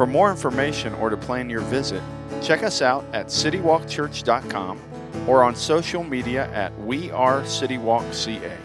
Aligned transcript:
For 0.00 0.06
more 0.06 0.30
information 0.30 0.94
or 0.94 1.10
to 1.10 1.16
plan 1.18 1.50
your 1.50 1.60
visit, 1.60 2.02
check 2.40 2.62
us 2.62 2.80
out 2.80 3.04
at 3.12 3.26
citywalkchurch.com 3.26 4.80
or 5.28 5.44
on 5.44 5.54
social 5.54 6.02
media 6.02 6.50
at 6.54 6.74
We 6.80 7.10
Are 7.10 7.42
CityWalkCA. 7.42 8.56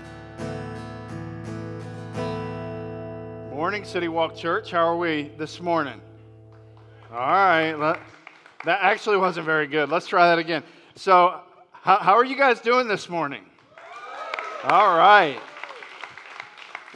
Morning, 3.52 3.84
City 3.84 4.08
Walk 4.08 4.38
Church. 4.38 4.72
How 4.72 4.88
are 4.88 4.95
we 4.95 5.34
this 5.38 5.59
morning? 5.59 6.00
All 7.12 7.18
right. 7.18 8.00
That 8.64 8.80
actually 8.81 9.17
wasn't 9.17 9.45
very 9.45 9.67
good. 9.67 9.90
Let's 9.90 10.08
try 10.08 10.30
that 10.30 10.40
again. 10.40 10.64
So, 10.95 11.42
how, 11.73 11.98
how 11.98 12.14
are 12.14 12.23
you 12.23 12.38
guys 12.38 12.62
doing 12.62 12.88
this 12.88 13.09
morning? 13.09 13.44
All 14.64 14.98
right. 14.98 15.42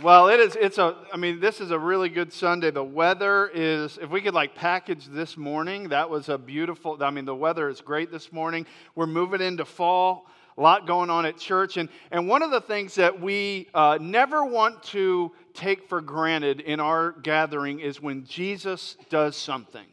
Well, 0.01 0.29
it 0.29 0.39
is. 0.39 0.55
It's 0.55 0.77
a. 0.77 0.95
I 1.11 1.17
mean, 1.17 1.41
this 1.41 1.59
is 1.59 1.71
a 1.71 1.79
really 1.79 2.07
good 2.07 2.31
Sunday. 2.31 2.71
The 2.71 2.81
weather 2.81 3.51
is. 3.53 3.99
If 4.01 4.09
we 4.09 4.21
could 4.21 4.33
like 4.33 4.55
package 4.55 5.05
this 5.07 5.35
morning, 5.35 5.89
that 5.89 6.09
was 6.09 6.29
a 6.29 6.37
beautiful. 6.37 6.97
I 7.01 7.09
mean, 7.09 7.25
the 7.25 7.35
weather 7.35 7.67
is 7.67 7.81
great 7.81 8.09
this 8.09 8.31
morning. 8.31 8.65
We're 8.95 9.07
moving 9.07 9.41
into 9.41 9.65
fall. 9.65 10.27
A 10.57 10.61
lot 10.61 10.87
going 10.87 11.09
on 11.09 11.25
at 11.25 11.37
church, 11.37 11.75
and 11.75 11.89
and 12.11 12.29
one 12.29 12.43
of 12.43 12.51
the 12.51 12.61
things 12.61 12.95
that 12.95 13.19
we 13.19 13.67
uh, 13.73 13.97
never 13.99 14.45
want 14.45 14.81
to 14.83 15.33
take 15.53 15.89
for 15.89 15.99
granted 15.99 16.61
in 16.61 16.79
our 16.79 17.11
gathering 17.11 17.81
is 17.81 18.01
when 18.01 18.25
Jesus 18.25 18.95
does 19.09 19.35
something. 19.35 19.85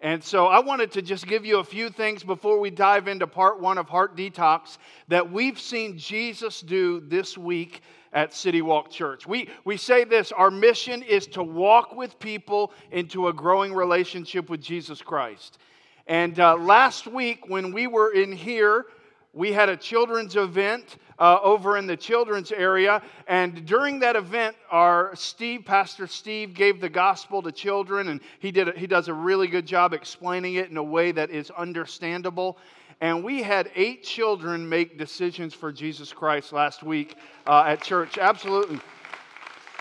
And 0.00 0.22
so 0.22 0.46
I 0.46 0.58
wanted 0.58 0.90
to 0.92 1.02
just 1.02 1.26
give 1.26 1.46
you 1.46 1.58
a 1.58 1.64
few 1.64 1.88
things 1.88 2.22
before 2.22 2.58
we 2.58 2.70
dive 2.70 3.08
into 3.08 3.26
part 3.26 3.60
one 3.60 3.78
of 3.78 3.88
Heart 3.88 4.16
Detox 4.16 4.78
that 5.08 5.30
we've 5.30 5.58
seen 5.58 5.96
Jesus 5.96 6.60
do 6.60 7.00
this 7.00 7.38
week 7.38 7.80
at 8.16 8.32
City 8.32 8.62
Walk 8.62 8.90
Church. 8.90 9.26
We, 9.26 9.50
we 9.66 9.76
say 9.76 10.02
this 10.04 10.32
our 10.32 10.50
mission 10.50 11.02
is 11.02 11.26
to 11.28 11.42
walk 11.42 11.94
with 11.94 12.18
people 12.18 12.72
into 12.90 13.28
a 13.28 13.32
growing 13.32 13.74
relationship 13.74 14.48
with 14.48 14.62
Jesus 14.62 15.02
Christ. 15.02 15.58
And 16.06 16.40
uh, 16.40 16.56
last 16.56 17.06
week, 17.06 17.46
when 17.48 17.72
we 17.72 17.86
were 17.86 18.12
in 18.12 18.32
here, 18.32 18.86
we 19.34 19.52
had 19.52 19.68
a 19.68 19.76
children's 19.76 20.34
event 20.34 20.96
uh, 21.18 21.38
over 21.42 21.76
in 21.76 21.86
the 21.86 21.96
children's 21.96 22.52
area. 22.52 23.02
And 23.28 23.66
during 23.66 23.98
that 23.98 24.16
event, 24.16 24.56
our 24.70 25.14
Steve, 25.14 25.66
Pastor 25.66 26.06
Steve, 26.06 26.54
gave 26.54 26.80
the 26.80 26.88
gospel 26.88 27.42
to 27.42 27.52
children, 27.52 28.08
and 28.08 28.20
he, 28.38 28.50
did 28.50 28.68
a, 28.68 28.78
he 28.78 28.86
does 28.86 29.08
a 29.08 29.14
really 29.14 29.46
good 29.46 29.66
job 29.66 29.92
explaining 29.92 30.54
it 30.54 30.70
in 30.70 30.78
a 30.78 30.82
way 30.82 31.12
that 31.12 31.28
is 31.28 31.50
understandable. 31.50 32.56
And 33.00 33.22
we 33.22 33.42
had 33.42 33.70
eight 33.74 34.02
children 34.04 34.68
make 34.68 34.98
decisions 34.98 35.52
for 35.52 35.70
Jesus 35.70 36.12
Christ 36.12 36.52
last 36.52 36.82
week 36.82 37.16
uh, 37.46 37.64
at 37.66 37.82
church. 37.82 38.16
Absolutely. 38.18 38.80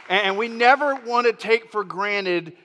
And 0.09 0.37
we 0.37 0.47
never 0.47 0.95
want 0.95 1.25
to 1.25 1.33
take 1.33 1.71
for 1.71 1.83
granted 1.83 2.57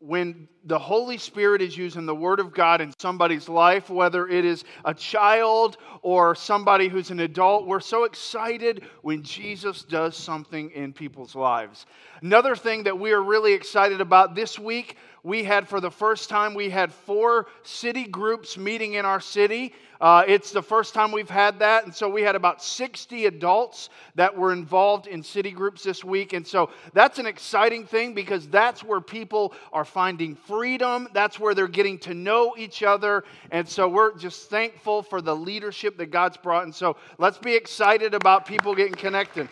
when 0.00 0.48
the 0.64 0.78
Holy 0.78 1.18
Spirit 1.18 1.60
is 1.60 1.76
using 1.76 2.06
the 2.06 2.14
Word 2.14 2.40
of 2.40 2.54
God 2.54 2.80
in 2.80 2.92
somebody's 2.98 3.50
life, 3.50 3.90
whether 3.90 4.26
it 4.26 4.46
is 4.46 4.64
a 4.86 4.94
child 4.94 5.76
or 6.00 6.34
somebody 6.34 6.88
who's 6.88 7.10
an 7.10 7.20
adult, 7.20 7.66
we're 7.66 7.80
so 7.80 8.04
excited 8.04 8.82
when 9.02 9.22
Jesus 9.22 9.82
does 9.82 10.16
something 10.16 10.70
in 10.70 10.94
people's 10.94 11.34
lives. 11.34 11.84
Another 12.22 12.56
thing 12.56 12.84
that 12.84 12.98
we 12.98 13.12
are 13.12 13.22
really 13.22 13.52
excited 13.52 14.00
about 14.00 14.34
this 14.34 14.58
week, 14.58 14.96
we 15.22 15.44
had 15.44 15.68
for 15.68 15.80
the 15.80 15.90
first 15.90 16.28
time, 16.28 16.54
we 16.54 16.70
had 16.70 16.92
four 16.92 17.46
city 17.62 18.04
groups 18.04 18.56
meeting 18.56 18.94
in 18.94 19.04
our 19.04 19.20
city. 19.20 19.74
Uh, 20.00 20.24
it's 20.26 20.50
the 20.50 20.62
first 20.62 20.94
time 20.94 21.12
we've 21.12 21.28
had 21.28 21.58
that. 21.58 21.84
And 21.84 21.94
so 21.94 22.08
we 22.08 22.22
had 22.22 22.34
about 22.34 22.62
60 22.62 23.26
adults 23.26 23.90
that 24.14 24.34
were 24.34 24.52
involved 24.52 25.06
in 25.06 25.22
city 25.22 25.50
groups 25.50 25.82
this 25.82 26.02
week. 26.02 26.32
And 26.32 26.46
so 26.46 26.70
that's 26.94 27.18
an 27.18 27.26
exciting 27.26 27.84
thing 27.84 28.14
because 28.14 28.48
that's 28.48 28.82
where 28.82 29.02
people 29.02 29.52
are 29.74 29.84
finding 29.84 30.34
freedom. 30.34 31.06
That's 31.12 31.38
where 31.38 31.54
they're 31.54 31.68
getting 31.68 31.98
to 32.00 32.14
know 32.14 32.54
each 32.56 32.82
other. 32.82 33.24
And 33.50 33.68
so 33.68 33.88
we're 33.88 34.16
just 34.16 34.48
thankful 34.48 35.02
for 35.02 35.20
the 35.20 35.36
leadership 35.36 35.98
that 35.98 36.06
God's 36.06 36.38
brought. 36.38 36.64
And 36.64 36.74
so 36.74 36.96
let's 37.18 37.38
be 37.38 37.54
excited 37.54 38.14
about 38.14 38.46
people 38.46 38.74
getting 38.74 38.94
connected. 38.94 39.50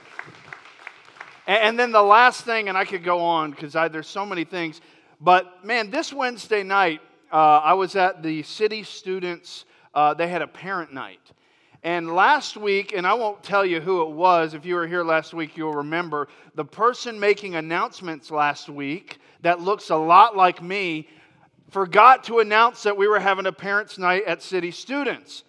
And 1.47 1.79
then 1.79 1.93
the 1.93 2.03
last 2.03 2.43
thing, 2.43 2.69
and 2.69 2.77
I 2.77 2.85
could 2.85 3.03
go 3.03 3.21
on 3.21 3.51
because 3.51 3.73
there's 3.73 4.07
so 4.07 4.27
many 4.27 4.45
things, 4.45 4.83
but 5.21 5.65
man, 5.65 5.91
this 5.91 6.13
Wednesday 6.13 6.63
night, 6.63 7.01
uh, 7.33 7.37
I 7.37 7.75
was 7.75 7.97
at 7.97 8.23
the 8.23 8.43
city 8.43 8.83
students 8.83 9.65
uh, 9.95 10.15
they 10.15 10.29
had 10.29 10.43
a 10.43 10.47
parent 10.47 10.93
night. 10.93 11.33
And 11.83 12.15
last 12.15 12.57
week, 12.57 12.93
and 12.93 13.07
I 13.07 13.15
won't 13.15 13.43
tell 13.43 13.65
you 13.65 13.81
who 13.81 14.03
it 14.03 14.11
was, 14.11 14.55
if 14.55 14.65
you 14.65 14.75
were 14.75 14.87
here 14.87 15.05
last 15.05 15.33
week, 15.33 15.57
you'll 15.57 15.75
remember 15.75 16.29
the 16.55 16.65
person 16.65 17.19
making 17.19 17.55
announcements 17.55 18.31
last 18.31 18.69
week 18.69 19.19
that 19.43 19.61
looks 19.61 19.91
a 19.91 19.97
lot 19.97 20.37
like 20.37 20.63
me 20.63 21.09
forgot 21.71 22.25
to 22.25 22.41
announce 22.41 22.83
that 22.83 22.97
we 22.97 23.07
were 23.07 23.21
having 23.21 23.47
a 23.47 23.53
parents' 23.53 23.99
night 23.99 24.25
at 24.25 24.43
City 24.43 24.71
Students. 24.71 25.45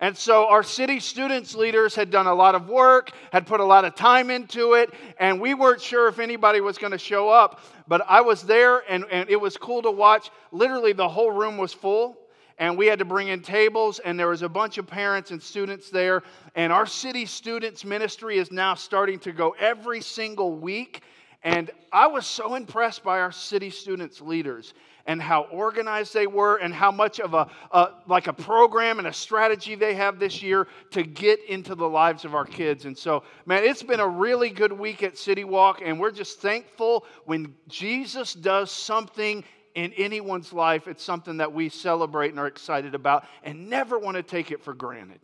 And 0.00 0.16
so 0.16 0.48
our 0.48 0.62
city 0.62 0.98
students 0.98 1.54
leaders 1.54 1.94
had 1.94 2.10
done 2.10 2.26
a 2.26 2.34
lot 2.34 2.54
of 2.54 2.68
work, 2.68 3.10
had 3.32 3.46
put 3.46 3.60
a 3.60 3.64
lot 3.64 3.84
of 3.84 3.94
time 3.94 4.30
into 4.30 4.72
it, 4.72 4.90
and 5.18 5.38
we 5.38 5.52
weren't 5.52 5.82
sure 5.82 6.08
if 6.08 6.18
anybody 6.18 6.62
was 6.62 6.78
going 6.78 6.92
to 6.92 6.98
show 6.98 7.28
up. 7.28 7.60
But 7.86 8.02
I 8.08 8.22
was 8.22 8.42
there, 8.42 8.82
and, 8.88 9.04
and 9.10 9.28
it 9.28 9.38
was 9.38 9.58
cool 9.58 9.82
to 9.82 9.90
watch. 9.90 10.30
Literally, 10.52 10.94
the 10.94 11.08
whole 11.08 11.30
room 11.30 11.58
was 11.58 11.74
full 11.74 12.16
and 12.60 12.76
we 12.76 12.86
had 12.86 12.98
to 12.98 13.04
bring 13.06 13.28
in 13.28 13.40
tables 13.40 13.98
and 14.00 14.20
there 14.20 14.28
was 14.28 14.42
a 14.42 14.48
bunch 14.48 14.76
of 14.78 14.86
parents 14.86 15.32
and 15.32 15.42
students 15.42 15.90
there 15.90 16.22
and 16.54 16.72
our 16.72 16.86
city 16.86 17.24
students 17.24 17.84
ministry 17.84 18.36
is 18.36 18.52
now 18.52 18.74
starting 18.74 19.18
to 19.18 19.32
go 19.32 19.56
every 19.58 20.00
single 20.00 20.54
week 20.54 21.02
and 21.42 21.70
i 21.90 22.06
was 22.06 22.26
so 22.26 22.54
impressed 22.54 23.02
by 23.02 23.18
our 23.18 23.32
city 23.32 23.70
students 23.70 24.20
leaders 24.20 24.74
and 25.06 25.20
how 25.20 25.42
organized 25.44 26.14
they 26.14 26.26
were 26.26 26.56
and 26.56 26.72
how 26.74 26.90
much 26.90 27.20
of 27.20 27.34
a, 27.34 27.48
a 27.72 27.90
like 28.06 28.26
a 28.26 28.32
program 28.32 28.98
and 28.98 29.08
a 29.08 29.12
strategy 29.12 29.74
they 29.74 29.94
have 29.94 30.18
this 30.18 30.42
year 30.42 30.66
to 30.90 31.02
get 31.02 31.42
into 31.48 31.74
the 31.74 31.88
lives 31.88 32.24
of 32.24 32.34
our 32.34 32.44
kids 32.44 32.84
and 32.84 32.96
so 32.96 33.22
man 33.46 33.64
it's 33.64 33.82
been 33.82 34.00
a 34.00 34.08
really 34.08 34.50
good 34.50 34.72
week 34.72 35.02
at 35.02 35.16
city 35.16 35.44
walk 35.44 35.80
and 35.84 35.98
we're 35.98 36.10
just 36.10 36.40
thankful 36.40 37.04
when 37.24 37.54
jesus 37.68 38.34
does 38.34 38.70
something 38.70 39.44
in 39.74 39.92
anyone's 39.92 40.52
life, 40.52 40.88
it's 40.88 41.02
something 41.02 41.36
that 41.36 41.52
we 41.52 41.68
celebrate 41.68 42.30
and 42.30 42.40
are 42.40 42.48
excited 42.48 42.94
about 42.94 43.24
and 43.44 43.70
never 43.70 43.98
want 43.98 44.16
to 44.16 44.22
take 44.22 44.50
it 44.50 44.62
for 44.62 44.74
granted. 44.74 45.20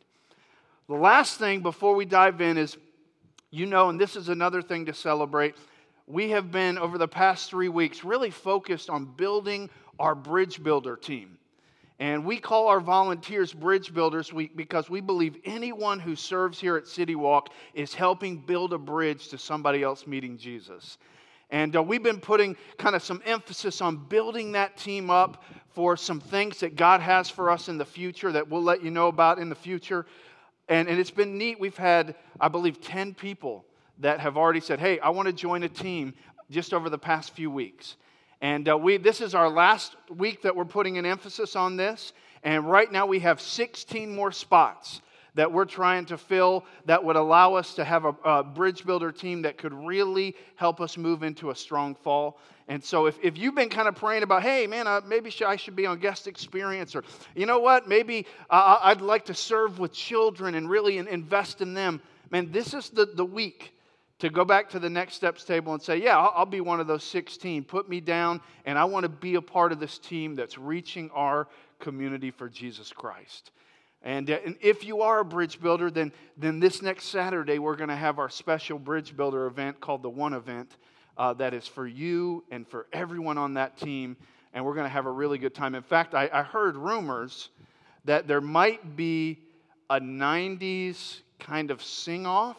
The 0.89 0.95
last 0.95 1.39
thing 1.39 1.63
before 1.63 1.97
we 1.97 2.05
dive 2.05 2.41
in 2.41 2.57
is 2.57 2.77
you 3.51 3.67
know, 3.67 3.89
and 3.89 4.01
this 4.01 4.17
is 4.17 4.29
another 4.29 4.61
thing 4.61 4.87
to 4.87 4.95
celebrate, 4.95 5.55
we 6.07 6.31
have 6.31 6.51
been 6.53 6.79
over 6.79 6.99
the 6.99 7.09
past 7.09 7.51
three 7.51 7.69
weeks 7.69 8.05
really 8.05 8.31
focused 8.31 8.89
on 8.89 9.05
building 9.05 9.69
our 9.99 10.15
bridge 10.15 10.63
builder 10.63 10.97
team. 10.97 11.39
And 11.99 12.25
we 12.27 12.39
call 12.39 12.69
our 12.69 12.81
volunteers 12.81 13.53
bridge 13.53 13.93
builders 13.93 14.31
because 14.55 14.91
we 14.91 15.01
believe 15.01 15.37
anyone 15.45 15.99
who 15.99 16.15
serves 16.15 16.61
here 16.61 16.77
at 16.77 16.87
City 16.87 17.15
Walk 17.15 17.49
is 17.73 17.95
helping 17.95 18.37
build 18.37 18.75
a 18.75 18.79
bridge 18.79 19.29
to 19.29 19.39
somebody 19.39 19.83
else 19.83 20.07
meeting 20.07 20.37
Jesus. 20.37 20.99
And 21.51 21.75
uh, 21.75 21.83
we've 21.83 22.03
been 22.03 22.21
putting 22.21 22.57
kind 22.77 22.95
of 22.95 23.03
some 23.03 23.23
emphasis 23.25 23.81
on 23.81 23.97
building 23.97 24.53
that 24.53 24.77
team 24.77 25.11
up 25.11 25.43
for 25.71 25.97
some 25.97 26.21
things 26.21 26.61
that 26.61 26.77
God 26.77 27.01
has 27.01 27.31
for 27.31 27.51
us 27.51 27.69
in 27.69 27.79
the 27.79 27.85
future 27.85 28.31
that 28.33 28.49
we'll 28.49 28.63
let 28.63 28.83
you 28.83 28.91
know 28.91 29.09
about 29.09 29.39
in 29.39 29.49
the 29.49 29.55
future. 29.55 30.07
And, 30.69 30.89
and 30.89 30.99
it's 30.99 31.11
been 31.11 31.39
neat. 31.39 31.59
We've 31.59 31.77
had, 31.77 32.15
I 32.41 32.49
believe, 32.49 32.81
10 32.81 33.15
people 33.15 33.65
that 33.99 34.21
have 34.21 34.37
already 34.37 34.61
said, 34.61 34.81
hey, 34.81 34.99
I 35.01 35.11
want 35.11 35.27
to 35.27 35.33
join 35.33 35.63
a 35.63 35.69
team 35.69 36.15
just 36.51 36.75
over 36.75 36.91
the 36.91 36.99
past 36.99 37.33
few 37.35 37.51
weeks. 37.51 37.97
And 38.41 38.69
uh, 38.69 38.77
we, 38.77 38.99
this 38.99 39.21
is 39.21 39.35
our 39.35 39.49
last 39.49 39.97
week 40.15 40.43
that 40.43 40.55
we're 40.55 40.65
putting 40.65 40.99
an 40.99 41.07
emphasis 41.07 41.57
on 41.57 41.77
this. 41.77 42.13
And 42.43 42.71
right 42.71 42.91
now 42.91 43.07
we 43.07 43.21
have 43.21 43.41
16 43.41 44.15
more 44.15 44.31
spots 44.31 45.01
that 45.35 45.53
we're 45.53 45.67
trying 45.67 46.07
to 46.07 46.17
fill 46.17 46.65
that 46.87 47.03
would 47.05 47.17
allow 47.17 47.55
us 47.55 47.75
to 47.75 47.85
have 47.85 48.05
a, 48.07 48.15
a, 48.25 48.43
bridge 48.43 48.85
builder 48.87 49.13
team 49.13 49.43
that 49.43 49.59
could 49.59 49.73
really 49.75 50.35
help 50.57 50.81
us 50.81 50.97
move 50.97 51.23
into 51.23 51.51
a 51.51 51.55
strong 51.55 51.95
fall. 51.95 52.39
And 52.69 52.83
so, 52.83 53.07
if, 53.07 53.19
if 53.23 53.39
you've 53.39 53.55
been 53.55 53.69
kind 53.69 53.87
of 53.87 53.95
praying 53.95 54.23
about, 54.23 54.43
hey, 54.43 54.67
man, 54.67 54.87
maybe 55.07 55.33
I 55.47 55.57
should 55.57 55.77
be 55.77 55.87
on 55.87 55.99
guest 55.99 56.27
experience, 56.27 56.97
or 56.97 57.05
you 57.37 57.47
know 57.47 57.61
what, 57.61 57.87
maybe 57.87 58.27
uh, 58.51 58.79
I'd 58.83 59.03
like 59.03 59.27
to 59.27 59.35
serve 59.35 59.79
with 59.79 59.93
children 59.93 60.55
and 60.55 60.69
really 60.69 60.99
invest 60.99 61.61
in 61.61 61.75
them, 61.75 62.01
man, 62.31 62.51
this 62.51 62.75
is 62.75 62.89
the, 62.89 63.05
the 63.05 63.25
week 63.25 63.76
to 64.19 64.31
go 64.31 64.45
back 64.45 64.71
to 64.71 64.79
the 64.79 64.89
next 64.89 65.15
steps 65.15 65.45
table 65.45 65.75
and 65.75 65.83
say, 65.83 65.99
Yeah, 65.99 66.19
I'll, 66.19 66.47
be 66.47 66.61
one 66.61 66.81
of 66.81 66.87
those 66.87 67.05
16. 67.05 67.65
Put 67.65 67.89
me 67.89 68.01
down, 68.01 68.41
and 68.65 68.79
I 68.79 68.85
want 68.85 69.05
to 69.05 69.09
be 69.09 69.35
a 69.35 69.43
part 69.43 69.73
of 69.73 69.81
this 69.81 69.99
team 69.99 70.35
that's 70.35 70.57
reaching 70.57 71.11
our 71.11 71.49
community 71.79 72.31
for 72.31 72.49
Jesus 72.49 72.93
Christ. 72.93 73.51
And, 74.03 74.31
uh, 74.31 74.39
and 74.45 74.57
if 74.61 74.85
you 74.85 75.03
are 75.03 75.21
a 75.21 75.25
bridge 75.25 75.61
builder, 75.61 75.91
then, 75.91 76.13
then 76.37 76.61
this 76.61 76.81
next 76.81 77.07
Saturday 77.07 77.59
we're 77.59 77.77
going 77.77 77.89
to 77.89 77.97
have 77.97 78.19
our 78.19 78.31
special 78.31 78.79
bridge 78.79 79.17
builder 79.17 79.47
event 79.47 79.81
called 79.81 80.03
the 80.03 80.11
One 80.11 80.33
Event 80.33 80.77
uh, 81.17 81.33
that 81.35 81.55
is 81.55 81.67
for 81.67 81.87
you 81.87 82.45
and 82.51 82.67
for 82.67 82.87
everyone 82.93 83.39
on 83.39 83.55
that 83.55 83.77
team. 83.79 84.17
And 84.53 84.65
we're 84.65 84.75
going 84.75 84.87
to 84.87 84.93
have 84.93 85.07
a 85.07 85.11
really 85.11 85.39
good 85.39 85.55
time. 85.55 85.75
In 85.75 85.83
fact, 85.83 86.15
I, 86.15 86.31
I 86.33 86.43
heard 86.43 86.77
rumors 86.77 87.51
that 88.05 88.27
there 88.27 88.41
might 88.41 88.97
be 88.97 89.41
a 89.91 90.01
90s 90.01 91.21
kind 91.39 91.71
of 91.71 91.83
sing 91.83 92.27
off 92.27 92.57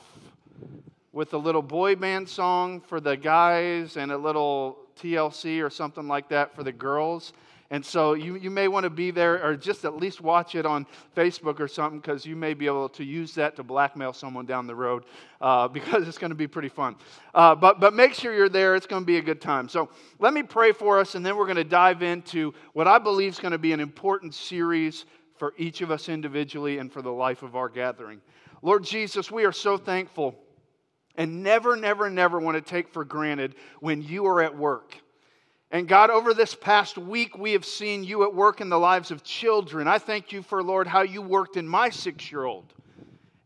with 1.17 1.33
a 1.33 1.37
little 1.37 1.63
boy 1.63 1.95
band 1.95 2.29
song 2.29 2.79
for 2.79 2.99
the 2.99 3.17
guys 3.17 3.97
and 3.97 4.11
a 4.11 4.17
little 4.17 4.77
TLC 5.01 5.65
or 5.65 5.69
something 5.71 6.07
like 6.07 6.29
that 6.29 6.55
for 6.55 6.61
the 6.61 6.71
girls. 6.71 7.33
And 7.71 7.83
so 7.83 8.13
you, 8.13 8.35
you 8.35 8.51
may 8.51 8.67
want 8.67 8.83
to 8.83 8.91
be 8.91 9.09
there 9.09 9.43
or 9.43 9.55
just 9.55 9.83
at 9.83 9.97
least 9.97 10.21
watch 10.21 10.53
it 10.53 10.63
on 10.63 10.85
Facebook 11.15 11.59
or 11.59 11.67
something 11.67 11.99
because 11.99 12.23
you 12.23 12.35
may 12.35 12.53
be 12.53 12.67
able 12.67 12.87
to 12.89 13.03
use 13.03 13.33
that 13.33 13.55
to 13.55 13.63
blackmail 13.63 14.13
someone 14.13 14.45
down 14.45 14.67
the 14.67 14.75
road 14.75 15.05
uh, 15.41 15.67
because 15.77 16.07
it's 16.07 16.19
going 16.19 16.29
to 16.29 16.35
be 16.35 16.45
pretty 16.45 16.69
fun. 16.69 16.95
Uh, 17.33 17.55
but, 17.55 17.79
but 17.79 17.95
make 17.95 18.13
sure 18.13 18.31
you're 18.31 18.47
there. 18.47 18.75
It's 18.75 18.85
going 18.85 19.01
to 19.01 19.07
be 19.07 19.17
a 19.17 19.23
good 19.23 19.41
time. 19.41 19.67
So 19.69 19.89
let 20.19 20.35
me 20.35 20.43
pray 20.43 20.71
for 20.71 20.99
us 20.99 21.15
and 21.15 21.25
then 21.25 21.35
we're 21.35 21.45
going 21.45 21.55
to 21.55 21.63
dive 21.63 22.03
into 22.03 22.53
what 22.73 22.87
I 22.87 22.99
believe 22.99 23.31
is 23.31 23.39
going 23.39 23.53
to 23.53 23.57
be 23.57 23.73
an 23.73 23.79
important 23.79 24.35
series 24.35 25.05
for 25.35 25.55
each 25.57 25.81
of 25.81 25.89
us 25.89 26.09
individually 26.09 26.77
and 26.77 26.93
for 26.93 27.01
the 27.01 27.11
life 27.11 27.41
of 27.41 27.55
our 27.55 27.69
gathering. 27.69 28.21
Lord 28.61 28.83
Jesus, 28.83 29.31
we 29.31 29.45
are 29.45 29.51
so 29.51 29.77
thankful 29.77 30.35
and 31.17 31.43
never, 31.43 31.75
never, 31.75 32.09
never 32.09 32.39
want 32.39 32.55
to 32.55 32.61
take 32.61 32.87
for 32.89 33.03
granted 33.03 33.55
when 33.79 34.01
you 34.01 34.27
are 34.27 34.41
at 34.41 34.55
work. 34.55 34.95
And 35.69 35.87
God, 35.87 36.09
over 36.09 36.33
this 36.33 36.55
past 36.55 36.97
week, 36.97 37.37
we 37.37 37.51
have 37.51 37.65
seen 37.65 38.03
you 38.03 38.23
at 38.23 38.33
work 38.33 38.61
in 38.61 38.69
the 38.69 38.79
lives 38.79 39.11
of 39.11 39.23
children. 39.23 39.87
I 39.87 39.97
thank 39.97 40.31
you 40.31 40.41
for, 40.41 40.63
Lord, 40.63 40.87
how 40.87 41.01
you 41.01 41.21
worked 41.21 41.57
in 41.57 41.67
my 41.67 41.89
six 41.89 42.31
year 42.31 42.45
old. 42.45 42.73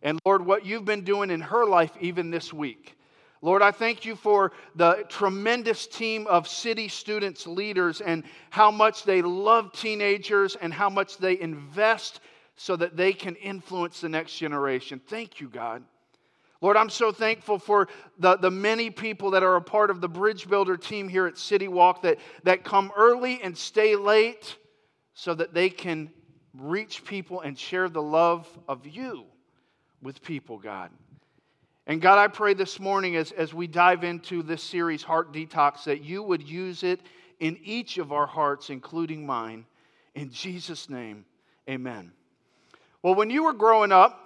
And 0.04 0.20
Lord, 0.26 0.46
what 0.46 0.66
you've 0.66 0.86
been 0.86 1.04
doing 1.04 1.32
in 1.32 1.42
her 1.42 1.66
life 1.66 1.92
even 2.00 2.30
this 2.30 2.54
week. 2.54 2.96
Lord, 3.44 3.64
I 3.64 3.72
thank 3.72 4.06
you 4.06 4.16
for 4.16 4.52
the 4.76 5.04
tremendous 5.10 5.88
team 5.88 6.28
of 6.28 6.48
city 6.48 6.88
students, 6.88 7.48
leaders, 7.48 8.00
and 8.02 8.24
how 8.52 8.70
much 8.70 9.04
they 9.04 9.24
love 9.24 9.74
teenagers 9.74 10.56
and 10.56 10.72
how 10.72 10.92
much 10.92 11.18
they 11.18 11.40
invest 11.40 12.20
so 12.56 12.76
that 12.76 12.96
they 12.96 13.14
can 13.14 13.36
influence 13.38 14.02
the 14.02 14.10
next 14.10 14.38
generation. 14.38 15.02
Thank 15.08 15.40
you, 15.40 15.50
God. 15.50 15.84
Lord, 16.62 16.78
I'm 16.78 16.90
so 16.92 17.12
thankful 17.12 17.58
for 17.58 17.88
the, 18.20 18.38
the 18.38 18.52
many 18.52 18.92
people 18.92 19.32
that 19.32 19.42
are 19.42 19.56
a 19.56 19.62
part 19.62 19.90
of 19.90 20.00
the 20.00 20.08
Bridge 20.08 20.48
Builder 20.48 20.78
team 20.78 21.10
here 21.10 21.26
at 21.26 21.38
City 21.38 21.68
Walk 21.68 22.04
that, 22.04 22.20
that 22.44 22.64
come 22.64 22.92
early 22.96 23.42
and 23.42 23.58
stay 23.58 23.96
late 23.96 24.56
so 25.16 25.34
that 25.34 25.56
they 25.56 25.70
can 25.70 26.12
reach 26.58 27.04
people 27.04 27.42
and 27.42 27.58
share 27.58 27.90
the 27.90 28.02
love 28.02 28.48
of 28.68 28.86
you 28.86 29.26
with 30.04 30.22
people, 30.22 30.60
God. 30.60 30.92
And 31.88 32.00
God, 32.00 32.20
I 32.20 32.28
pray 32.28 32.54
this 32.54 32.80
morning 32.80 33.16
as, 33.16 33.32
as 33.32 33.56
we 33.56 33.66
dive 33.66 34.04
into 34.04 34.44
this 34.44 34.62
series, 34.62 35.02
Heart 35.02 35.34
Detox, 35.34 35.84
that 35.86 36.04
you 36.04 36.22
would 36.22 36.48
use 36.48 36.84
it 36.84 37.02
in 37.40 37.58
each 37.64 37.98
of 37.98 38.12
our 38.12 38.28
hearts, 38.28 38.70
including 38.70 39.26
mine. 39.26 39.66
In 40.14 40.30
Jesus' 40.30 40.90
name, 40.90 41.26
amen. 41.68 42.12
Well, 43.02 43.16
when 43.16 43.32
you 43.32 43.46
were 43.46 43.54
growing 43.54 43.92
up, 43.92 44.21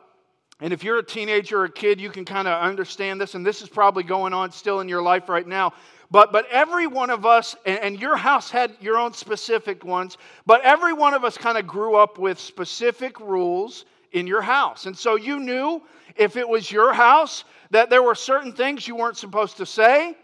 and 0.62 0.72
if 0.72 0.84
you're 0.84 1.00
a 1.00 1.04
teenager 1.04 1.62
or 1.62 1.66
a 1.66 1.72
kid, 1.72 2.00
you 2.00 2.10
can 2.10 2.24
kind 2.24 2.48
of 2.48 2.62
understand 2.62 3.20
this, 3.20 3.36
and 3.36 3.46
this 3.46 3.62
is 3.62 3.68
probably 3.68 4.04
going 4.04 4.34
on 4.34 4.52
still 4.52 4.80
in 4.80 4.88
your 4.88 5.02
life 5.02 5.28
right 5.28 5.46
now. 5.46 5.74
But, 6.12 6.32
but 6.32 6.48
every 6.50 6.88
one 6.88 7.10
of 7.10 7.26
us, 7.26 7.56
and, 7.66 7.80
and 7.80 8.00
your 8.00 8.16
house 8.16 8.50
had 8.50 8.76
your 8.80 8.98
own 8.98 9.14
specific 9.14 9.84
ones, 9.84 10.18
but 10.46 10.62
every 10.62 10.94
one 10.94 11.14
of 11.14 11.26
us 11.26 11.38
kind 11.38 11.58
of 11.58 11.68
grew 11.68 11.96
up 11.96 12.18
with 12.18 12.40
specific 12.40 13.20
rules 13.20 13.86
in 14.14 14.28
your 14.28 14.42
house. 14.42 14.86
And 14.86 14.98
so 14.98 15.16
you 15.16 15.40
knew 15.40 15.82
if 16.16 16.38
it 16.38 16.48
was 16.48 16.72
your 16.72 16.94
house 16.94 17.44
that 17.72 17.90
there 17.90 18.04
were 18.04 18.16
certain 18.16 18.54
things 18.54 18.88
you 18.88 18.96
weren't 18.96 19.18
supposed 19.18 19.58
to 19.58 19.66
say, 19.66 20.16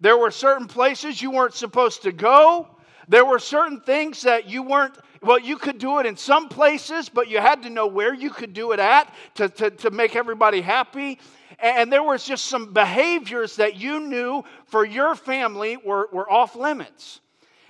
there 0.00 0.16
were 0.16 0.30
certain 0.30 0.66
places 0.66 1.20
you 1.20 1.30
weren't 1.30 1.54
supposed 1.54 2.02
to 2.02 2.12
go, 2.12 2.68
there 3.08 3.24
were 3.24 3.38
certain 3.38 3.80
things 3.80 4.22
that 4.22 4.48
you 4.48 4.62
weren't 4.62 4.96
well, 5.24 5.38
you 5.38 5.56
could 5.56 5.78
do 5.78 5.98
it 5.98 6.06
in 6.06 6.16
some 6.16 6.48
places, 6.48 7.08
but 7.08 7.28
you 7.28 7.38
had 7.38 7.62
to 7.62 7.70
know 7.70 7.86
where 7.86 8.14
you 8.14 8.30
could 8.30 8.52
do 8.52 8.72
it 8.72 8.78
at 8.78 9.12
to, 9.36 9.48
to, 9.48 9.70
to 9.70 9.90
make 9.90 10.16
everybody 10.16 10.60
happy. 10.60 11.18
And 11.58 11.92
there 11.92 12.02
was 12.02 12.24
just 12.24 12.46
some 12.46 12.72
behaviors 12.72 13.56
that 13.56 13.76
you 13.76 14.00
knew 14.00 14.44
for 14.66 14.84
your 14.84 15.14
family 15.14 15.76
were, 15.76 16.08
were 16.12 16.30
off 16.30 16.56
limits. 16.56 17.20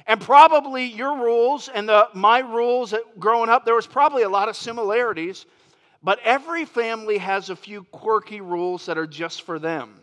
And 0.06 0.20
probably 0.20 0.84
your 0.84 1.18
rules 1.18 1.68
and 1.68 1.88
the, 1.88 2.08
my 2.12 2.40
rules 2.40 2.92
growing 3.18 3.48
up, 3.48 3.64
there 3.64 3.74
was 3.74 3.86
probably 3.86 4.22
a 4.22 4.28
lot 4.28 4.48
of 4.48 4.56
similarities, 4.56 5.46
but 6.02 6.18
every 6.24 6.64
family 6.64 7.18
has 7.18 7.50
a 7.50 7.56
few 7.56 7.84
quirky 7.84 8.40
rules 8.40 8.84
that 8.86 8.98
are 8.98 9.06
just 9.06 9.42
for 9.42 9.58
them. 9.58 9.94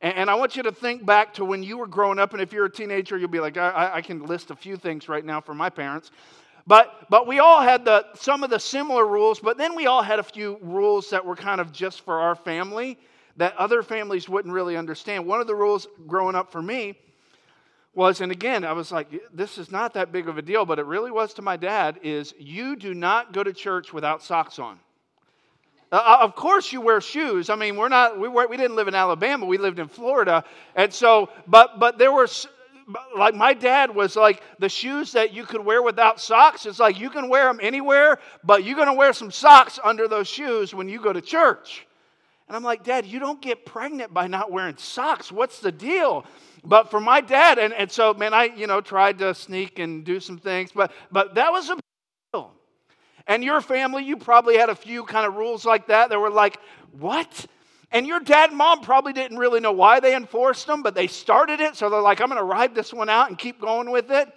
And, 0.00 0.16
and 0.16 0.30
I 0.30 0.34
want 0.34 0.56
you 0.56 0.62
to 0.62 0.72
think 0.72 1.04
back 1.04 1.34
to 1.34 1.44
when 1.44 1.62
you 1.62 1.76
were 1.76 1.86
growing 1.86 2.18
up, 2.18 2.32
and 2.32 2.40
if 2.40 2.52
you're 2.52 2.66
a 2.66 2.72
teenager, 2.72 3.18
you'll 3.18 3.28
be 3.28 3.40
like, 3.40 3.56
I, 3.58 3.90
I 3.94 4.02
can 4.02 4.24
list 4.24 4.50
a 4.50 4.56
few 4.56 4.76
things 4.76 5.08
right 5.08 5.24
now 5.24 5.40
for 5.40 5.54
my 5.54 5.68
parents. 5.68 6.10
But, 6.66 7.06
but 7.10 7.26
we 7.26 7.40
all 7.40 7.60
had 7.60 7.84
the, 7.84 8.06
some 8.14 8.42
of 8.42 8.50
the 8.50 8.58
similar 8.58 9.06
rules, 9.06 9.38
but 9.38 9.58
then 9.58 9.74
we 9.74 9.86
all 9.86 10.02
had 10.02 10.18
a 10.18 10.22
few 10.22 10.58
rules 10.62 11.10
that 11.10 11.24
were 11.24 11.36
kind 11.36 11.60
of 11.60 11.72
just 11.72 12.00
for 12.02 12.20
our 12.20 12.34
family 12.34 12.98
that 13.36 13.54
other 13.56 13.82
families 13.82 14.28
wouldn't 14.28 14.54
really 14.54 14.76
understand. 14.76 15.26
One 15.26 15.40
of 15.40 15.46
the 15.46 15.54
rules 15.54 15.86
growing 16.06 16.36
up 16.36 16.50
for 16.50 16.62
me 16.62 16.96
was, 17.94 18.20
and 18.20 18.32
again, 18.32 18.64
I 18.64 18.72
was 18.72 18.90
like, 18.90 19.08
this 19.32 19.58
is 19.58 19.70
not 19.70 19.94
that 19.94 20.10
big 20.10 20.28
of 20.28 20.38
a 20.38 20.42
deal, 20.42 20.64
but 20.64 20.78
it 20.78 20.86
really 20.86 21.10
was 21.10 21.34
to 21.34 21.42
my 21.42 21.56
dad, 21.56 22.00
is 22.02 22.32
you 22.38 22.76
do 22.76 22.94
not 22.94 23.32
go 23.32 23.42
to 23.42 23.52
church 23.52 23.92
without 23.92 24.22
socks 24.22 24.58
on. 24.58 24.78
Uh, 25.92 25.96
uh 25.96 26.18
of 26.22 26.34
course, 26.34 26.72
you 26.72 26.80
wear 26.80 27.00
shoes. 27.00 27.50
I 27.50 27.56
mean, 27.56 27.76
we're 27.76 27.88
not, 27.88 28.18
we, 28.18 28.28
were, 28.28 28.46
we 28.48 28.56
didn't 28.56 28.76
live 28.76 28.88
in 28.88 28.94
Alabama, 28.94 29.46
we 29.46 29.58
lived 29.58 29.78
in 29.78 29.88
Florida. 29.88 30.44
And 30.74 30.92
so, 30.92 31.28
but, 31.46 31.78
but 31.78 31.98
there 31.98 32.12
were 32.12 32.28
like 33.16 33.34
my 33.34 33.54
dad 33.54 33.94
was 33.94 34.16
like 34.16 34.42
the 34.58 34.68
shoes 34.68 35.12
that 35.12 35.32
you 35.32 35.44
could 35.44 35.64
wear 35.64 35.82
without 35.82 36.20
socks 36.20 36.66
it's 36.66 36.78
like 36.78 36.98
you 36.98 37.10
can 37.10 37.28
wear 37.28 37.46
them 37.46 37.58
anywhere 37.62 38.18
but 38.42 38.64
you're 38.64 38.76
going 38.76 38.88
to 38.88 38.94
wear 38.94 39.12
some 39.12 39.30
socks 39.30 39.78
under 39.82 40.06
those 40.08 40.28
shoes 40.28 40.74
when 40.74 40.88
you 40.88 41.00
go 41.00 41.12
to 41.12 41.20
church. 41.20 41.86
And 42.48 42.56
i'm 42.56 42.62
like 42.62 42.84
dad 42.84 43.06
you 43.06 43.18
don't 43.18 43.40
get 43.40 43.64
pregnant 43.64 44.12
by 44.12 44.26
not 44.26 44.52
wearing 44.52 44.76
socks. 44.76 45.32
What's 45.32 45.60
the 45.60 45.72
deal? 45.72 46.26
But 46.64 46.90
for 46.90 47.00
my 47.00 47.20
dad 47.20 47.58
and, 47.58 47.72
and 47.72 47.90
so 47.90 48.14
man 48.14 48.34
i 48.34 48.44
you 48.44 48.66
know 48.66 48.80
tried 48.80 49.18
to 49.18 49.34
sneak 49.34 49.78
and 49.78 50.04
do 50.04 50.20
some 50.20 50.38
things 50.38 50.70
but 50.72 50.92
but 51.10 51.34
that 51.36 51.52
was 51.52 51.70
a 51.70 51.78
deal. 52.32 52.52
And 53.26 53.42
your 53.42 53.60
family 53.60 54.04
you 54.04 54.16
probably 54.16 54.56
had 54.56 54.68
a 54.68 54.76
few 54.76 55.04
kind 55.04 55.26
of 55.26 55.36
rules 55.36 55.64
like 55.64 55.86
that 55.86 56.10
that 56.10 56.18
were 56.18 56.30
like 56.30 56.58
what 56.92 57.46
and 57.94 58.08
your 58.08 58.18
dad 58.18 58.50
and 58.50 58.58
mom 58.58 58.80
probably 58.80 59.12
didn't 59.12 59.38
really 59.38 59.60
know 59.60 59.70
why 59.70 60.00
they 60.00 60.16
enforced 60.16 60.66
them, 60.66 60.82
but 60.82 60.96
they 60.96 61.06
started 61.06 61.60
it. 61.60 61.76
So 61.76 61.88
they're 61.88 62.00
like, 62.00 62.20
I'm 62.20 62.26
going 62.26 62.38
to 62.38 62.44
ride 62.44 62.74
this 62.74 62.92
one 62.92 63.08
out 63.08 63.28
and 63.28 63.38
keep 63.38 63.60
going 63.60 63.88
with 63.88 64.10
it. 64.10 64.28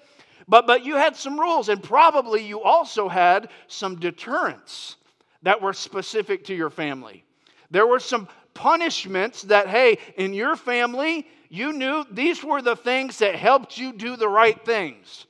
But, 0.47 0.67
but 0.67 0.85
you 0.85 0.95
had 0.95 1.15
some 1.15 1.39
rules, 1.39 1.67
and 1.67 1.81
probably 1.81 2.45
you 2.45 2.61
also 2.61 3.09
had 3.09 3.49
some 3.65 3.99
deterrents 3.99 4.97
that 5.41 5.59
were 5.59 5.73
specific 5.73 6.45
to 6.45 6.55
your 6.55 6.69
family. 6.69 7.25
There 7.71 7.87
were 7.87 7.99
some 7.99 8.27
punishments 8.53 9.41
that, 9.43 9.67
hey, 9.67 9.97
in 10.17 10.33
your 10.33 10.55
family, 10.55 11.27
you 11.49 11.73
knew 11.73 12.05
these 12.11 12.43
were 12.43 12.61
the 12.61 12.75
things 12.75 13.17
that 13.17 13.35
helped 13.35 13.77
you 13.77 13.91
do 13.91 14.15
the 14.15 14.29
right 14.29 14.63
things. 14.63 15.25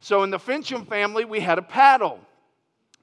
So 0.00 0.24
in 0.24 0.30
the 0.30 0.38
Fincham 0.38 0.86
family, 0.86 1.24
we 1.24 1.38
had 1.38 1.58
a 1.58 1.62
paddle. 1.62 2.20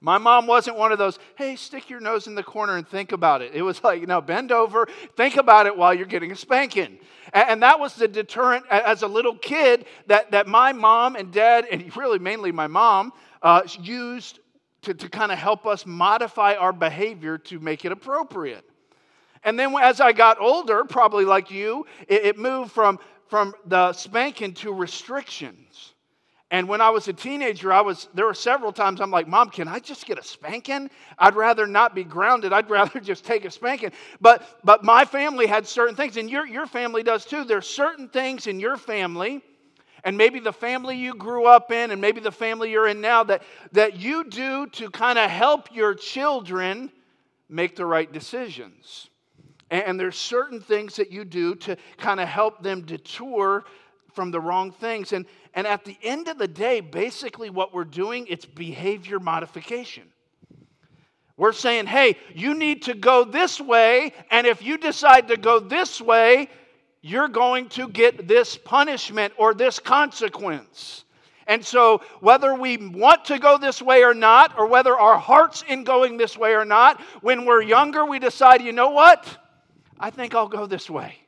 My 0.02 0.18
mom 0.18 0.46
wasn't 0.46 0.78
one 0.78 0.92
of 0.92 0.98
those, 0.98 1.18
hey, 1.36 1.56
stick 1.56 1.90
your 1.90 2.00
nose 2.00 2.28
in 2.28 2.36
the 2.36 2.44
corner 2.44 2.78
and 2.78 2.88
think 2.88 3.12
about 3.12 3.42
it. 3.42 3.54
It 3.54 3.62
was 3.64 3.84
like, 3.84 4.06
no, 4.08 4.22
bend 4.22 4.52
over, 4.52 4.88
think 5.16 5.38
about 5.38 5.66
it 5.66 5.76
while 5.76 5.94
you're 5.94 6.06
getting 6.06 6.32
a 6.32 6.36
spanking. 6.36 7.00
And 7.34 7.64
that 7.64 7.80
was 7.80 7.96
the 7.96 8.08
deterrent 8.08 8.66
as 8.70 9.02
a 9.02 9.08
little 9.08 9.36
kid 9.36 9.86
that, 10.08 10.32
that 10.32 10.48
my 10.48 10.74
mom 10.74 11.16
and 11.16 11.32
dad, 11.32 11.66
and 11.72 11.96
really 11.98 12.20
mainly 12.20 12.52
my 12.52 12.68
mom, 12.68 13.14
uh, 13.42 13.62
used 13.82 14.40
to, 14.84 14.94
to 14.94 15.10
kind 15.10 15.32
of 15.32 15.40
help 15.40 15.66
us 15.66 15.86
modify 15.86 16.54
our 16.54 16.74
behavior 16.74 17.40
to 17.40 17.60
make 17.60 17.84
it 17.86 17.92
appropriate. 17.92 18.64
And 19.44 19.58
then 19.58 19.76
as 19.82 20.02
I 20.02 20.12
got 20.12 20.40
older, 20.40 20.84
probably 20.84 21.26
like 21.26 21.50
you, 21.50 21.88
it, 22.08 22.26
it 22.26 22.38
moved 22.38 22.72
from, 22.72 23.00
from 23.28 23.56
the 23.66 23.94
spanking 23.94 24.54
to 24.56 24.72
restrictions. 24.72 25.95
And 26.52 26.70
when 26.70 26.80
I 26.80 26.92
was 26.92 27.08
a 27.08 27.14
teenager, 27.14 27.74
I 27.74 27.82
was 27.82 28.08
there 28.14 28.26
were 28.26 28.36
several 28.36 28.72
times 28.72 29.02
I'm 29.02 29.10
like, 29.10 29.28
"Mom, 29.28 29.50
can 29.50 29.68
I 29.68 29.80
just 29.80 30.06
get 30.06 30.20
a 30.20 30.24
spanking? 30.24 30.92
I'd 31.18 31.36
rather 31.36 31.66
not 31.66 31.96
be 31.96 32.04
grounded. 32.04 32.54
I'd 32.54 32.70
rather 32.70 33.00
just 33.02 33.26
take 33.26 33.46
a 33.46 33.52
spanking." 33.52 33.92
But 34.22 34.60
but 34.64 34.84
my 34.84 35.06
family 35.06 35.48
had 35.48 35.68
certain 35.68 35.96
things 35.96 36.18
and 36.18 36.30
your 36.30 36.46
your 36.46 36.68
family 36.68 37.02
does 37.02 37.26
too. 37.26 37.46
There's 37.46 37.68
certain 37.68 38.10
things 38.10 38.46
in 38.48 38.60
your 38.60 38.78
family 38.78 39.42
and 40.04 40.16
maybe 40.16 40.40
the 40.40 40.54
family 40.54 40.96
you 40.96 41.16
grew 41.16 41.48
up 41.48 41.72
in 41.72 41.90
and 41.90 42.00
maybe 42.00 42.22
the 42.22 42.32
family 42.32 42.72
you're 42.72 42.88
in 42.88 43.02
now 43.02 43.24
that 43.24 43.42
that 43.72 43.98
you 43.98 44.24
do 44.24 44.68
to 44.68 44.90
kind 44.92 45.18
of 45.18 45.32
help 45.32 45.74
your 45.74 45.96
children 45.96 46.92
make 47.50 47.76
the 47.76 47.86
right 47.86 48.12
decisions. 48.12 49.10
And 49.72 50.00
there's 50.00 50.16
certain 50.16 50.62
things 50.62 50.96
that 50.98 51.12
you 51.12 51.26
do 51.26 51.56
to 51.56 51.76
kind 51.98 52.20
of 52.20 52.28
help 52.28 52.62
them 52.62 52.84
detour 52.84 53.66
from 54.16 54.32
the 54.32 54.40
wrong 54.40 54.72
things. 54.72 55.14
And, 55.14 55.26
and 55.54 55.68
at 55.68 55.84
the 55.84 55.98
end 56.02 56.28
of 56.28 56.38
the 56.38 56.48
day, 56.48 56.80
basically 56.80 57.50
what 57.50 57.74
we're 57.74 57.84
doing, 57.84 58.26
it's 58.28 58.46
behavior 58.46 59.20
modification. 59.20 60.04
We're 61.38 61.52
saying, 61.52 61.88
hey, 61.88 62.18
you 62.34 62.54
need 62.54 62.84
to 62.84 62.94
go 62.94 63.26
this 63.26 63.60
way, 63.60 64.14
and 64.32 64.48
if 64.48 64.64
you 64.64 64.78
decide 64.78 65.28
to 65.28 65.38
go 65.38 65.60
this 65.60 66.00
way, 66.00 66.50
you're 67.02 67.28
going 67.28 67.68
to 67.70 67.90
get 67.90 68.28
this 68.28 68.58
punishment 68.58 69.34
or 69.38 69.54
this 69.54 69.78
consequence. 69.78 71.04
And 71.46 71.64
so, 71.64 72.02
whether 72.22 72.56
we 72.56 72.78
want 72.78 73.26
to 73.26 73.38
go 73.38 73.58
this 73.58 73.82
way 73.82 74.04
or 74.04 74.16
not, 74.16 74.58
or 74.58 74.66
whether 74.66 74.98
our 74.98 75.18
heart's 75.18 75.64
in 75.68 75.84
going 75.84 76.18
this 76.18 76.38
way 76.38 76.56
or 76.56 76.66
not, 76.66 77.00
when 77.22 77.46
we're 77.46 77.62
younger, 77.62 78.06
we 78.06 78.18
decide, 78.18 78.62
you 78.62 78.72
know 78.72 78.90
what? 78.90 79.28
I 80.00 80.10
think 80.10 80.34
I'll 80.34 80.48
go 80.48 80.66
this 80.66 80.90
way 80.90 81.25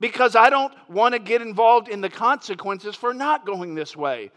because 0.00 0.36
I 0.36 0.50
don't 0.50 0.72
want 0.88 1.14
to 1.14 1.18
get 1.18 1.42
involved 1.42 1.88
in 1.88 2.00
the 2.00 2.10
consequences 2.10 2.94
for 2.94 3.14
not 3.14 3.46
going 3.46 3.74
this 3.74 3.96
way. 3.96 4.30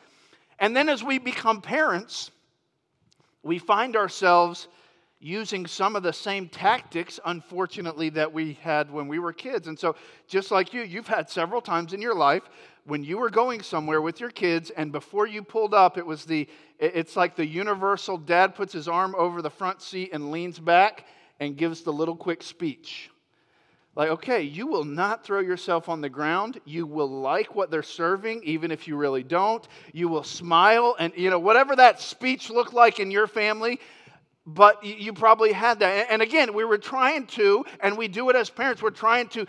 And 0.59 0.75
then 0.75 0.89
as 0.89 1.03
we 1.03 1.19
become 1.19 1.61
parents, 1.61 2.31
we 3.43 3.59
find 3.59 3.95
ourselves 3.95 4.67
using 5.21 5.67
some 5.67 5.95
of 5.97 6.03
the 6.03 6.13
same 6.13 6.47
tactics, 6.47 7.19
unfortunately, 7.25 8.09
that 8.09 8.31
we 8.31 8.53
had 8.61 8.89
when 8.89 9.07
we 9.07 9.19
were 9.19 9.33
kids. 9.33 9.67
And 9.67 9.77
so, 9.77 9.95
just 10.27 10.49
like 10.49 10.73
you, 10.73 10.81
you've 10.81 11.07
had 11.07 11.29
several 11.29 11.61
times 11.61 11.93
in 11.93 12.01
your 12.01 12.15
life 12.15 12.43
when 12.89 13.03
you 13.03 13.17
were 13.17 13.29
going 13.29 13.61
somewhere 13.61 14.01
with 14.01 14.19
your 14.19 14.31
kids, 14.31 14.71
and 14.71 14.91
before 14.91 15.27
you 15.27 15.43
pulled 15.43 15.73
up, 15.73 15.97
it 15.97 16.05
was 16.05 16.25
the, 16.25 16.47
it's 16.79 17.15
like 17.15 17.35
the 17.35 17.45
universal 17.45 18.17
dad 18.17 18.55
puts 18.55 18.73
his 18.73 18.87
arm 18.87 19.15
over 19.17 19.41
the 19.41 19.49
front 19.49 19.81
seat 19.81 20.09
and 20.11 20.31
leans 20.31 20.59
back 20.59 21.05
and 21.39 21.55
gives 21.55 21.81
the 21.81 21.93
little 21.93 22.15
quick 22.15 22.41
speech. 22.41 23.11
Like, 23.99 24.11
okay, 24.11 24.43
you 24.43 24.65
will 24.65 24.85
not 24.85 25.25
throw 25.25 25.41
yourself 25.41 25.89
on 25.89 25.99
the 25.99 26.07
ground. 26.07 26.61
You 26.63 26.87
will 26.87 27.09
like 27.09 27.53
what 27.53 27.69
they're 27.69 27.83
serving, 27.83 28.43
even 28.45 28.71
if 28.71 28.87
you 28.87 28.95
really 28.95 29.23
don't. 29.23 29.67
You 29.91 30.07
will 30.07 30.23
smile, 30.23 30.95
and, 30.97 31.11
you 31.17 31.29
know, 31.29 31.37
whatever 31.37 31.75
that 31.75 31.99
speech 31.99 32.49
looked 32.49 32.71
like 32.71 33.01
in 33.01 33.11
your 33.11 33.27
family, 33.27 33.81
but 34.45 34.81
you 34.85 35.11
probably 35.11 35.51
had 35.51 35.79
that. 35.79 36.07
And 36.09 36.21
again, 36.21 36.53
we 36.53 36.63
were 36.63 36.77
trying 36.77 37.27
to, 37.27 37.65
and 37.81 37.97
we 37.97 38.07
do 38.07 38.29
it 38.29 38.37
as 38.37 38.49
parents, 38.49 38.81
we're 38.81 38.91
trying 38.91 39.27
to 39.29 39.45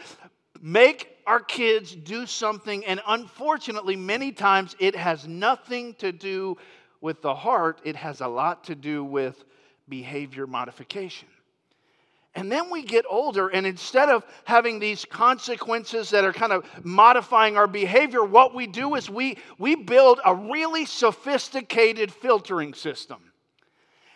make 0.61 1.17
our 1.29 1.39
kids 1.39 1.95
do 1.95 2.27
something, 2.27 2.85
and 2.87 3.01
unfortunately, 3.07 3.95
many 3.95 4.33
times 4.33 4.75
it 4.81 4.97
has 4.97 5.29
nothing 5.29 5.95
to 6.01 6.11
do 6.11 6.57
with 7.01 7.23
the 7.23 7.37
heart, 7.37 7.81
it 7.85 7.95
has 7.95 8.21
a 8.21 8.27
lot 8.27 8.65
to 8.65 8.75
do 8.75 9.05
with 9.05 9.45
behavior 9.89 10.49
modification. 10.49 11.29
And 12.35 12.51
then 12.51 12.71
we 12.71 12.83
get 12.85 13.05
older, 13.11 13.49
and 13.49 13.67
instead 13.67 14.09
of 14.09 14.25
having 14.45 14.79
these 14.79 15.05
consequences 15.05 16.11
that 16.11 16.25
are 16.25 16.33
kind 16.33 16.53
of 16.53 16.65
modifying 16.85 17.57
our 17.57 17.67
behavior, 17.67 18.23
what 18.25 18.55
we 18.55 18.69
do 18.69 18.95
is 18.95 19.11
we, 19.11 19.37
we 19.59 19.75
build 19.75 20.21
a 20.25 20.35
really 20.35 20.85
sophisticated 20.85 22.13
filtering 22.13 22.73
system. 22.73 23.19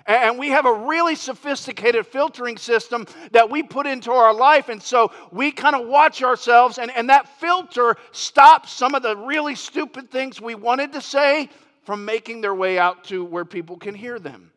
And 0.06 0.38
we 0.38 0.50
have 0.50 0.66
a 0.66 0.72
really 0.72 1.16
sophisticated 1.16 2.06
filtering 2.06 2.58
system 2.58 3.06
that 3.32 3.50
we 3.50 3.62
put 3.62 3.86
into 3.86 4.12
our 4.12 4.34
life. 4.34 4.68
And 4.68 4.82
so 4.82 5.10
we 5.32 5.50
kind 5.50 5.74
of 5.74 5.88
watch 5.88 6.22
ourselves, 6.22 6.78
and, 6.78 6.90
and 6.90 7.08
that 7.08 7.26
filter 7.40 7.96
stops 8.12 8.70
some 8.70 8.94
of 8.94 9.02
the 9.02 9.16
really 9.16 9.54
stupid 9.54 10.10
things 10.10 10.40
we 10.40 10.54
wanted 10.54 10.92
to 10.92 11.00
say 11.00 11.48
from 11.84 12.04
making 12.04 12.42
their 12.42 12.54
way 12.54 12.78
out 12.78 13.04
to 13.04 13.24
where 13.24 13.44
people 13.44 13.76
can 13.76 13.94
hear 13.94 14.18
them. 14.18 14.52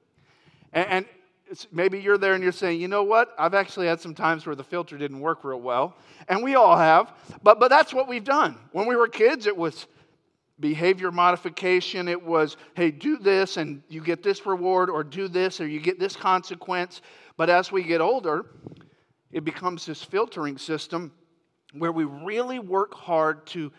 And, 0.73 1.05
maybe 1.71 1.99
you're 1.99 2.17
there 2.17 2.33
and 2.33 2.43
you're 2.43 2.51
saying, 2.51 2.81
you 2.81 2.87
know 2.87 3.03
what? 3.03 3.33
I've 3.37 3.53
actually 3.53 3.87
had 3.87 3.99
some 4.01 4.15
times 4.15 4.45
where 4.45 4.55
the 4.55 4.63
filter 4.63 4.97
didn't 4.97 5.19
work 5.19 5.43
real 5.43 5.61
well. 5.61 5.95
And 6.27 6.43
we 6.43 6.55
all 6.55 6.77
have. 6.77 7.13
But, 7.43 7.59
but 7.59 7.69
that's 7.69 7.93
what 7.93 8.07
we've 8.07 8.23
done. 8.23 8.57
When 8.71 8.87
we 8.87 8.95
were 8.95 9.07
kids, 9.07 9.47
it 9.47 9.55
was 9.55 9.87
behavior 10.59 11.11
modification. 11.11 12.07
It 12.07 12.21
was, 12.21 12.57
hey, 12.75 12.91
do 12.91 13.17
this 13.17 13.57
and 13.57 13.81
you 13.89 14.01
get 14.01 14.23
this 14.23 14.45
reward, 14.45 14.89
or 14.89 15.03
do 15.03 15.27
this 15.27 15.61
or 15.61 15.67
you 15.67 15.79
get 15.79 15.99
this 15.99 16.15
consequence. 16.15 17.01
But 17.37 17.49
as 17.49 17.71
we 17.71 17.83
get 17.83 18.01
older, 18.01 18.45
it 19.31 19.43
becomes 19.43 19.85
this 19.85 20.03
filtering 20.03 20.57
system 20.57 21.11
where 21.73 21.91
we 21.91 22.05
really 22.05 22.59
work 22.59 22.93
hard 22.93 23.45
to 23.47 23.71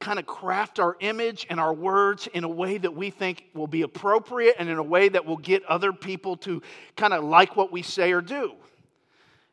kind 0.00 0.18
of 0.18 0.26
craft 0.26 0.78
our 0.78 0.96
image 1.00 1.46
and 1.48 1.58
our 1.58 1.72
words 1.72 2.26
in 2.28 2.44
a 2.44 2.48
way 2.48 2.78
that 2.78 2.94
we 2.94 3.10
think 3.10 3.44
will 3.54 3.66
be 3.66 3.82
appropriate 3.82 4.56
and 4.58 4.68
in 4.68 4.78
a 4.78 4.82
way 4.82 5.08
that 5.08 5.24
will 5.24 5.36
get 5.38 5.64
other 5.64 5.92
people 5.92 6.36
to 6.36 6.62
kind 6.96 7.12
of 7.12 7.24
like 7.24 7.56
what 7.56 7.72
we 7.72 7.82
say 7.82 8.12
or 8.12 8.20
do. 8.20 8.52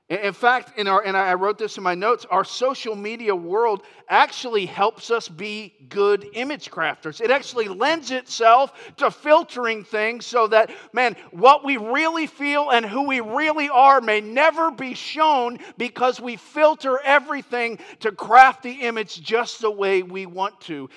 In 0.10 0.34
fact, 0.34 0.78
in 0.78 0.88
our, 0.90 1.02
and 1.02 1.16
I 1.16 1.34
wrote 1.34 1.58
this 1.58 1.78
in 1.78 1.84
my 1.84 1.96
notes, 1.96 2.26
our 2.30 2.44
social 2.44 2.94
media 2.94 3.34
world 3.34 3.84
actually 4.10 4.66
helps 4.66 5.10
us 5.10 5.30
be 5.30 5.74
good 5.88 6.28
image 6.34 6.70
crafters. 6.70 7.22
It 7.22 7.32
actually 7.32 7.70
lends 7.70 8.12
itself 8.12 8.74
to 8.98 9.10
filtering 9.10 9.86
things 9.86 10.26
so 10.26 10.48
that, 10.48 10.72
man, 10.92 11.16
what 11.32 11.64
we 11.64 11.78
really 11.78 12.28
feel 12.28 12.70
and 12.72 12.86
who 12.86 13.04
we 13.04 13.22
really 13.22 13.70
are 13.70 14.02
may 14.02 14.20
never 14.20 14.72
be 14.72 14.94
shown 14.94 15.58
because 15.78 16.20
we 16.20 16.36
filter 16.36 17.00
everything 17.00 17.80
to 18.02 18.12
craft 18.12 18.64
the 18.64 18.82
image 18.82 19.22
just 19.22 19.62
the 19.62 19.72
way 19.72 20.04
we 20.04 20.26
want 20.26 20.60
to. 20.62 20.90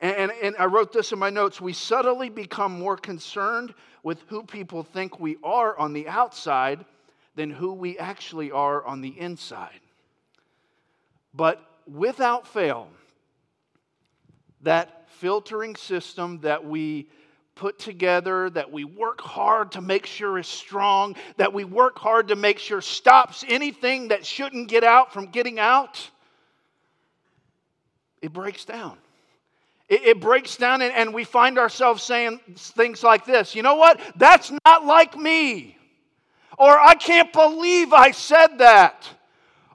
And, 0.00 0.32
and 0.42 0.56
I 0.58 0.66
wrote 0.66 0.92
this 0.92 1.12
in 1.12 1.18
my 1.20 1.30
notes. 1.30 1.60
We 1.60 1.72
subtly 1.72 2.28
become 2.28 2.72
more 2.72 2.96
concerned 2.96 3.72
with 4.02 4.20
who 4.26 4.42
people 4.42 4.82
think 4.82 5.20
we 5.20 5.36
are 5.44 5.78
on 5.78 5.92
the 5.92 6.08
outside 6.08 6.84
than 7.38 7.50
who 7.50 7.72
we 7.72 7.96
actually 7.98 8.50
are 8.50 8.84
on 8.84 9.00
the 9.00 9.16
inside. 9.16 9.78
But 11.32 11.64
without 11.86 12.48
fail, 12.48 12.88
that 14.62 15.08
filtering 15.20 15.76
system 15.76 16.40
that 16.40 16.64
we 16.64 17.08
put 17.54 17.78
together, 17.78 18.50
that 18.50 18.72
we 18.72 18.82
work 18.82 19.20
hard 19.20 19.70
to 19.72 19.80
make 19.80 20.04
sure 20.04 20.36
is 20.36 20.48
strong, 20.48 21.14
that 21.36 21.52
we 21.52 21.62
work 21.62 21.96
hard 21.96 22.26
to 22.28 22.34
make 22.34 22.58
sure 22.58 22.80
stops 22.80 23.44
anything 23.46 24.08
that 24.08 24.26
shouldn't 24.26 24.68
get 24.68 24.82
out 24.82 25.12
from 25.12 25.26
getting 25.26 25.60
out, 25.60 26.10
it 28.20 28.32
breaks 28.32 28.64
down. 28.64 28.98
It, 29.88 30.20
breaks 30.20 30.56
down, 30.56 30.82
and 30.82 31.14
we 31.14 31.22
find 31.22 31.56
ourselves 31.56 32.02
saying 32.02 32.40
things 32.56 33.02
like 33.02 33.24
this 33.24 33.54
You 33.54 33.62
know 33.62 33.76
what? 33.76 34.00
That's 34.16 34.52
not 34.66 34.84
like 34.84 35.16
me. 35.16 35.77
Or, 36.58 36.76
I 36.76 36.94
can't 36.94 37.32
believe 37.32 37.92
I 37.92 38.10
said 38.10 38.58
that. 38.58 39.08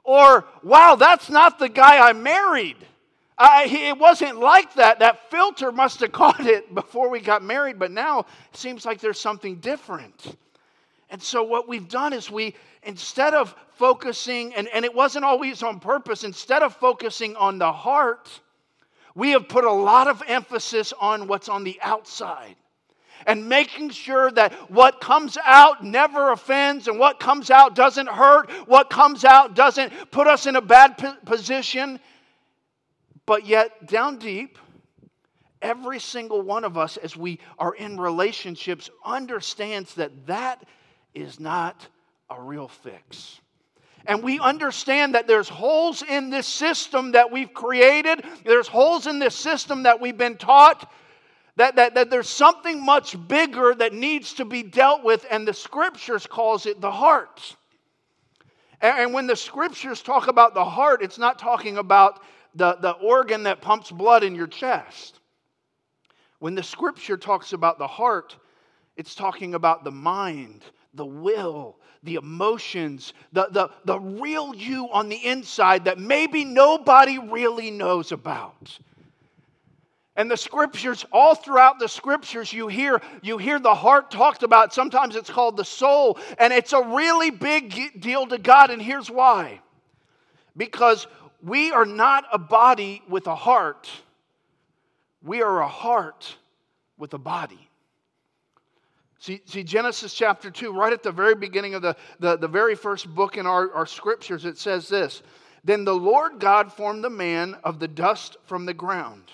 Or, 0.04 0.44
wow, 0.62 0.96
that's 0.96 1.30
not 1.30 1.58
the 1.58 1.70
guy 1.70 2.06
I 2.06 2.12
married. 2.12 2.76
I, 3.38 3.64
it 3.64 3.98
wasn't 3.98 4.38
like 4.38 4.74
that. 4.74 4.98
That 4.98 5.30
filter 5.30 5.72
must 5.72 6.00
have 6.00 6.12
caught 6.12 6.40
it 6.46 6.74
before 6.74 7.08
we 7.08 7.20
got 7.20 7.42
married, 7.42 7.78
but 7.78 7.90
now 7.90 8.20
it 8.20 8.56
seems 8.56 8.84
like 8.84 9.00
there's 9.00 9.18
something 9.18 9.56
different. 9.56 10.36
And 11.08 11.22
so, 11.22 11.42
what 11.42 11.66
we've 11.66 11.88
done 11.88 12.12
is 12.12 12.30
we, 12.30 12.54
instead 12.82 13.32
of 13.32 13.54
focusing, 13.76 14.54
and, 14.54 14.68
and 14.68 14.84
it 14.84 14.94
wasn't 14.94 15.24
always 15.24 15.62
on 15.62 15.80
purpose, 15.80 16.22
instead 16.22 16.62
of 16.62 16.76
focusing 16.76 17.34
on 17.36 17.58
the 17.58 17.72
heart, 17.72 18.28
we 19.14 19.30
have 19.30 19.48
put 19.48 19.64
a 19.64 19.72
lot 19.72 20.06
of 20.06 20.22
emphasis 20.26 20.92
on 21.00 21.28
what's 21.28 21.48
on 21.48 21.64
the 21.64 21.78
outside 21.82 22.56
and 23.26 23.48
making 23.48 23.90
sure 23.90 24.30
that 24.32 24.52
what 24.70 25.00
comes 25.00 25.36
out 25.44 25.84
never 25.84 26.32
offends 26.32 26.88
and 26.88 26.98
what 26.98 27.20
comes 27.20 27.50
out 27.50 27.74
doesn't 27.74 28.08
hurt, 28.08 28.50
what 28.66 28.90
comes 28.90 29.24
out 29.24 29.54
doesn't 29.54 29.92
put 30.10 30.26
us 30.26 30.46
in 30.46 30.56
a 30.56 30.60
bad 30.60 31.18
position. 31.24 32.00
But 33.26 33.46
yet, 33.46 33.86
down 33.86 34.18
deep, 34.18 34.58
every 35.62 35.98
single 35.98 36.42
one 36.42 36.64
of 36.64 36.76
us, 36.76 36.96
as 36.98 37.16
we 37.16 37.40
are 37.58 37.74
in 37.74 37.98
relationships, 37.98 38.90
understands 39.04 39.94
that 39.94 40.26
that 40.26 40.64
is 41.14 41.40
not 41.40 41.88
a 42.28 42.40
real 42.40 42.68
fix. 42.68 43.40
And 44.06 44.22
we 44.22 44.38
understand 44.38 45.14
that 45.14 45.26
there's 45.26 45.48
holes 45.48 46.02
in 46.02 46.28
this 46.28 46.46
system 46.46 47.12
that 47.12 47.32
we've 47.32 47.54
created, 47.54 48.24
there's 48.44 48.68
holes 48.68 49.06
in 49.06 49.18
this 49.18 49.34
system 49.34 49.84
that 49.84 50.00
we've 50.00 50.18
been 50.18 50.36
taught 50.36 50.92
that, 51.56 51.76
that, 51.76 51.94
that 51.94 52.10
there's 52.10 52.28
something 52.28 52.84
much 52.84 53.16
bigger 53.28 53.74
that 53.74 53.92
needs 53.92 54.34
to 54.34 54.44
be 54.44 54.62
dealt 54.62 55.04
with, 55.04 55.24
and 55.30 55.46
the 55.46 55.54
scriptures 55.54 56.26
calls 56.26 56.66
it 56.66 56.80
the 56.80 56.90
heart. 56.90 57.56
And, 58.80 58.98
and 58.98 59.14
when 59.14 59.26
the 59.26 59.36
scriptures 59.36 60.02
talk 60.02 60.28
about 60.28 60.54
the 60.54 60.64
heart, 60.64 61.02
it's 61.02 61.18
not 61.18 61.38
talking 61.38 61.78
about 61.78 62.20
the, 62.54 62.76
the 62.80 62.92
organ 62.92 63.44
that 63.44 63.60
pumps 63.60 63.90
blood 63.90 64.24
in 64.24 64.34
your 64.34 64.46
chest. 64.46 65.20
When 66.40 66.54
the 66.54 66.62
scripture 66.62 67.16
talks 67.16 67.52
about 67.52 67.78
the 67.78 67.86
heart, 67.86 68.36
it's 68.96 69.14
talking 69.14 69.54
about 69.54 69.84
the 69.84 69.90
mind, 69.90 70.62
the 70.92 71.06
will, 71.06 71.76
the 72.02 72.16
emotions, 72.16 73.12
the, 73.32 73.48
the, 73.50 73.70
the 73.84 73.98
real 73.98 74.54
you 74.54 74.88
on 74.92 75.08
the 75.08 75.24
inside 75.24 75.84
that 75.86 75.98
maybe 75.98 76.44
nobody 76.44 77.18
really 77.18 77.70
knows 77.70 78.12
about. 78.12 78.78
And 80.16 80.30
the 80.30 80.36
scriptures, 80.36 81.04
all 81.12 81.34
throughout 81.34 81.80
the 81.80 81.88
scriptures, 81.88 82.52
you 82.52 82.68
hear, 82.68 83.00
you 83.20 83.36
hear 83.36 83.58
the 83.58 83.74
heart 83.74 84.12
talked 84.12 84.44
about. 84.44 84.72
Sometimes 84.72 85.16
it's 85.16 85.30
called 85.30 85.56
the 85.56 85.64
soul, 85.64 86.18
and 86.38 86.52
it's 86.52 86.72
a 86.72 86.82
really 86.82 87.30
big 87.30 88.00
deal 88.00 88.26
to 88.28 88.38
God, 88.38 88.70
and 88.70 88.80
here's 88.80 89.10
why. 89.10 89.60
Because 90.56 91.08
we 91.42 91.72
are 91.72 91.84
not 91.84 92.24
a 92.32 92.38
body 92.38 93.02
with 93.08 93.26
a 93.26 93.34
heart, 93.34 93.90
we 95.20 95.42
are 95.42 95.60
a 95.60 95.68
heart 95.68 96.36
with 96.96 97.12
a 97.14 97.18
body. 97.18 97.68
See, 99.18 99.40
see, 99.46 99.64
Genesis 99.64 100.14
chapter 100.14 100.50
2, 100.50 100.70
right 100.72 100.92
at 100.92 101.02
the 101.02 101.10
very 101.10 101.34
beginning 101.34 101.74
of 101.74 101.82
the, 101.82 101.96
the, 102.20 102.36
the 102.36 102.46
very 102.46 102.76
first 102.76 103.12
book 103.12 103.36
in 103.36 103.46
our, 103.46 103.72
our 103.72 103.86
scriptures, 103.86 104.44
it 104.44 104.58
says 104.58 104.88
this 104.88 105.22
Then 105.64 105.84
the 105.84 105.94
Lord 105.94 106.38
God 106.38 106.72
formed 106.72 107.02
the 107.02 107.10
man 107.10 107.56
of 107.64 107.80
the 107.80 107.88
dust 107.88 108.36
from 108.44 108.64
the 108.66 108.74
ground 108.74 109.24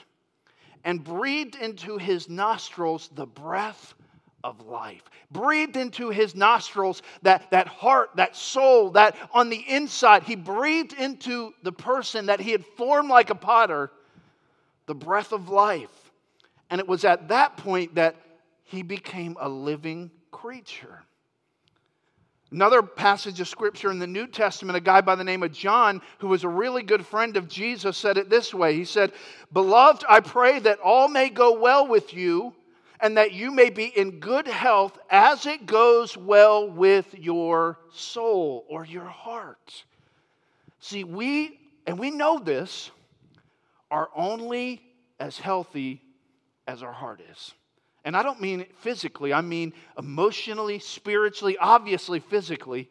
and 0.84 1.02
breathed 1.02 1.56
into 1.56 1.99
his 1.99 2.28
nostrils 2.28 3.10
the 3.14 3.26
breath 3.26 3.94
of 4.42 4.66
life. 4.66 5.02
Breathed 5.30 5.76
into 5.76 6.10
his 6.10 6.34
nostrils 6.34 7.02
that, 7.22 7.50
that 7.50 7.66
heart, 7.66 8.10
that 8.16 8.34
soul, 8.37 8.90
that 8.92 9.16
on 9.32 9.50
the 9.50 9.64
inside, 9.68 10.22
he 10.22 10.37
breathed 10.37 10.94
into 10.94 11.52
the 11.62 11.72
person 11.72 12.26
that 12.26 12.40
he 12.40 12.50
had 12.50 12.64
formed 12.76 13.10
like 13.10 13.30
a 13.30 13.34
potter 13.34 13.90
the 14.87 14.94
breath 14.94 15.32
of 15.32 15.49
life. 15.49 16.10
And 16.68 16.80
it 16.80 16.88
was 16.88 17.04
at 17.04 17.28
that 17.28 17.56
point 17.56 17.94
that 17.96 18.16
he 18.64 18.82
became 18.82 19.37
a 19.40 19.49
living 19.49 20.10
creature. 20.30 21.00
Another 22.52 22.83
passage 22.83 23.40
of 23.40 23.47
scripture 23.47 23.92
in 23.92 24.00
the 24.00 24.07
New 24.07 24.26
Testament, 24.26 24.76
a 24.76 24.80
guy 24.80 25.00
by 25.00 25.14
the 25.14 25.23
name 25.23 25.45
of 25.45 25.52
John, 25.52 26.02
who 26.19 26.26
was 26.26 26.42
a 26.42 26.49
really 26.49 26.83
good 26.83 27.07
friend 27.07 27.37
of 27.37 27.47
Jesus, 27.47 27.97
said 27.97 28.19
it 28.19 28.28
this 28.28 28.52
way 28.52 28.75
He 28.75 28.85
said, 28.85 29.12
Beloved, 29.52 30.04
I 30.09 30.21
pray 30.21 30.59
that 30.61 30.80
all 30.80 31.09
may 31.09 31.28
go 31.28 31.59
well 31.59 31.87
with 31.87 32.12
you 32.12 32.54
and 33.00 33.16
that 33.16 33.33
you 33.33 33.50
may 33.50 33.71
be 33.71 33.87
in 33.87 34.19
good 34.19 34.47
health 34.47 34.99
as 35.11 35.47
it 35.47 35.64
goes 35.64 36.16
well 36.16 36.69
with 36.69 37.14
your 37.14 37.78
soul 37.92 38.66
or 38.69 38.85
your 38.85 39.04
heart. 39.04 39.85
See, 40.80 41.04
we, 41.04 41.59
and 41.87 41.99
we 41.99 42.11
know 42.11 42.38
this, 42.38 42.90
are 43.90 44.09
only 44.14 44.83
as 45.19 45.38
healthy 45.38 46.02
as 46.66 46.83
our 46.83 46.92
heart 46.92 47.21
is. 47.30 47.54
And 48.04 48.16
I 48.16 48.23
don't 48.23 48.40
mean 48.40 48.64
physically, 48.78 49.33
I 49.33 49.42
mean 49.42 49.75
emotionally, 49.99 50.78
spiritually, 50.78 51.59
obviously 51.59 52.21
physically. 52.21 52.88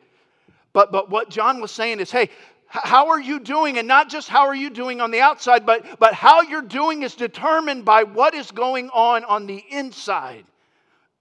But, 0.72 0.92
but 0.92 1.10
what 1.10 1.30
John 1.30 1.62
was 1.62 1.72
saying 1.72 2.00
is 2.00 2.12
hey, 2.12 2.30
how 2.68 3.10
are 3.10 3.20
you 3.20 3.39
doing? 3.39 3.80
And 3.80 3.88
not 3.88 4.10
just 4.10 4.30
how 4.30 4.46
are 4.46 4.56
you 4.56 4.70
doing 4.70 5.01
on 5.01 5.10
the 5.10 5.22
outside, 5.22 5.66
but, 5.66 6.00
but 6.00 6.13
how 6.13 6.42
you're 6.42 6.62
doing 6.62 7.01
is 7.01 7.16
determined 7.16 7.84
by 7.84 8.04
what 8.04 8.36
is 8.36 8.51
going 8.51 8.89
on 8.92 9.24
on 9.24 9.48
the 9.48 9.63
inside 9.72 10.46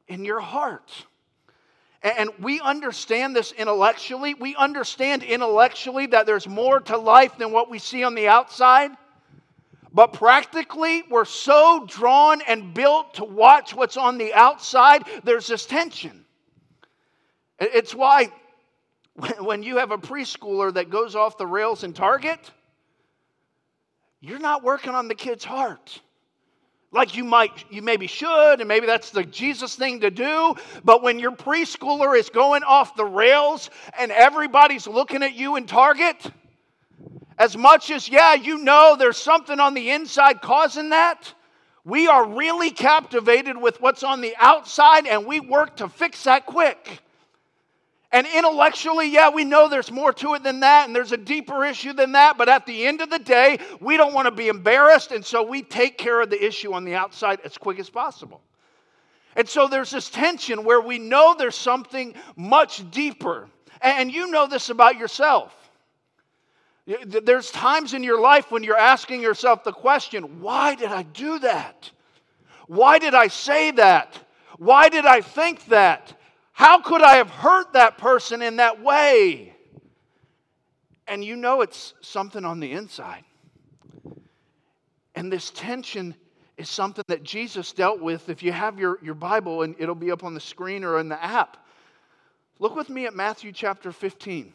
in 0.09 0.27
your 0.27 0.41
heart. 0.41 1.07
And 2.03 2.31
we 2.39 2.61
understand 2.61 3.35
this 3.35 3.53
intellectually. 3.53 4.35
We 4.35 4.55
understand 4.57 5.23
intellectually 5.23 6.07
that 6.09 6.27
there's 6.27 6.47
more 6.47 6.81
to 6.81 6.99
life 6.99 7.39
than 7.39 7.51
what 7.51 7.71
we 7.71 7.79
see 7.79 8.05
on 8.05 8.15
the 8.15 8.29
outside. 8.29 8.91
But 9.99 10.13
practically, 10.13 11.03
we're 11.11 11.25
so 11.25 11.85
drawn 11.85 12.41
and 12.43 12.73
built 12.73 13.15
to 13.15 13.25
watch 13.25 13.75
what's 13.75 13.97
on 13.97 14.17
the 14.17 14.33
outside, 14.33 15.03
there's 15.25 15.49
this 15.49 15.67
tension. 15.67 16.25
It's 17.59 17.97
why 17.97 18.31
when 19.41 19.65
you 19.65 19.79
have 19.79 19.91
a 19.91 19.99
preschooler 19.99 20.73
that 20.75 20.89
goes 20.89 21.17
off 21.17 21.37
the 21.37 21.49
rails 21.49 21.83
in 21.83 21.95
Target, 21.95 22.39
you're 24.21 24.39
not 24.39 24.63
working 24.63 24.95
on 24.95 25.09
the 25.09 25.17
kid's 25.17 25.45
heart. 25.45 26.01
Like 26.93 27.17
you 27.17 27.25
might, 27.25 27.65
you 27.69 27.83
maybe 27.83 28.07
should, 28.07 28.61
and 28.61 28.69
maybe 28.69 28.87
that's 28.87 29.11
the 29.11 29.25
Jesus 29.25 29.75
thing 29.75 29.99
to 30.03 30.13
do. 30.13 30.55
But 30.85 31.03
when 31.03 31.19
your 31.19 31.33
preschooler 31.33 32.17
is 32.17 32.31
going 32.31 32.63
off 32.63 32.95
the 32.95 33.05
rails 33.05 33.69
and 33.99 34.13
everybody's 34.13 34.87
looking 34.87 35.25
at 35.25 35.35
you 35.35 35.57
in 35.57 35.67
Target, 35.67 36.25
as 37.39 37.57
much 37.57 37.91
as, 37.91 38.09
yeah, 38.09 38.35
you 38.35 38.59
know 38.59 38.97
there's 38.99 39.17
something 39.17 39.61
on 39.61 39.75
the 39.75 39.91
inside 39.91 40.43
causing 40.43 40.91
that, 40.91 41.33
we 41.85 42.09
are 42.09 42.29
really 42.29 42.71
captivated 42.71 43.57
with 43.57 43.81
what's 43.81 44.03
on 44.03 44.21
the 44.21 44.35
outside 44.39 45.07
and 45.07 45.25
we 45.25 45.41
work 45.41 45.77
to 45.77 45.89
fix 45.89 46.25
that 46.25 46.45
quick. 46.45 47.01
And 48.11 48.27
intellectually, 48.27 49.11
yeah, 49.11 49.31
we 49.31 49.45
know 49.45 49.69
there's 49.69 49.93
more 49.93 50.13
to 50.15 50.35
it 50.35 50.43
than 50.43 50.61
that, 50.61 50.87
and 50.87 50.97
there's 50.97 51.13
a 51.13 51.19
deeper 51.19 51.65
issue 51.65 51.93
than 51.93 52.13
that, 52.13 52.39
but 52.39 52.49
at 52.49 52.65
the 52.65 52.87
end 52.87 53.03
of 53.03 53.11
the 53.11 53.19
day, 53.19 53.59
we 53.81 53.99
don't 53.99 54.15
want 54.15 54.27
to 54.27 54.31
be 54.31 54.49
embarrassed, 54.49 55.13
and 55.13 55.25
so 55.25 55.43
we 55.43 55.63
take 55.63 55.99
care 55.99 56.23
of 56.23 56.31
the 56.31 56.43
issue 56.43 56.73
on 56.73 56.85
the 56.85 56.95
outside 56.95 57.39
as 57.45 57.59
quick 57.59 57.79
as 57.79 57.91
possible. 57.91 58.41
And 59.37 59.47
so 59.47 59.69
there's 59.69 59.91
this 59.91 60.09
tension 60.09 60.65
where 60.65 60.81
we 60.81 60.99
know 60.99 61.35
there's 61.39 61.55
something 61.55 62.15
much 62.35 62.91
deeper. 62.91 63.49
And 63.83 64.11
you 64.11 64.31
know 64.31 64.47
this 64.47 64.71
about 64.71 64.97
yourself. 64.97 65.55
There's 67.07 67.51
times 67.51 67.93
in 67.93 68.03
your 68.03 68.19
life 68.19 68.51
when 68.51 68.63
you're 68.63 68.79
asking 68.79 69.21
yourself 69.21 69.63
the 69.63 69.73
question, 69.73 70.41
why 70.41 70.75
did 70.75 70.91
I 70.91 71.03
do 71.03 71.39
that? 71.41 71.91
Why 72.67 72.99
did 72.99 73.15
I 73.15 73.29
say 73.29 73.71
that? 73.73 74.19
Why 74.57 74.89
did 74.89 75.05
I 75.05 75.21
think 75.21 75.67
that? 75.67 76.19
How 76.53 76.81
could 76.81 77.03
I 77.03 77.17
have 77.17 77.29
hurt 77.29 77.75
that 77.75 77.99
person 77.99 78.41
in 78.41 78.57
that 78.57 78.83
way? 78.83 79.55
And 81.07 81.23
you 81.23 81.37
know 81.37 81.61
it's 81.61 81.93
something 82.01 82.45
on 82.45 82.59
the 82.59 82.73
inside. 82.73 83.25
And 85.15 85.31
this 85.31 85.51
tension 85.51 86.15
is 86.57 86.71
something 86.71 87.05
that 87.09 87.23
Jesus 87.23 87.73
dealt 87.73 88.01
with. 88.01 88.31
If 88.31 88.43
you 88.43 88.51
have 88.53 88.79
your, 88.79 88.99
your 89.03 89.15
Bible, 89.15 89.63
and 89.63 89.77
it'll 89.79 89.95
be 89.95 90.11
up 90.11 90.25
on 90.25 90.33
the 90.33 90.41
screen 90.41 90.85
or 90.85 90.99
in 90.99 91.09
the 91.09 91.23
app, 91.23 91.59
look 92.59 92.75
with 92.75 92.89
me 92.89 93.07
at 93.07 93.15
Matthew 93.15 93.53
chapter 93.53 93.93
15. 93.93 94.53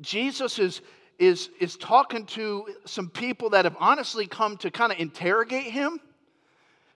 Jesus 0.00 0.58
is, 0.58 0.80
is, 1.18 1.50
is 1.60 1.76
talking 1.76 2.26
to 2.26 2.66
some 2.84 3.08
people 3.10 3.50
that 3.50 3.64
have 3.64 3.76
honestly 3.80 4.26
come 4.26 4.56
to 4.58 4.70
kind 4.70 4.92
of 4.92 4.98
interrogate 4.98 5.72
him. 5.72 6.00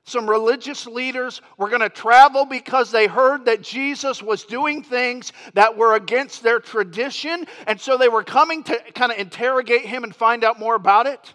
Some 0.04 0.28
religious 0.28 0.86
leaders 0.86 1.42
were 1.58 1.68
going 1.68 1.80
to 1.80 1.88
travel 1.88 2.44
because 2.44 2.90
they 2.90 3.06
heard 3.06 3.44
that 3.44 3.62
Jesus 3.62 4.20
was 4.20 4.44
doing 4.44 4.82
things 4.82 5.32
that 5.54 5.76
were 5.76 5.94
against 5.94 6.42
their 6.42 6.58
tradition. 6.58 7.46
And 7.68 7.80
so 7.80 7.96
they 7.96 8.08
were 8.08 8.24
coming 8.24 8.64
to 8.64 8.78
kind 8.94 9.12
of 9.12 9.18
interrogate 9.18 9.84
him 9.84 10.02
and 10.02 10.14
find 10.14 10.42
out 10.42 10.58
more 10.58 10.74
about 10.74 11.06
it. 11.06 11.34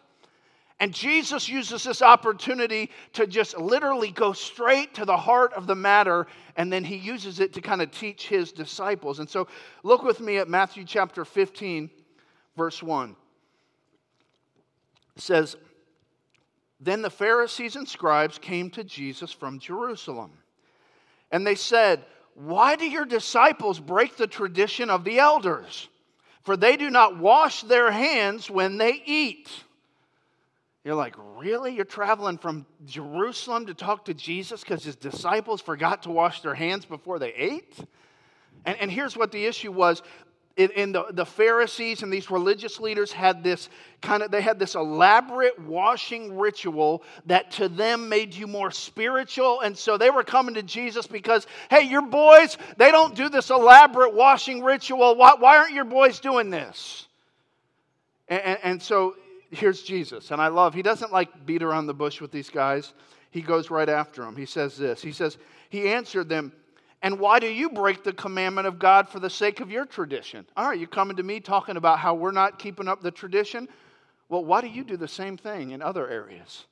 And 0.80 0.94
Jesus 0.94 1.50
uses 1.50 1.84
this 1.84 2.02
opportunity 2.02 2.92
to 3.14 3.26
just 3.26 3.58
literally 3.58 4.12
go 4.12 4.32
straight 4.34 4.94
to 4.96 5.06
the 5.06 5.18
heart 5.18 5.54
of 5.54 5.66
the 5.66 5.74
matter, 5.74 6.28
and 6.56 6.72
then 6.72 6.84
he 6.84 6.98
uses 6.98 7.40
it 7.40 7.54
to 7.54 7.62
kind 7.62 7.82
of 7.82 7.90
teach 7.90 8.28
his 8.28 8.52
disciples. 8.52 9.20
And 9.20 9.28
so 9.28 9.48
look 9.82 10.04
with 10.04 10.20
me 10.20 10.38
at 10.38 10.48
Matthew 10.48 10.84
chapter 10.86 11.26
15, 11.26 11.90
verse 12.58 12.84
1. 12.84 13.16
Says, 15.16 15.56
Then 16.82 17.02
the 17.02 17.10
Pharisees 17.10 17.78
and 17.78 17.88
scribes 17.88 18.38
came 18.38 18.70
to 18.72 18.84
Jesus 18.84 19.32
from 19.32 19.60
Jerusalem. 19.60 20.32
And 21.32 21.48
they 21.48 21.56
said, 21.56 22.04
Why 22.34 22.76
do 22.76 22.86
your 22.86 23.06
disciples 23.06 23.80
break 23.80 24.18
the 24.18 24.28
tradition 24.28 24.90
of 24.90 25.04
the 25.04 25.20
elders? 25.20 25.88
For 26.44 26.58
they 26.58 26.78
do 26.78 26.90
not 26.90 27.18
wash 27.18 27.62
their 27.64 27.92
hands 27.92 28.50
when 28.50 28.78
they 28.78 29.02
eat. 29.06 29.50
You're 30.86 30.96
like, 30.96 31.16
really? 31.36 31.76
You're 31.76 31.84
traveling 31.84 32.38
from 32.38 32.66
Jerusalem 32.86 33.66
to 33.66 33.74
talk 33.74 34.06
to 34.06 34.14
Jesus 34.14 34.62
because 34.62 34.86
his 34.86 34.96
disciples 34.96 35.60
forgot 35.60 36.04
to 36.04 36.12
wash 36.12 36.40
their 36.40 36.54
hands 36.56 36.86
before 36.86 37.20
they 37.20 37.34
ate? 37.34 37.78
And, 38.64 38.78
and 38.80 38.90
here's 38.90 39.18
what 39.18 39.34
the 39.34 39.46
issue 39.46 39.74
was 39.74 40.02
in, 40.58 40.92
the, 40.92 41.06
the 41.12 41.26
Pharisees 41.26 42.02
and 42.02 42.12
these 42.12 42.32
religious 42.32 42.80
leaders 42.80 43.12
had 43.12 43.44
this 43.44 43.70
kind 44.02 44.24
of, 44.24 44.32
they 44.32 44.42
had 44.42 44.58
this 44.58 44.74
elaborate 44.74 45.60
washing 45.60 46.36
ritual 46.36 47.04
that 47.28 47.52
to 47.52 47.70
them 47.70 48.10
made 48.10 48.34
you 48.34 48.48
more 48.48 48.72
spiritual. 48.72 49.62
And 49.62 49.78
so 49.78 49.98
they 49.98 50.10
were 50.10 50.24
coming 50.24 50.56
to 50.56 50.64
Jesus 50.64 51.06
because, 51.06 51.46
hey, 51.70 51.84
your 51.84 52.02
boys, 52.02 52.58
they 52.78 52.92
don't 52.92 53.16
do 53.16 53.30
this 53.30 53.52
elaborate 53.52 54.16
washing 54.16 54.64
ritual. 54.64 55.16
Why, 55.16 55.36
why 55.38 55.58
aren't 55.58 55.74
your 55.74 55.86
boys 55.86 56.20
doing 56.20 56.50
this? 56.50 57.08
And, 58.28 58.42
and, 58.42 58.60
and 58.64 58.84
so 58.84 59.16
here's 59.52 59.84
Jesus. 59.84 60.32
And 60.32 60.42
I 60.42 60.48
love, 60.48 60.74
he 60.74 60.82
doesn't 60.82 61.12
like 61.12 61.46
beat 61.46 61.62
around 61.62 61.86
the 61.86 61.94
bush 61.94 62.20
with 62.20 62.32
these 62.32 62.50
guys. 62.50 62.94
He 63.30 63.42
goes 63.42 63.70
right 63.70 63.90
after 63.90 64.24
them. 64.24 64.36
He 64.36 64.46
says 64.46 64.76
this 64.76 65.02
He 65.04 65.12
says, 65.12 65.38
He 65.70 65.90
answered 65.90 66.30
them, 66.30 66.52
and 67.02 67.20
why 67.20 67.40
do 67.40 67.48
you 67.48 67.70
break 67.70 68.04
the 68.04 68.14
commandment 68.14 68.68
of 68.68 68.80
God 68.80 69.08
for 69.08 69.20
the 69.20 69.30
sake 69.30 69.60
of 69.60 69.72
your 69.72 69.86
tradition? 69.86 70.46
All 70.58 70.68
right, 70.68 70.80
you 70.80 70.88
coming 70.88 71.18
to 71.18 71.24
me 71.24 71.40
talking 71.40 71.78
about 71.78 72.00
how 72.00 72.16
we're 72.16 72.32
not 72.32 72.60
keeping 72.60 72.88
up 72.88 73.02
the 73.02 73.12
tradition? 73.12 73.68
Well, 74.30 74.44
why 74.44 74.62
do 74.62 74.68
you 74.68 74.84
do 74.84 74.98
the 74.98 75.08
same 75.08 75.38
thing 75.38 75.72
in 75.72 75.82
other 75.82 76.08
areas? 76.10 76.66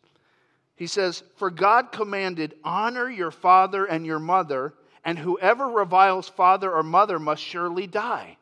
He 0.75 0.87
says, 0.87 1.23
For 1.37 1.49
God 1.49 1.91
commanded, 1.91 2.55
honor 2.63 3.09
your 3.09 3.31
father 3.31 3.85
and 3.85 4.05
your 4.05 4.19
mother, 4.19 4.73
and 5.05 5.17
whoever 5.17 5.67
reviles 5.69 6.27
father 6.27 6.71
or 6.71 6.83
mother 6.83 7.19
must 7.19 7.43
surely 7.43 7.87
die. 7.87 8.37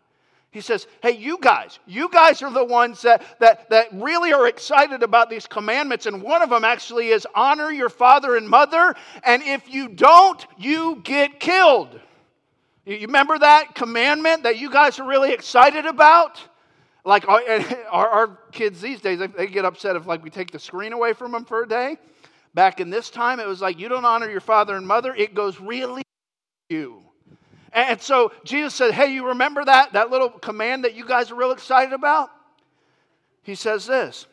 He 0.54 0.62
says, 0.62 0.86
Hey, 1.02 1.18
you 1.18 1.40
guys, 1.42 1.80
you 1.88 2.08
guys 2.10 2.44
are 2.44 2.52
the 2.52 2.64
ones 2.64 3.02
that, 3.02 3.40
that, 3.40 3.72
that 3.72 3.88
really 3.92 4.32
are 4.32 4.48
excited 4.48 5.02
about 5.02 5.30
these 5.30 5.48
commandments. 5.48 6.06
And 6.06 6.22
one 6.22 6.44
of 6.44 6.52
them 6.52 6.64
actually 6.64 7.08
is 7.08 7.28
honor 7.34 7.72
your 7.72 7.90
father 7.90 8.38
and 8.38 8.48
mother. 8.48 8.94
And 9.24 9.42
if 9.42 9.74
you 9.74 9.90
don't, 9.90 10.46
you 10.60 11.02
get 11.04 11.40
killed. 11.40 12.00
You 12.86 13.00
remember 13.08 13.40
that 13.40 13.74
commandment 13.74 14.44
that 14.44 14.58
you 14.58 14.70
guys 14.70 15.00
are 15.00 15.08
really 15.08 15.34
excited 15.34 15.88
about? 15.88 16.40
Like 17.04 17.28
our, 17.28 17.42
our, 17.92 18.40
kids 18.52 18.80
these 18.80 19.02
days, 19.02 19.20
they 19.36 19.48
get 19.48 19.66
upset 19.66 19.96
if 19.96 20.06
like 20.06 20.24
we 20.24 20.30
take 20.30 20.52
the 20.52 20.60
screen 20.60 20.94
away 20.94 21.14
from 21.14 21.32
them 21.32 21.46
for 21.46 21.64
a 21.64 21.68
day. 21.68 21.98
Back 22.54 22.80
in 22.80 22.92
this 22.92 23.10
time, 23.10 23.40
it 23.40 23.48
was 23.48 23.62
like 23.62 23.80
you 23.80 23.90
don't 23.90 24.06
honor 24.06 24.30
your 24.30 24.40
father 24.40 24.76
and 24.76 24.88
mother. 24.88 25.16
It 25.16 25.34
goes 25.34 25.60
really 25.60 26.04
you. 26.70 27.04
And 27.74 28.02
so 28.02 28.32
Jesus 28.44 28.74
said, 28.76 28.92
Hey, 28.92 29.14
you 29.14 29.28
remember 29.28 29.66
that? 29.66 29.94
That 29.94 30.12
little 30.12 30.30
command 30.30 30.84
that 30.84 30.96
you 30.96 31.06
guys 31.06 31.32
are 31.32 31.36
real 31.36 31.52
excited 31.52 31.94
about? 31.94 32.30
He 33.42 33.56
says 33.56 33.86
this. 33.86 34.28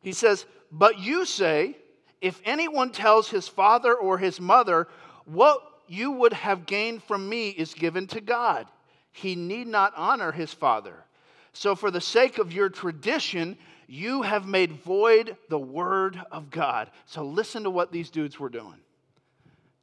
He 0.00 0.12
says, 0.12 0.46
But 0.70 0.98
you 0.98 1.24
say, 1.24 1.76
if 2.20 2.40
anyone 2.44 2.90
tells 2.90 3.28
his 3.28 3.48
father 3.48 3.94
or 3.94 4.18
his 4.18 4.40
mother, 4.40 4.88
What 5.24 5.60
you 5.88 6.12
would 6.12 6.32
have 6.32 6.66
gained 6.66 7.02
from 7.02 7.28
me 7.28 7.50
is 7.50 7.74
given 7.74 8.06
to 8.08 8.20
God, 8.20 8.66
he 9.12 9.34
need 9.34 9.66
not 9.66 9.92
honor 9.96 10.32
his 10.32 10.52
father. 10.52 11.04
So, 11.52 11.74
for 11.74 11.90
the 11.90 12.00
sake 12.00 12.38
of 12.38 12.52
your 12.52 12.68
tradition, 12.68 13.56
you 13.86 14.22
have 14.22 14.46
made 14.46 14.72
void 14.82 15.36
the 15.48 15.58
word 15.58 16.20
of 16.30 16.50
God. 16.50 16.90
So, 17.06 17.24
listen 17.24 17.62
to 17.62 17.70
what 17.70 17.90
these 17.90 18.10
dudes 18.10 18.38
were 18.38 18.50
doing. 18.50 18.76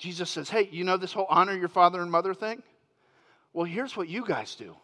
Jesus 0.04 0.30
says, 0.30 0.50
Hey, 0.50 0.68
you 0.70 0.84
know 0.84 0.98
this 0.98 1.14
whole 1.14 1.28
honor 1.30 1.56
your 1.56 1.70
father 1.70 2.02
and 2.02 2.12
mother 2.12 2.34
thing? 2.34 2.62
Well, 3.54 3.64
here's 3.64 3.96
what 3.96 4.10
you 4.10 4.26
guys 4.26 4.54
do. 4.56 4.76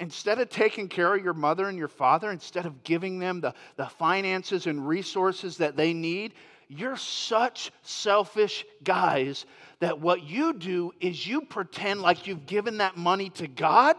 Instead 0.00 0.40
of 0.40 0.50
taking 0.50 0.88
care 0.88 1.14
of 1.14 1.22
your 1.22 1.32
mother 1.32 1.68
and 1.68 1.78
your 1.78 1.86
father, 1.86 2.32
instead 2.32 2.66
of 2.66 2.82
giving 2.82 3.20
them 3.20 3.40
the, 3.40 3.54
the 3.76 3.86
finances 3.86 4.66
and 4.66 4.88
resources 4.88 5.58
that 5.58 5.76
they 5.76 5.94
need, 5.94 6.34
you're 6.66 6.96
such 6.96 7.70
selfish 7.82 8.64
guys 8.82 9.46
that 9.78 10.00
what 10.00 10.24
you 10.24 10.52
do 10.52 10.90
is 10.98 11.24
you 11.24 11.42
pretend 11.42 12.02
like 12.02 12.26
you've 12.26 12.46
given 12.46 12.78
that 12.78 12.96
money 12.96 13.30
to 13.30 13.46
God 13.46 13.94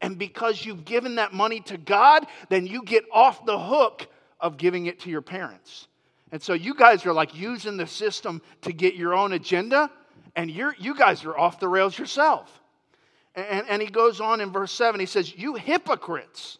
and 0.00 0.18
because 0.18 0.64
you've 0.66 0.84
given 0.84 1.14
that 1.16 1.32
money 1.32 1.60
to 1.60 1.76
God, 1.76 2.26
then 2.48 2.66
you 2.66 2.82
get 2.82 3.04
off 3.12 3.46
the 3.46 3.60
hook 3.60 4.08
of 4.40 4.56
giving 4.56 4.86
it 4.86 4.98
to 5.00 5.10
your 5.10 5.22
parents. 5.22 5.86
And 6.32 6.42
so 6.42 6.52
you 6.52 6.74
guys 6.74 7.06
are 7.06 7.12
like 7.12 7.32
using 7.32 7.76
the 7.76 7.86
system 7.86 8.42
to 8.62 8.72
get 8.72 8.94
your 8.94 9.14
own 9.14 9.34
agenda, 9.34 9.88
and 10.36 10.50
you're, 10.50 10.74
you 10.78 10.94
guys 10.94 11.24
are 11.24 11.36
off 11.36 11.60
the 11.60 11.68
rails 11.68 11.98
yourself. 11.98 12.60
And, 13.34 13.68
and 13.68 13.82
he 13.82 13.88
goes 13.88 14.20
on 14.20 14.40
in 14.40 14.50
verse 14.50 14.72
7, 14.72 14.98
he 15.00 15.06
says, 15.06 15.34
You 15.36 15.54
hypocrites. 15.54 16.58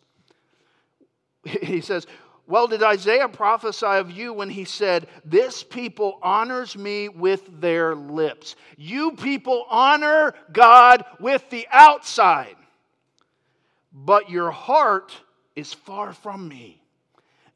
He 1.62 1.80
says, 1.80 2.06
Well, 2.46 2.66
did 2.66 2.82
Isaiah 2.82 3.28
prophesy 3.28 3.86
of 3.86 4.10
you 4.10 4.32
when 4.32 4.50
he 4.50 4.64
said, 4.64 5.08
This 5.24 5.62
people 5.62 6.18
honors 6.22 6.76
me 6.76 7.08
with 7.08 7.60
their 7.60 7.94
lips? 7.94 8.56
You 8.76 9.12
people 9.12 9.64
honor 9.70 10.34
God 10.52 11.04
with 11.18 11.48
the 11.50 11.66
outside 11.70 12.56
but 13.92 14.30
your 14.30 14.50
heart 14.50 15.12
is 15.56 15.72
far 15.72 16.12
from 16.12 16.48
me. 16.48 16.82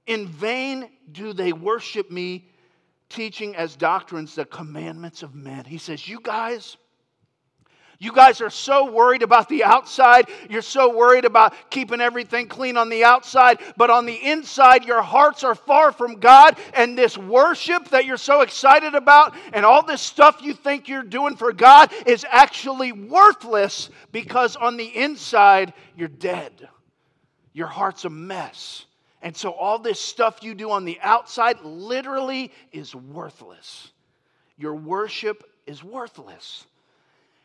In 0.06 0.26
vain 0.26 0.90
do 1.10 1.32
they 1.32 1.52
worship 1.52 2.10
me, 2.10 2.48
teaching 3.08 3.54
as 3.56 3.76
doctrines 3.76 4.34
the 4.34 4.44
commandments 4.44 5.22
of 5.22 5.34
men. 5.34 5.64
He 5.64 5.78
says, 5.78 6.06
You 6.08 6.20
guys, 6.20 6.76
you 7.98 8.12
guys 8.12 8.40
are 8.40 8.50
so 8.50 8.90
worried 8.90 9.22
about 9.22 9.48
the 9.48 9.64
outside. 9.64 10.28
You're 10.50 10.62
so 10.62 10.94
worried 10.94 11.24
about 11.24 11.70
keeping 11.70 12.00
everything 12.00 12.48
clean 12.48 12.76
on 12.76 12.88
the 12.88 13.04
outside. 13.04 13.60
But 13.76 13.90
on 13.90 14.04
the 14.04 14.14
inside, 14.14 14.84
your 14.84 15.02
hearts 15.02 15.44
are 15.44 15.54
far 15.54 15.92
from 15.92 16.20
God. 16.20 16.58
And 16.74 16.98
this 16.98 17.16
worship 17.16 17.88
that 17.90 18.04
you're 18.04 18.16
so 18.16 18.40
excited 18.42 18.94
about 18.94 19.34
and 19.52 19.64
all 19.64 19.84
this 19.84 20.02
stuff 20.02 20.42
you 20.42 20.54
think 20.54 20.88
you're 20.88 21.02
doing 21.02 21.36
for 21.36 21.52
God 21.52 21.92
is 22.06 22.26
actually 22.28 22.92
worthless 22.92 23.90
because 24.12 24.56
on 24.56 24.76
the 24.76 24.96
inside, 24.96 25.72
you're 25.96 26.08
dead. 26.08 26.68
Your 27.52 27.68
heart's 27.68 28.04
a 28.04 28.10
mess. 28.10 28.86
And 29.24 29.34
so 29.34 29.52
all 29.52 29.78
this 29.78 29.98
stuff 29.98 30.42
you 30.42 30.54
do 30.54 30.70
on 30.70 30.84
the 30.84 30.98
outside 31.00 31.58
literally 31.62 32.52
is 32.72 32.94
worthless. 32.94 33.90
Your 34.58 34.74
worship 34.74 35.50
is 35.66 35.82
worthless. 35.82 36.66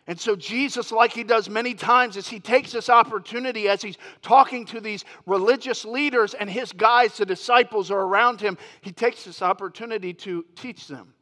And 0.06 0.20
so, 0.20 0.36
Jesus, 0.36 0.92
like 0.92 1.14
he 1.14 1.24
does 1.24 1.50
many 1.50 1.74
times, 1.74 2.18
as 2.18 2.28
he 2.28 2.42
takes 2.42 2.74
this 2.74 2.90
opportunity, 2.90 3.70
as 3.70 3.82
he's 3.82 3.98
talking 4.22 4.66
to 4.66 4.82
these 4.82 5.06
religious 5.26 5.86
leaders 5.86 6.34
and 6.34 6.50
his 6.50 6.74
guys, 6.74 7.16
the 7.16 7.26
disciples 7.26 7.92
are 7.92 8.02
around 8.02 8.42
him, 8.42 8.58
he 8.82 8.92
takes 8.92 9.24
this 9.24 9.42
opportunity 9.42 10.14
to 10.16 10.44
teach 10.58 10.86
them. 10.88 11.14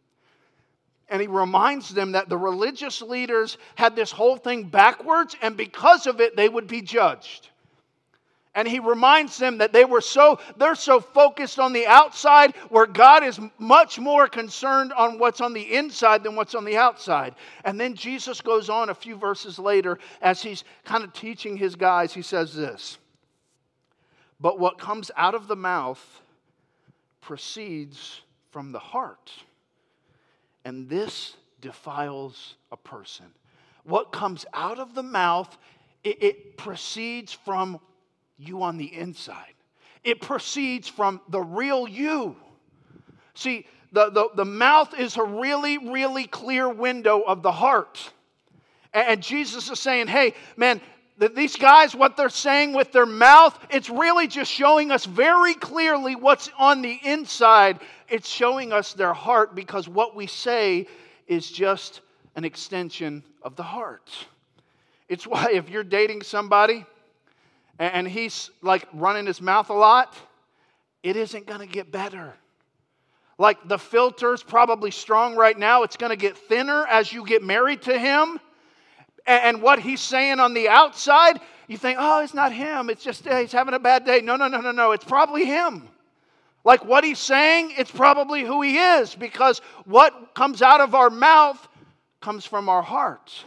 And 1.08 1.22
he 1.22 1.28
reminds 1.28 1.90
them 1.90 2.14
that 2.14 2.30
the 2.30 2.38
religious 2.38 3.04
leaders 3.04 3.60
had 3.76 3.96
this 3.96 4.10
whole 4.10 4.38
thing 4.38 4.64
backwards, 4.64 5.36
and 5.40 5.56
because 5.56 6.08
of 6.08 6.20
it, 6.20 6.36
they 6.36 6.50
would 6.50 6.68
be 6.68 6.82
judged. 6.82 7.50
And 8.58 8.68
he 8.68 8.80
reminds 8.80 9.38
them 9.38 9.60
that 9.60 9.72
they 9.72 9.86
were 9.86 10.02
so, 10.02 10.40
they're 10.58 10.74
so 10.74 11.00
focused 11.00 11.60
on 11.60 11.74
the 11.74 11.86
outside 11.86 12.56
where 12.70 12.88
God 12.88 13.24
is 13.24 13.40
much 13.60 14.00
more 14.00 14.28
concerned 14.28 14.92
on 14.94 15.20
what's 15.20 15.42
on 15.42 15.54
the 15.54 15.76
inside 15.76 16.24
than 16.24 16.36
what's 16.36 16.56
on 16.56 16.66
the 16.66 16.76
outside. 16.76 17.36
And 17.66 17.80
then 17.80 17.94
Jesus 17.94 18.42
goes 18.42 18.68
on 18.68 18.90
a 18.90 18.96
few 18.96 19.16
verses 19.16 19.60
later 19.60 20.00
as 20.24 20.42
he's 20.42 20.64
kind 20.86 21.04
of 21.04 21.14
teaching 21.14 21.56
his 21.56 21.76
guys, 21.76 22.16
he 22.16 22.24
says 22.24 22.56
this 22.56 22.98
But 24.40 24.58
what 24.60 24.80
comes 24.80 25.12
out 25.16 25.36
of 25.36 25.48
the 25.48 25.56
mouth 25.56 26.04
proceeds 27.22 28.22
from 28.50 28.72
the 28.72 28.80
heart, 28.80 29.32
and 30.66 30.90
this 30.90 31.36
defiles 31.62 32.56
a 32.72 32.78
person. 32.78 33.28
What 33.84 34.12
comes 34.12 34.48
out 34.52 34.80
of 34.80 34.96
the 34.96 35.04
mouth, 35.04 35.56
it, 36.04 36.24
it 36.24 36.58
proceeds 36.58 37.32
from 37.32 37.80
you 38.38 38.64
on 38.64 38.78
the 38.78 38.94
inside. 38.94 39.54
It 40.04 40.22
proceeds 40.22 40.88
from 40.88 41.22
the 41.30 41.42
real 41.42 41.88
you. 41.88 42.36
See, 43.34 43.66
the, 43.92 44.10
the, 44.10 44.30
the 44.36 44.46
mouth 44.46 44.98
is 45.00 45.18
a 45.18 45.24
really, 45.24 45.78
really 45.78 46.26
clear 46.26 46.70
window 46.70 47.22
of 47.22 47.42
the 47.42 47.52
heart. 47.52 48.12
And 48.94 49.22
Jesus 49.22 49.70
is 49.70 49.80
saying, 49.80 50.08
hey, 50.08 50.34
man, 50.56 50.82
these 51.18 51.56
guys, 51.56 51.96
what 51.96 52.16
they're 52.16 52.30
saying 52.30 52.74
with 52.74 52.92
their 52.92 53.06
mouth, 53.06 53.58
it's 53.70 53.90
really 53.90 54.28
just 54.28 54.52
showing 54.52 54.92
us 54.92 55.06
very 55.06 55.56
clearly 55.56 56.16
what's 56.16 56.50
on 56.58 56.82
the 56.82 57.00
inside. 57.04 57.80
It's 58.08 58.30
showing 58.30 58.72
us 58.72 58.94
their 58.94 59.14
heart 59.14 59.56
because 59.56 59.90
what 59.90 60.16
we 60.16 60.28
say 60.28 60.88
is 61.28 61.50
just 61.50 62.02
an 62.36 62.46
extension 62.46 63.24
of 63.42 63.56
the 63.56 63.64
heart. 63.64 64.10
It's 65.10 65.26
why 65.26 65.52
if 65.54 65.70
you're 65.70 65.84
dating 65.84 66.22
somebody, 66.22 66.86
and 67.80 68.08
he's 68.08 68.50
like 68.62 68.88
running 68.94 69.26
his 69.26 69.42
mouth 69.42 69.70
a 69.70 69.74
lot, 69.74 70.16
it 71.04 71.16
isn't 71.16 71.46
going 71.46 71.60
to 71.60 71.68
get 71.68 71.92
better. 71.92 72.34
Like 73.38 73.68
the 73.68 73.78
filter's 73.78 74.42
probably 74.42 74.92
strong 74.92 75.36
right 75.36 75.58
now, 75.58 75.84
it's 75.84 75.98
going 75.98 76.10
to 76.10 76.16
get 76.16 76.38
thinner 76.38 76.86
as 76.88 77.14
you 77.14 77.26
get 77.26 77.44
married 77.44 77.84
to 77.84 77.98
him. 77.98 78.40
And 79.28 79.62
what 79.62 79.80
he's 79.80 80.02
saying 80.02 80.40
on 80.40 80.54
the 80.54 80.70
outside, 80.70 81.40
you 81.68 81.78
think, 81.78 81.98
oh, 82.00 82.24
it's 82.24 82.34
not 82.34 82.54
him. 82.54 82.90
It's 82.90 83.04
just 83.04 83.28
he's 83.28 83.52
having 83.52 83.74
a 83.74 83.80
bad 83.80 84.06
day. 84.06 84.22
No, 84.22 84.38
no, 84.38 84.48
no, 84.48 84.62
no, 84.62 84.72
no. 84.72 84.92
It's 84.94 85.04
probably 85.04 85.46
him. 85.46 85.90
Like 86.64 86.84
what 86.86 87.04
he's 87.04 87.20
saying, 87.20 87.74
it's 87.78 87.92
probably 87.92 88.44
who 88.44 88.62
he 88.62 88.78
is 88.78 89.16
because 89.16 89.60
what 89.86 90.34
comes 90.34 90.62
out 90.62 90.82
of 90.82 90.96
our 90.96 91.10
mouth 91.10 91.66
comes 92.22 92.46
from 92.46 92.70
our 92.70 92.82
heart. 92.82 93.46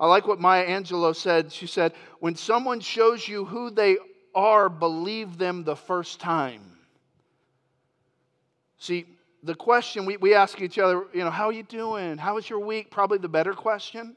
I 0.00 0.06
like 0.06 0.26
what 0.26 0.40
Maya 0.40 0.66
Angelou 0.66 1.14
said. 1.14 1.52
She 1.52 1.66
said, 1.66 1.92
When 2.20 2.36
someone 2.36 2.80
shows 2.80 3.26
you 3.26 3.44
who 3.44 3.70
they 3.70 3.98
are, 4.34 4.68
believe 4.68 5.38
them 5.38 5.64
the 5.64 5.76
first 5.76 6.20
time. 6.20 6.62
See, 8.78 9.06
the 9.42 9.54
question 9.54 10.06
we, 10.06 10.16
we 10.16 10.34
ask 10.34 10.60
each 10.60 10.78
other, 10.78 11.04
you 11.12 11.24
know, 11.24 11.30
how 11.30 11.46
are 11.46 11.52
you 11.52 11.64
doing? 11.64 12.18
How 12.18 12.36
was 12.36 12.48
your 12.48 12.60
week? 12.60 12.90
Probably 12.90 13.18
the 13.18 13.28
better 13.28 13.52
question 13.52 14.16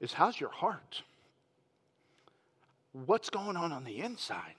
is 0.00 0.12
how's 0.12 0.38
your 0.38 0.50
heart? 0.50 1.02
What's 2.92 3.30
going 3.30 3.56
on 3.56 3.72
on 3.72 3.84
the 3.84 4.00
inside? 4.00 4.54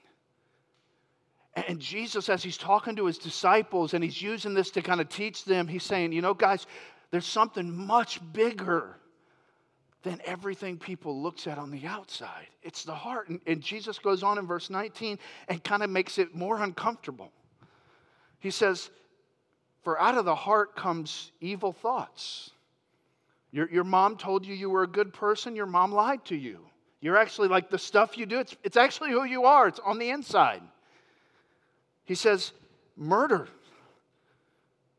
And 1.54 1.80
Jesus, 1.80 2.28
as 2.28 2.42
he's 2.42 2.58
talking 2.58 2.96
to 2.96 3.06
his 3.06 3.16
disciples 3.16 3.94
and 3.94 4.04
he's 4.04 4.20
using 4.20 4.52
this 4.52 4.70
to 4.72 4.82
kind 4.82 5.00
of 5.00 5.08
teach 5.08 5.44
them, 5.44 5.68
he's 5.68 5.84
saying, 5.84 6.12
you 6.12 6.20
know, 6.20 6.34
guys, 6.34 6.66
there's 7.10 7.24
something 7.24 7.74
much 7.74 8.20
bigger 8.32 8.96
than 10.06 10.20
everything 10.24 10.78
people 10.78 11.20
looks 11.20 11.48
at 11.48 11.58
on 11.58 11.72
the 11.72 11.84
outside. 11.84 12.46
It's 12.62 12.84
the 12.84 12.94
heart. 12.94 13.28
And, 13.28 13.40
and 13.44 13.60
Jesus 13.60 13.98
goes 13.98 14.22
on 14.22 14.38
in 14.38 14.46
verse 14.46 14.70
19 14.70 15.18
and 15.48 15.64
kind 15.64 15.82
of 15.82 15.90
makes 15.90 16.18
it 16.18 16.32
more 16.32 16.62
uncomfortable. 16.62 17.32
He 18.38 18.52
says, 18.52 18.88
For 19.82 20.00
out 20.00 20.16
of 20.16 20.24
the 20.24 20.34
heart 20.36 20.76
comes 20.76 21.32
evil 21.40 21.72
thoughts. 21.72 22.52
Your, 23.50 23.68
your 23.68 23.82
mom 23.82 24.16
told 24.16 24.46
you 24.46 24.54
you 24.54 24.70
were 24.70 24.84
a 24.84 24.88
good 24.88 25.12
person, 25.12 25.56
your 25.56 25.66
mom 25.66 25.90
lied 25.90 26.24
to 26.26 26.36
you. 26.36 26.60
You're 27.00 27.16
actually 27.16 27.48
like 27.48 27.68
the 27.68 27.78
stuff 27.78 28.16
you 28.16 28.26
do, 28.26 28.38
it's, 28.38 28.54
it's 28.62 28.76
actually 28.76 29.10
who 29.10 29.24
you 29.24 29.44
are, 29.44 29.66
it's 29.66 29.80
on 29.84 29.98
the 29.98 30.10
inside. 30.10 30.62
He 32.04 32.14
says, 32.14 32.52
Murder 32.96 33.48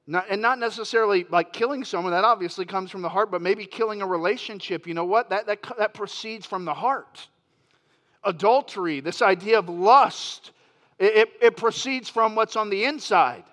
not, 0.08 0.26
and 0.30 0.42
not 0.42 0.58
necessarily 0.58 1.26
like 1.30 1.52
killing 1.52 1.84
someone, 1.84 2.12
that 2.12 2.24
obviously 2.24 2.66
comes 2.66 2.90
from 2.90 3.02
the 3.02 3.10
heart, 3.10 3.30
but 3.30 3.42
maybe 3.42 3.66
killing 3.66 4.02
a 4.02 4.08
relationship. 4.08 4.88
You 4.88 4.94
know 4.94 5.06
what? 5.06 5.30
That, 5.30 5.46
that, 5.48 5.60
that 5.78 5.94
proceeds 5.94 6.46
from 6.46 6.64
the 6.66 6.74
heart. 6.74 7.28
adultery, 8.24 9.00
this 9.00 9.22
idea 9.22 9.58
of 9.58 9.70
lust, 9.70 10.52
it, 11.00 11.16
it, 11.16 11.30
it 11.42 11.58
proceeds 11.58 12.10
from 12.10 12.36
what's 12.36 12.56
on 12.56 12.70
the 12.70 12.86
inside 12.86 13.44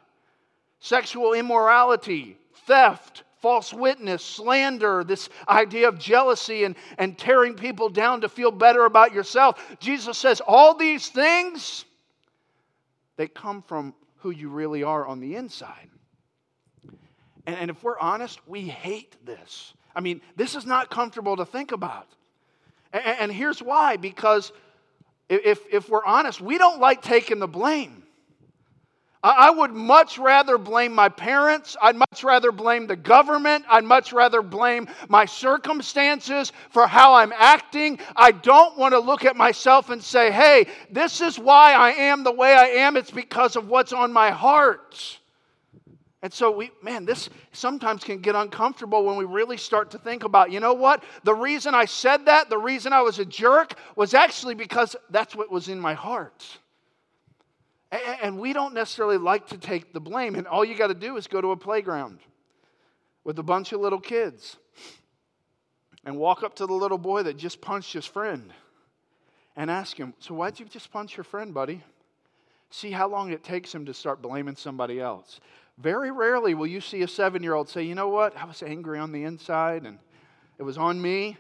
sexual 0.80 1.32
immorality, 1.32 2.36
theft, 2.66 3.22
false 3.40 3.72
witness, 3.72 4.22
slander, 4.22 5.02
this 5.02 5.30
idea 5.48 5.88
of 5.88 5.98
jealousy 5.98 6.64
and, 6.64 6.76
and 6.98 7.16
tearing 7.16 7.54
people 7.54 7.88
down 7.88 8.20
to 8.20 8.28
feel 8.28 8.50
better 8.50 8.84
about 8.84 9.14
yourself. 9.14 9.58
Jesus 9.80 10.18
says 10.18 10.42
all 10.46 10.74
these 10.74 11.08
things, 11.08 11.86
they 13.16 13.26
come 13.26 13.62
from 13.62 13.94
who 14.18 14.30
you 14.30 14.50
really 14.50 14.82
are 14.82 15.06
on 15.06 15.20
the 15.20 15.36
inside. 15.36 15.88
And, 17.46 17.56
and 17.56 17.70
if 17.70 17.82
we're 17.82 17.98
honest, 17.98 18.40
we 18.46 18.62
hate 18.62 19.16
this. 19.24 19.74
I 19.94 20.00
mean, 20.00 20.20
this 20.36 20.54
is 20.54 20.66
not 20.66 20.90
comfortable 20.90 21.36
to 21.36 21.44
think 21.44 21.72
about. 21.72 22.08
And, 22.92 23.18
and 23.20 23.32
here's 23.32 23.62
why 23.62 23.96
because 23.96 24.52
if, 25.28 25.60
if 25.70 25.88
we're 25.88 26.04
honest, 26.04 26.40
we 26.40 26.58
don't 26.58 26.80
like 26.80 27.02
taking 27.02 27.38
the 27.38 27.48
blame. 27.48 28.04
I 29.26 29.48
would 29.48 29.72
much 29.72 30.18
rather 30.18 30.58
blame 30.58 30.94
my 30.94 31.08
parents. 31.08 31.78
I'd 31.80 31.96
much 31.96 32.22
rather 32.22 32.52
blame 32.52 32.86
the 32.86 32.94
government. 32.94 33.64
I'd 33.70 33.84
much 33.84 34.12
rather 34.12 34.42
blame 34.42 34.86
my 35.08 35.24
circumstances 35.24 36.52
for 36.68 36.86
how 36.86 37.14
I'm 37.14 37.32
acting. 37.34 38.00
I 38.14 38.32
don't 38.32 38.76
want 38.76 38.92
to 38.92 38.98
look 38.98 39.24
at 39.24 39.34
myself 39.34 39.88
and 39.88 40.04
say, 40.04 40.30
hey, 40.30 40.66
this 40.90 41.22
is 41.22 41.38
why 41.38 41.72
I 41.72 41.92
am 41.92 42.22
the 42.22 42.32
way 42.32 42.52
I 42.52 42.66
am. 42.66 42.98
It's 42.98 43.10
because 43.10 43.56
of 43.56 43.66
what's 43.66 43.94
on 43.94 44.12
my 44.12 44.30
heart. 44.30 45.18
And 46.24 46.32
so 46.32 46.50
we, 46.50 46.70
man, 46.82 47.04
this 47.04 47.28
sometimes 47.52 48.02
can 48.02 48.18
get 48.20 48.34
uncomfortable 48.34 49.04
when 49.04 49.16
we 49.16 49.26
really 49.26 49.58
start 49.58 49.90
to 49.90 49.98
think 49.98 50.24
about, 50.24 50.50
you 50.50 50.58
know 50.58 50.72
what? 50.72 51.04
The 51.22 51.34
reason 51.34 51.74
I 51.74 51.84
said 51.84 52.24
that, 52.24 52.48
the 52.48 52.56
reason 52.56 52.94
I 52.94 53.02
was 53.02 53.18
a 53.18 53.26
jerk, 53.26 53.74
was 53.94 54.14
actually 54.14 54.54
because 54.54 54.96
that's 55.10 55.36
what 55.36 55.52
was 55.52 55.68
in 55.68 55.78
my 55.78 55.92
heart. 55.92 56.42
And 58.22 58.38
we 58.38 58.54
don't 58.54 58.72
necessarily 58.72 59.18
like 59.18 59.48
to 59.48 59.58
take 59.58 59.92
the 59.92 60.00
blame. 60.00 60.34
And 60.34 60.46
all 60.46 60.64
you 60.64 60.74
got 60.74 60.86
to 60.86 60.94
do 60.94 61.18
is 61.18 61.26
go 61.26 61.42
to 61.42 61.50
a 61.50 61.58
playground 61.58 62.20
with 63.22 63.38
a 63.38 63.42
bunch 63.42 63.72
of 63.72 63.82
little 63.82 64.00
kids 64.00 64.56
and 66.06 66.16
walk 66.16 66.42
up 66.42 66.54
to 66.56 66.64
the 66.64 66.72
little 66.72 66.96
boy 66.96 67.24
that 67.24 67.36
just 67.36 67.60
punched 67.60 67.92
his 67.92 68.06
friend 68.06 68.50
and 69.56 69.70
ask 69.70 69.94
him, 69.94 70.14
So, 70.20 70.32
why'd 70.32 70.58
you 70.58 70.64
just 70.64 70.90
punch 70.90 71.18
your 71.18 71.24
friend, 71.24 71.52
buddy? 71.52 71.84
See 72.70 72.90
how 72.90 73.08
long 73.08 73.30
it 73.30 73.44
takes 73.44 73.74
him 73.74 73.84
to 73.86 73.94
start 73.94 74.22
blaming 74.22 74.56
somebody 74.56 75.00
else. 75.00 75.38
Very 75.78 76.10
rarely 76.10 76.54
will 76.54 76.66
you 76.66 76.80
see 76.80 77.02
a 77.02 77.08
seven 77.08 77.42
year 77.42 77.54
old 77.54 77.68
say, 77.68 77.82
You 77.82 77.94
know 77.94 78.08
what? 78.08 78.36
I 78.36 78.44
was 78.44 78.62
angry 78.62 78.98
on 78.98 79.12
the 79.12 79.24
inside 79.24 79.84
and 79.84 79.98
it 80.58 80.62
was 80.62 80.78
on 80.78 81.00
me. 81.00 81.36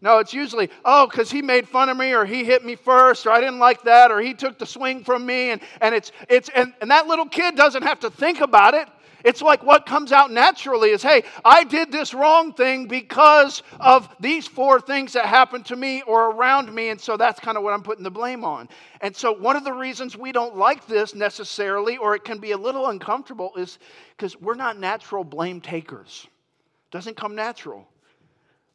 No, 0.00 0.18
it's 0.18 0.32
usually, 0.32 0.70
oh, 0.84 1.08
because 1.08 1.30
he 1.30 1.42
made 1.42 1.68
fun 1.68 1.88
of 1.88 1.96
me 1.96 2.12
or 2.12 2.24
he 2.24 2.44
hit 2.44 2.64
me 2.64 2.76
first 2.76 3.26
or 3.26 3.30
I 3.30 3.40
didn't 3.40 3.58
like 3.58 3.82
that 3.82 4.12
or 4.12 4.20
he 4.20 4.32
took 4.32 4.58
the 4.58 4.66
swing 4.66 5.02
from 5.02 5.26
me. 5.26 5.50
And, 5.50 5.60
and, 5.80 5.94
it's, 5.94 6.12
it's, 6.28 6.48
and, 6.50 6.72
and 6.80 6.90
that 6.92 7.08
little 7.08 7.26
kid 7.26 7.56
doesn't 7.56 7.82
have 7.82 8.00
to 8.00 8.10
think 8.10 8.40
about 8.40 8.74
it. 8.74 8.88
It's 9.24 9.42
like 9.42 9.62
what 9.64 9.86
comes 9.86 10.12
out 10.12 10.30
naturally 10.30 10.90
is, 10.90 11.02
hey, 11.02 11.24
I 11.44 11.64
did 11.64 11.90
this 11.90 12.14
wrong 12.14 12.52
thing 12.52 12.86
because 12.86 13.62
of 13.80 14.08
these 14.20 14.46
four 14.46 14.80
things 14.80 15.12
that 15.14 15.26
happened 15.26 15.66
to 15.66 15.76
me 15.76 16.02
or 16.02 16.30
around 16.30 16.72
me. 16.72 16.90
And 16.90 17.00
so 17.00 17.16
that's 17.16 17.40
kind 17.40 17.56
of 17.56 17.64
what 17.64 17.72
I'm 17.72 17.82
putting 17.82 18.04
the 18.04 18.10
blame 18.10 18.44
on. 18.44 18.68
And 19.00 19.14
so 19.14 19.32
one 19.32 19.56
of 19.56 19.64
the 19.64 19.72
reasons 19.72 20.16
we 20.16 20.32
don't 20.32 20.56
like 20.56 20.86
this 20.86 21.14
necessarily, 21.14 21.96
or 21.96 22.14
it 22.14 22.24
can 22.24 22.38
be 22.38 22.52
a 22.52 22.56
little 22.56 22.88
uncomfortable, 22.88 23.52
is 23.56 23.78
because 24.16 24.36
we're 24.40 24.54
not 24.54 24.78
natural 24.78 25.24
blame 25.24 25.60
takers. 25.60 26.26
It 26.26 26.92
doesn't 26.92 27.16
come 27.16 27.34
natural. 27.34 27.88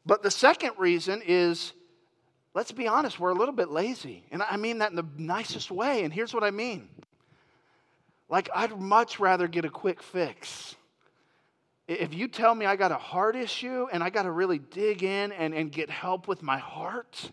But 0.06 0.23
the 0.23 0.32
second 0.32 0.73
reason 0.77 1.21
is 1.25 1.73
let's 2.53 2.71
be 2.71 2.88
honest, 2.88 3.19
we're 3.19 3.32
a 3.32 3.36
little 3.36 3.53
bit 3.53 3.69
lazy. 3.69 4.23
And 4.32 4.43
I 4.43 4.58
mean 4.58 4.79
that 4.79 4.91
in 4.91 4.95
the 4.95 5.06
nicest 5.17 5.71
way. 5.71 6.03
And 6.03 6.13
here's 6.13 6.34
what 6.34 6.43
I 6.43 6.51
mean 6.51 6.89
like, 8.29 8.49
I'd 8.53 8.79
much 8.79 9.19
rather 9.19 9.47
get 9.47 9.65
a 9.65 9.69
quick 9.69 10.01
fix. 10.01 10.75
If 11.88 12.13
you 12.13 12.27
tell 12.27 12.55
me 12.55 12.65
I 12.65 12.75
got 12.75 12.91
a 12.91 12.97
heart 12.97 13.36
issue 13.36 13.88
and 13.91 14.03
I 14.03 14.09
got 14.09 14.23
to 14.23 14.31
really 14.31 14.59
dig 14.59 15.03
in 15.03 15.31
and, 15.33 15.53
and 15.53 15.71
get 15.71 15.89
help 15.89 16.27
with 16.27 16.41
my 16.41 16.57
heart, 16.57 17.31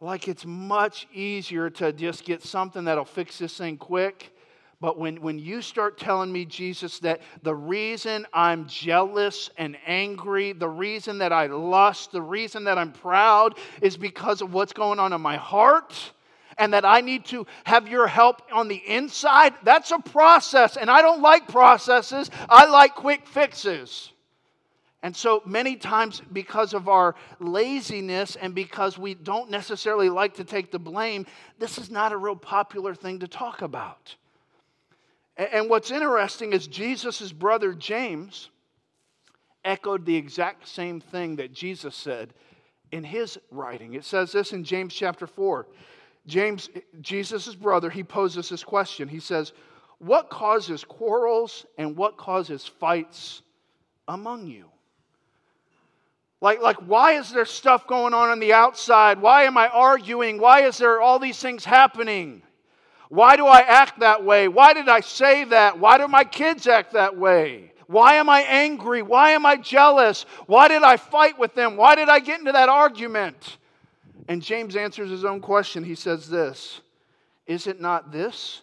like 0.00 0.28
it's 0.28 0.44
much 0.44 1.06
easier 1.12 1.70
to 1.70 1.92
just 1.92 2.24
get 2.24 2.42
something 2.42 2.84
that'll 2.84 3.04
fix 3.04 3.38
this 3.38 3.56
thing 3.56 3.76
quick 3.76 4.32
but 4.80 4.98
when, 4.98 5.22
when 5.22 5.38
you 5.38 5.62
start 5.62 5.98
telling 5.98 6.30
me, 6.30 6.44
Jesus, 6.44 6.98
that 6.98 7.22
the 7.42 7.54
reason 7.54 8.26
I'm 8.32 8.66
jealous 8.66 9.48
and 9.56 9.76
angry, 9.86 10.52
the 10.52 10.68
reason 10.68 11.18
that 11.18 11.32
I 11.32 11.46
lust, 11.46 12.12
the 12.12 12.20
reason 12.20 12.64
that 12.64 12.76
I'm 12.76 12.92
proud 12.92 13.58
is 13.80 13.96
because 13.96 14.42
of 14.42 14.52
what's 14.52 14.74
going 14.74 14.98
on 14.98 15.14
in 15.14 15.20
my 15.20 15.36
heart, 15.36 16.12
and 16.58 16.72
that 16.72 16.84
I 16.84 17.00
need 17.00 17.24
to 17.26 17.46
have 17.64 17.88
your 17.88 18.06
help 18.06 18.42
on 18.52 18.68
the 18.68 18.82
inside, 18.86 19.54
that's 19.62 19.90
a 19.90 19.98
process. 19.98 20.76
And 20.76 20.90
I 20.90 21.02
don't 21.02 21.22
like 21.22 21.48
processes, 21.48 22.30
I 22.48 22.66
like 22.66 22.94
quick 22.94 23.26
fixes. 23.26 24.12
And 25.02 25.14
so 25.14 25.42
many 25.44 25.76
times, 25.76 26.20
because 26.32 26.74
of 26.74 26.88
our 26.88 27.14
laziness 27.38 28.34
and 28.34 28.54
because 28.54 28.98
we 28.98 29.14
don't 29.14 29.50
necessarily 29.50 30.08
like 30.08 30.34
to 30.34 30.44
take 30.44 30.72
the 30.72 30.78
blame, 30.78 31.26
this 31.58 31.78
is 31.78 31.90
not 31.90 32.12
a 32.12 32.16
real 32.16 32.34
popular 32.34 32.94
thing 32.94 33.20
to 33.20 33.28
talk 33.28 33.62
about. 33.62 34.16
And 35.36 35.68
what's 35.68 35.90
interesting 35.90 36.52
is 36.54 36.66
Jesus' 36.66 37.30
brother 37.30 37.72
James 37.74 38.48
echoed 39.64 40.06
the 40.06 40.16
exact 40.16 40.66
same 40.66 41.00
thing 41.00 41.36
that 41.36 41.52
Jesus 41.52 41.94
said 41.94 42.32
in 42.90 43.04
his 43.04 43.38
writing. 43.50 43.94
It 43.94 44.04
says 44.04 44.32
this 44.32 44.52
in 44.52 44.64
James 44.64 44.94
chapter 44.94 45.26
4. 45.26 45.66
James, 46.26 46.68
Jesus' 47.00 47.54
brother, 47.54 47.88
he 47.88 48.02
poses 48.02 48.48
this 48.48 48.64
question. 48.64 49.08
He 49.08 49.20
says, 49.20 49.52
What 49.98 50.28
causes 50.28 50.84
quarrels 50.84 51.66
and 51.78 51.96
what 51.96 52.16
causes 52.16 52.66
fights 52.66 53.42
among 54.08 54.46
you? 54.46 54.66
Like, 56.40 56.60
like, 56.60 56.76
why 56.76 57.12
is 57.12 57.32
there 57.32 57.44
stuff 57.44 57.86
going 57.86 58.12
on 58.12 58.28
on 58.28 58.40
the 58.40 58.52
outside? 58.52 59.20
Why 59.20 59.44
am 59.44 59.56
I 59.56 59.68
arguing? 59.68 60.38
Why 60.38 60.62
is 60.62 60.78
there 60.78 61.00
all 61.00 61.18
these 61.18 61.38
things 61.38 61.64
happening? 61.64 62.42
Why 63.08 63.36
do 63.36 63.46
I 63.46 63.60
act 63.60 64.00
that 64.00 64.24
way? 64.24 64.48
Why 64.48 64.74
did 64.74 64.88
I 64.88 65.00
say 65.00 65.44
that? 65.44 65.78
Why 65.78 65.96
do 65.96 66.08
my 66.08 66.24
kids 66.24 66.66
act 66.66 66.92
that 66.92 67.16
way? 67.16 67.72
Why 67.86 68.14
am 68.14 68.28
I 68.28 68.42
angry? 68.42 69.02
Why 69.02 69.30
am 69.30 69.46
I 69.46 69.56
jealous? 69.56 70.26
Why 70.46 70.68
did 70.68 70.82
I 70.82 70.96
fight 70.96 71.38
with 71.38 71.54
them? 71.54 71.76
Why 71.76 71.94
did 71.94 72.08
I 72.08 72.18
get 72.18 72.40
into 72.40 72.52
that 72.52 72.68
argument? 72.68 73.58
And 74.28 74.42
James 74.42 74.76
answers 74.76 75.10
his 75.10 75.24
own 75.24 75.40
question. 75.40 75.84
He 75.84 75.94
says 75.94 76.28
this 76.28 76.80
Is 77.46 77.66
it 77.66 77.80
not 77.80 78.12
this, 78.12 78.62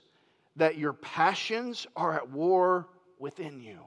that 0.55 0.77
your 0.77 0.93
passions 0.93 1.87
are 1.95 2.13
at 2.13 2.29
war 2.29 2.87
within 3.19 3.59
you? 3.59 3.79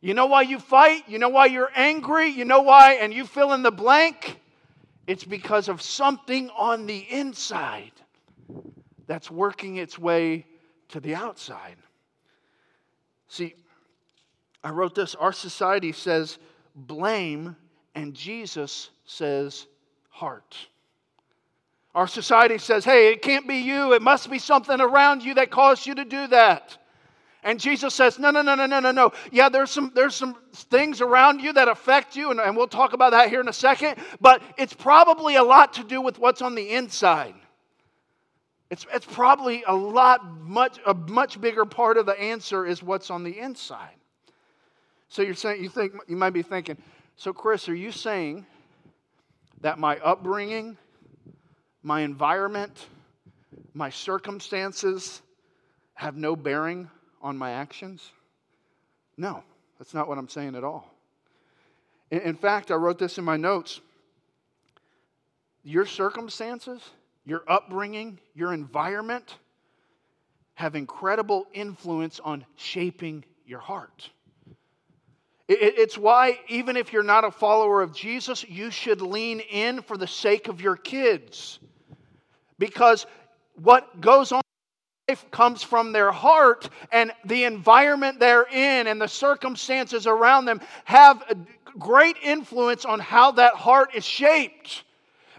You 0.00 0.12
know 0.12 0.26
why 0.26 0.42
you 0.42 0.58
fight? 0.58 1.04
You 1.08 1.18
know 1.18 1.30
why 1.30 1.46
you're 1.46 1.70
angry? 1.74 2.28
You 2.28 2.44
know 2.44 2.60
why? 2.60 2.94
And 2.94 3.12
you 3.12 3.24
fill 3.24 3.54
in 3.54 3.62
the 3.62 3.70
blank? 3.70 4.38
It's 5.06 5.24
because 5.24 5.68
of 5.68 5.80
something 5.80 6.50
on 6.50 6.86
the 6.86 6.98
inside 7.10 7.92
that's 9.06 9.30
working 9.30 9.76
its 9.76 9.98
way 9.98 10.46
to 10.88 11.00
the 11.00 11.14
outside. 11.14 11.76
See, 13.28 13.54
I 14.62 14.70
wrote 14.70 14.94
this 14.94 15.14
our 15.14 15.32
society 15.32 15.92
says 15.92 16.38
blame, 16.74 17.56
and 17.94 18.14
Jesus 18.14 18.90
says 19.04 19.66
heart. 20.08 20.56
Our 21.94 22.08
society 22.08 22.58
says, 22.58 22.84
hey, 22.84 23.12
it 23.12 23.22
can't 23.22 23.46
be 23.46 23.56
you. 23.56 23.92
It 23.92 24.02
must 24.02 24.28
be 24.30 24.38
something 24.38 24.80
around 24.80 25.22
you 25.22 25.34
that 25.34 25.50
caused 25.50 25.86
you 25.86 25.94
to 25.94 26.04
do 26.04 26.26
that. 26.28 26.76
And 27.44 27.60
Jesus 27.60 27.94
says, 27.94 28.18
no, 28.18 28.30
no, 28.30 28.40
no, 28.40 28.54
no, 28.54 28.66
no, 28.66 28.80
no, 28.80 28.90
no. 28.90 29.12
Yeah, 29.30 29.50
there's 29.50 29.70
some, 29.70 29.92
there's 29.94 30.14
some 30.14 30.34
things 30.52 31.00
around 31.02 31.40
you 31.40 31.52
that 31.52 31.68
affect 31.68 32.16
you, 32.16 32.30
and, 32.30 32.40
and 32.40 32.56
we'll 32.56 32.66
talk 32.66 32.94
about 32.94 33.10
that 33.10 33.28
here 33.28 33.40
in 33.40 33.48
a 33.48 33.52
second, 33.52 33.96
but 34.20 34.42
it's 34.56 34.72
probably 34.72 35.36
a 35.36 35.42
lot 35.42 35.74
to 35.74 35.84
do 35.84 36.00
with 36.00 36.18
what's 36.18 36.40
on 36.40 36.54
the 36.54 36.70
inside. 36.70 37.34
It's, 38.70 38.86
it's 38.92 39.06
probably 39.06 39.62
a 39.68 39.74
lot, 39.74 40.24
much, 40.40 40.78
a 40.86 40.94
much 40.94 41.38
bigger 41.38 41.66
part 41.66 41.98
of 41.98 42.06
the 42.06 42.18
answer 42.18 42.66
is 42.66 42.82
what's 42.82 43.10
on 43.10 43.22
the 43.22 43.38
inside. 43.38 43.94
So 45.08 45.22
you're 45.22 45.34
saying, 45.34 45.62
you 45.62 45.68
think, 45.68 45.92
you 46.08 46.16
might 46.16 46.30
be 46.30 46.42
thinking, 46.42 46.78
so 47.14 47.32
Chris, 47.32 47.68
are 47.68 47.74
you 47.74 47.92
saying 47.92 48.46
that 49.60 49.78
my 49.78 49.98
upbringing, 49.98 50.78
my 51.84 52.00
environment, 52.00 52.86
my 53.74 53.90
circumstances 53.90 55.22
have 55.94 56.16
no 56.16 56.34
bearing 56.34 56.90
on 57.22 57.36
my 57.36 57.52
actions? 57.52 58.10
No, 59.16 59.44
that's 59.78 59.94
not 59.94 60.08
what 60.08 60.18
I'm 60.18 60.28
saying 60.28 60.56
at 60.56 60.64
all. 60.64 60.90
In, 62.10 62.20
in 62.20 62.34
fact, 62.34 62.70
I 62.70 62.74
wrote 62.74 62.98
this 62.98 63.18
in 63.18 63.24
my 63.24 63.36
notes. 63.36 63.80
Your 65.62 65.86
circumstances, 65.86 66.80
your 67.24 67.42
upbringing, 67.46 68.18
your 68.34 68.52
environment 68.52 69.36
have 70.54 70.74
incredible 70.74 71.46
influence 71.52 72.18
on 72.20 72.44
shaping 72.56 73.24
your 73.46 73.60
heart. 73.60 74.10
It's 75.46 75.98
why, 75.98 76.38
even 76.48 76.76
if 76.78 76.92
you're 76.92 77.02
not 77.02 77.24
a 77.24 77.30
follower 77.30 77.82
of 77.82 77.94
Jesus, 77.94 78.48
you 78.48 78.70
should 78.70 79.02
lean 79.02 79.40
in 79.40 79.82
for 79.82 79.98
the 79.98 80.06
sake 80.06 80.48
of 80.48 80.62
your 80.62 80.76
kids. 80.76 81.58
Because 82.64 83.04
what 83.56 84.00
goes 84.00 84.32
on 84.32 84.40
life 85.06 85.30
comes 85.30 85.62
from 85.62 85.92
their 85.92 86.10
heart, 86.10 86.70
and 86.90 87.12
the 87.26 87.44
environment 87.44 88.18
they're 88.18 88.46
in 88.50 88.86
and 88.86 88.98
the 88.98 89.06
circumstances 89.06 90.06
around 90.06 90.46
them 90.46 90.62
have 90.86 91.22
a 91.28 91.36
great 91.78 92.16
influence 92.22 92.86
on 92.86 93.00
how 93.00 93.32
that 93.32 93.52
heart 93.52 93.90
is 93.94 94.02
shaped. 94.02 94.84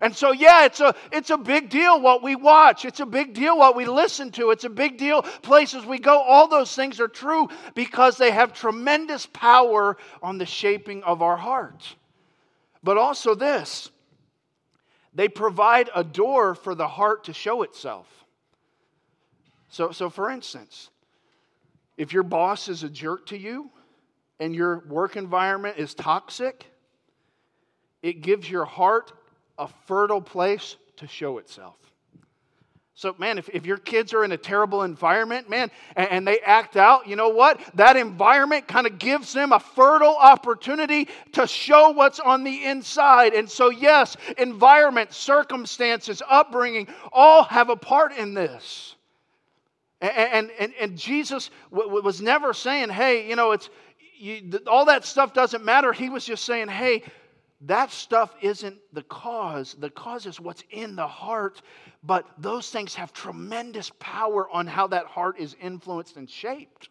And 0.02 0.16
so, 0.16 0.34
yeah, 0.34 0.66
it's 0.66 0.82
a, 0.82 0.94
it's 1.12 1.32
a 1.32 1.38
big 1.38 1.72
deal 1.72 2.00
what 2.00 2.22
we 2.22 2.36
watch. 2.36 2.86
It's 2.86 3.00
a 3.00 3.08
big 3.08 3.34
deal 3.34 3.58
what 3.58 3.76
we 3.76 3.86
listen 3.86 4.30
to. 4.34 4.52
It's 4.52 4.66
a 4.66 4.70
big 4.70 5.00
deal 5.00 5.24
places 5.24 5.84
we 5.84 5.98
go. 5.98 6.22
All 6.22 6.48
those 6.48 6.76
things 6.76 7.00
are 7.00 7.08
true 7.08 7.50
because 7.74 8.18
they 8.18 8.30
have 8.30 8.54
tremendous 8.54 9.26
power 9.26 9.98
on 10.22 10.38
the 10.38 10.46
shaping 10.46 11.02
of 11.02 11.24
our 11.24 11.38
heart. 11.38 11.96
But 12.84 13.00
also, 13.00 13.34
this 13.34 13.90
they 15.16 15.30
provide 15.30 15.90
a 15.96 16.04
door 16.04 16.54
for 16.54 16.76
the 16.76 16.88
heart 16.88 17.24
to 17.24 17.34
show 17.34 17.64
itself. 17.64 18.08
So, 19.70 19.92
so 19.92 20.10
for 20.10 20.30
instance, 20.30 20.90
if 21.98 22.12
your 22.14 22.24
boss 22.24 22.68
is 22.68 22.84
a 22.84 22.90
jerk 22.90 23.26
to 23.28 23.38
you 23.38 23.72
and 24.40 24.54
your 24.54 24.84
work 24.88 25.16
environment 25.16 25.78
is 25.78 25.94
toxic, 25.94 26.66
it 28.04 28.22
gives 28.22 28.50
your 28.50 28.66
heart 28.66 29.14
a 29.58 29.70
fertile 29.88 30.22
place 30.22 30.76
to 30.98 31.08
show 31.08 31.38
itself. 31.38 31.78
So, 32.98 33.14
man, 33.20 33.38
if, 33.38 33.50
if 33.50 33.66
your 33.66 33.76
kids 33.76 34.14
are 34.14 34.24
in 34.24 34.32
a 34.32 34.38
terrible 34.38 34.84
environment, 34.84 35.50
man, 35.50 35.70
and, 35.98 36.10
and 36.10 36.28
they 36.28 36.40
act 36.40 36.78
out, 36.78 37.08
you 37.08 37.18
know 37.18 37.28
what? 37.28 37.60
That 37.76 37.98
environment 37.98 38.70
kind 38.70 38.88
of 38.88 38.98
gives 39.00 39.34
them 39.34 39.52
a 39.52 39.60
fertile 39.60 40.16
opportunity 40.16 41.10
to 41.34 41.46
show 41.46 41.90
what's 41.90 42.22
on 42.22 42.46
the 42.46 42.64
inside. 42.64 43.34
And 43.34 43.50
so, 43.50 43.70
yes, 43.70 44.16
environment, 44.38 45.12
circumstances, 45.12 46.22
upbringing 46.30 46.88
all 47.12 47.44
have 47.44 47.70
a 47.70 47.76
part 47.76 48.14
in 48.14 48.34
this. 48.34 48.96
And, 50.00 50.50
and, 50.58 50.74
and 50.80 50.98
Jesus 50.98 51.50
w- 51.74 52.02
was 52.02 52.22
never 52.22 52.54
saying, 52.54 52.90
hey, 52.90 53.28
you 53.28 53.36
know, 53.36 53.52
it's 53.52 53.70
you, 54.18 54.60
all 54.68 54.86
that 54.86 55.04
stuff 55.04 55.34
doesn't 55.34 55.66
matter. 55.66 55.92
He 55.92 56.10
was 56.10 56.24
just 56.24 56.46
saying, 56.46 56.70
hey, 56.70 57.04
that 57.66 57.92
stuff 57.92 58.36
isn't 58.42 58.78
the 58.94 59.04
cause. 59.04 59.76
The 59.80 59.90
cause 59.90 60.26
is 60.26 60.40
what's 60.40 60.64
in 60.70 60.96
the 60.96 61.08
heart. 61.08 61.62
But 62.04 62.26
those 62.38 62.70
things 62.70 62.94
have 62.96 63.12
tremendous 63.12 63.92
power 64.00 64.50
on 64.50 64.68
how 64.68 64.88
that 64.88 65.06
heart 65.08 65.40
is 65.40 65.56
influenced 65.62 66.18
and 66.18 66.30
shaped. 66.30 66.90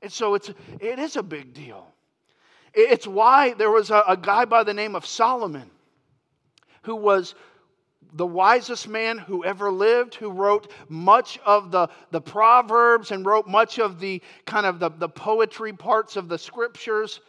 And 0.00 0.10
so 0.10 0.34
it's, 0.34 0.50
it 0.80 0.98
is 0.98 1.16
a 1.16 1.22
big 1.22 1.52
deal. 1.52 1.86
It's 2.74 3.06
why 3.06 3.52
there 3.52 3.70
was 3.70 3.90
a, 3.90 4.02
a 4.08 4.16
guy 4.16 4.46
by 4.46 4.64
the 4.64 4.72
name 4.72 4.96
of 4.96 5.04
Solomon 5.04 5.70
who 6.82 6.96
was 6.96 7.34
the 8.14 8.26
wisest 8.26 8.88
man 8.88 9.18
who 9.18 9.44
ever 9.44 9.70
lived, 9.70 10.14
who 10.14 10.30
wrote 10.30 10.70
much 10.88 11.38
of 11.44 11.70
the, 11.70 11.88
the 12.10 12.20
Proverbs 12.20 13.10
and 13.10 13.24
wrote 13.24 13.46
much 13.46 13.78
of 13.78 14.00
the 14.00 14.22
kind 14.46 14.66
of 14.66 14.78
the, 14.78 14.90
the 14.90 15.08
poetry 15.08 15.72
parts 15.72 16.16
of 16.16 16.28
the 16.28 16.38
scriptures. 16.38 17.20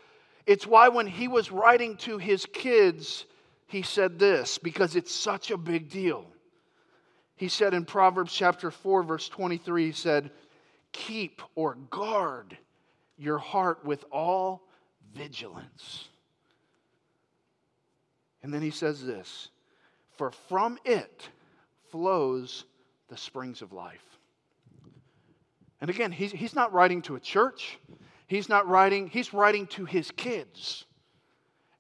It's 0.46 0.68
why 0.68 0.90
when 0.90 1.08
he 1.08 1.28
was 1.28 1.52
writing 1.52 1.98
to 1.98 2.18
his 2.18 2.46
kids, 2.46 3.26
he 3.68 3.82
said 3.82 4.20
this, 4.20 4.58
because 4.58 4.96
it's 4.96 5.14
such 5.14 5.52
a 5.52 5.58
big 5.58 5.90
deal. 5.90 6.26
He 7.36 7.48
said 7.48 7.74
in 7.74 7.86
Proverbs 7.86 8.34
chapter 8.34 8.70
4, 8.72 9.04
verse 9.04 9.30
23, 9.30 9.88
he 9.88 9.92
said, 9.92 10.32
Keep 10.92 11.42
or 11.56 11.76
guard 11.90 12.58
your 13.18 13.38
heart 13.38 13.84
with 13.86 14.04
all 14.12 14.64
vigilance. 15.16 16.10
And 18.44 18.54
then 18.54 18.62
he 18.62 18.72
says 18.72 19.04
this 19.04 19.50
For 20.18 20.32
from 20.50 20.78
it 20.84 21.30
flows 21.90 22.66
the 23.08 23.18
springs 23.18 23.62
of 23.62 23.72
life. 23.72 24.04
And 25.82 25.90
again, 25.90 26.12
he's, 26.12 26.32
he's 26.32 26.56
not 26.56 26.74
writing 26.74 27.02
to 27.04 27.16
a 27.16 27.20
church. 27.20 27.78
He's 28.34 28.50
not 28.50 28.68
writing, 28.68 29.10
he's 29.10 29.32
writing 29.32 29.68
to 29.68 29.86
his 29.86 30.10
kids. 30.10 30.86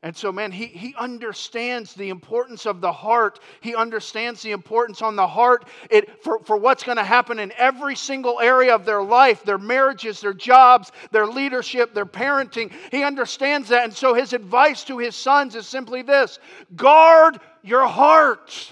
And 0.03 0.15
so, 0.15 0.31
man, 0.31 0.51
he, 0.51 0.67
he 0.67 0.93
understands 0.99 1.95
the 1.95 2.09
importance 2.09 2.67
of 2.67 2.79
the 2.79 2.91
heart. 2.91 3.39
He 3.61 3.73
understands 3.73 4.43
the 4.43 4.51
importance 4.51 5.01
on 5.01 5.15
the 5.15 5.25
heart 5.25 5.65
it, 5.89 6.21
for, 6.23 6.37
for 6.43 6.55
what's 6.55 6.83
going 6.83 6.99
to 6.99 7.03
happen 7.03 7.39
in 7.39 7.51
every 7.57 7.95
single 7.95 8.39
area 8.39 8.75
of 8.75 8.85
their 8.85 9.01
life 9.01 9.43
their 9.43 9.57
marriages, 9.57 10.21
their 10.21 10.35
jobs, 10.35 10.91
their 11.09 11.25
leadership, 11.25 11.95
their 11.95 12.05
parenting. 12.05 12.71
He 12.91 13.01
understands 13.01 13.69
that. 13.69 13.85
And 13.85 13.93
so, 13.93 14.13
his 14.13 14.33
advice 14.33 14.83
to 14.83 14.99
his 14.99 15.15
sons 15.15 15.55
is 15.55 15.65
simply 15.65 16.03
this 16.03 16.37
guard 16.75 17.39
your 17.63 17.87
heart, 17.87 18.71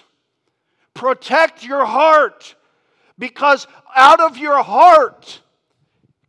protect 0.94 1.64
your 1.64 1.86
heart, 1.86 2.54
because 3.18 3.66
out 3.96 4.20
of 4.20 4.38
your 4.38 4.62
heart 4.62 5.42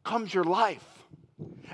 comes 0.03 0.33
your 0.33 0.45
life. 0.45 0.92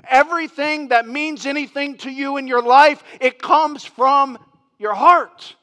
Everything 0.09 0.89
that 0.89 1.07
means 1.07 1.45
anything 1.45 1.97
to 1.97 2.09
you 2.09 2.37
in 2.37 2.47
your 2.47 2.61
life, 2.61 3.03
it 3.21 3.41
comes 3.41 3.85
from 3.85 4.37
your 4.77 4.93
heart. 4.93 5.55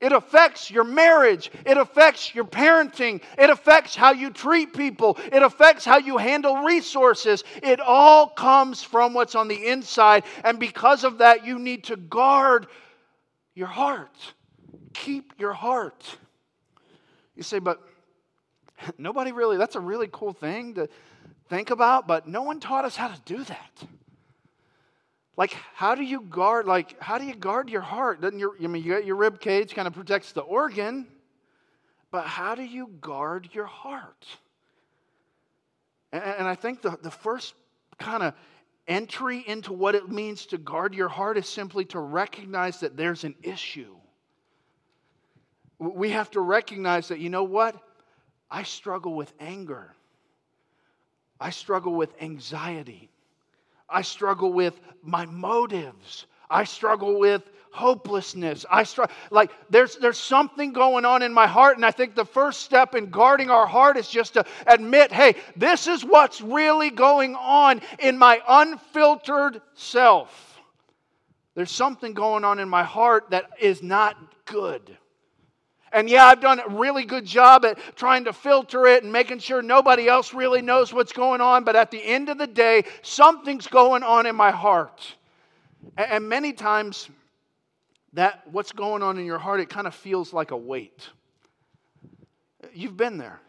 It 0.00 0.12
affects 0.12 0.70
your 0.70 0.84
marriage. 0.84 1.50
It 1.64 1.78
affects 1.78 2.34
your 2.34 2.44
parenting. 2.44 3.22
It 3.38 3.48
affects 3.48 3.96
how 3.96 4.12
you 4.12 4.30
treat 4.30 4.74
people. 4.74 5.16
It 5.32 5.42
affects 5.42 5.84
how 5.84 5.96
you 5.96 6.18
handle 6.18 6.56
resources. 6.58 7.42
It 7.62 7.80
all 7.80 8.28
comes 8.28 8.82
from 8.82 9.14
what's 9.14 9.34
on 9.34 9.48
the 9.48 9.66
inside. 9.66 10.24
And 10.44 10.58
because 10.58 11.04
of 11.04 11.18
that, 11.18 11.46
you 11.46 11.58
need 11.58 11.84
to 11.84 11.96
guard 11.96 12.66
your 13.54 13.68
heart. 13.68 14.14
Keep 14.92 15.34
your 15.38 15.54
heart. 15.54 16.04
You 17.34 17.42
say, 17.42 17.58
but 17.58 17.80
nobody 18.98 19.32
really, 19.32 19.56
that's 19.56 19.76
a 19.76 19.80
really 19.80 20.08
cool 20.12 20.34
thing 20.34 20.74
to 20.74 20.88
think 21.48 21.70
about, 21.70 22.06
but 22.06 22.26
no 22.26 22.42
one 22.42 22.60
taught 22.60 22.84
us 22.84 22.96
how 22.96 23.08
to 23.08 23.20
do 23.24 23.44
that. 23.44 23.84
Like, 25.36 25.56
how 25.74 25.94
do 25.94 26.02
you 26.02 26.20
guard, 26.20 26.66
like, 26.66 27.00
how 27.02 27.18
do 27.18 27.24
you 27.24 27.34
guard 27.34 27.68
your 27.68 27.80
heart? 27.80 28.20
Doesn't 28.20 28.38
your, 28.38 28.54
I 28.62 28.66
mean, 28.66 28.84
you 28.84 28.92
got 28.92 29.04
your 29.04 29.16
rib 29.16 29.40
cage 29.40 29.74
kind 29.74 29.88
of 29.88 29.94
protects 29.94 30.32
the 30.32 30.42
organ, 30.42 31.06
but 32.10 32.24
how 32.24 32.54
do 32.54 32.62
you 32.62 32.88
guard 33.00 33.48
your 33.52 33.66
heart? 33.66 34.26
And, 36.12 36.22
and 36.22 36.48
I 36.48 36.54
think 36.54 36.82
the, 36.82 36.96
the 37.02 37.10
first 37.10 37.54
kind 37.98 38.22
of 38.22 38.34
entry 38.86 39.42
into 39.46 39.72
what 39.72 39.94
it 39.94 40.08
means 40.08 40.46
to 40.46 40.58
guard 40.58 40.94
your 40.94 41.08
heart 41.08 41.36
is 41.36 41.48
simply 41.48 41.84
to 41.86 41.98
recognize 41.98 42.80
that 42.80 42.96
there's 42.96 43.24
an 43.24 43.34
issue. 43.42 43.94
We 45.80 46.10
have 46.10 46.30
to 46.32 46.40
recognize 46.40 47.08
that, 47.08 47.18
you 47.18 47.30
know 47.30 47.44
what? 47.44 47.76
I 48.50 48.62
struggle 48.62 49.14
with 49.14 49.32
anger. 49.40 49.92
I 51.40 51.50
struggle 51.50 51.94
with 51.94 52.10
anxiety. 52.20 53.10
I 53.88 54.02
struggle 54.02 54.52
with 54.52 54.80
my 55.02 55.26
motives. 55.26 56.26
I 56.48 56.64
struggle 56.64 57.18
with 57.18 57.42
hopelessness. 57.70 58.64
I 58.70 58.84
struggle 58.84 59.14
like 59.30 59.50
there's 59.68 59.96
there's 59.96 60.18
something 60.18 60.72
going 60.72 61.04
on 61.04 61.22
in 61.22 61.34
my 61.34 61.48
heart 61.48 61.76
and 61.76 61.84
I 61.84 61.90
think 61.90 62.14
the 62.14 62.24
first 62.24 62.62
step 62.62 62.94
in 62.94 63.10
guarding 63.10 63.50
our 63.50 63.66
heart 63.66 63.96
is 63.96 64.08
just 64.08 64.34
to 64.34 64.44
admit, 64.66 65.10
hey, 65.12 65.34
this 65.56 65.88
is 65.88 66.04
what's 66.04 66.40
really 66.40 66.90
going 66.90 67.34
on 67.34 67.80
in 67.98 68.16
my 68.16 68.40
unfiltered 68.48 69.60
self. 69.74 70.60
There's 71.56 71.72
something 71.72 72.14
going 72.14 72.44
on 72.44 72.60
in 72.60 72.68
my 72.68 72.84
heart 72.84 73.30
that 73.30 73.50
is 73.60 73.82
not 73.82 74.16
good. 74.44 74.96
And 75.94 76.10
yeah, 76.10 76.26
I've 76.26 76.40
done 76.40 76.60
a 76.60 76.68
really 76.68 77.04
good 77.04 77.24
job 77.24 77.64
at 77.64 77.78
trying 77.94 78.24
to 78.24 78.32
filter 78.32 78.86
it 78.86 79.04
and 79.04 79.12
making 79.12 79.38
sure 79.38 79.62
nobody 79.62 80.08
else 80.08 80.34
really 80.34 80.60
knows 80.60 80.92
what's 80.92 81.12
going 81.12 81.40
on. 81.40 81.62
But 81.62 81.76
at 81.76 81.92
the 81.92 82.04
end 82.04 82.28
of 82.28 82.36
the 82.36 82.48
day, 82.48 82.84
something's 83.02 83.68
going 83.68 84.02
on 84.02 84.26
in 84.26 84.34
my 84.34 84.50
heart. 84.50 85.14
And 85.96 86.28
many 86.28 86.52
times, 86.52 87.08
that 88.14 88.42
what's 88.50 88.72
going 88.72 89.02
on 89.02 89.18
in 89.18 89.26
your 89.26 89.38
heart, 89.38 89.60
it 89.60 89.68
kind 89.68 89.86
of 89.86 89.94
feels 89.94 90.32
like 90.32 90.50
a 90.50 90.56
weight. 90.56 91.08
You've 92.72 92.96
been 92.96 93.18
there, 93.18 93.40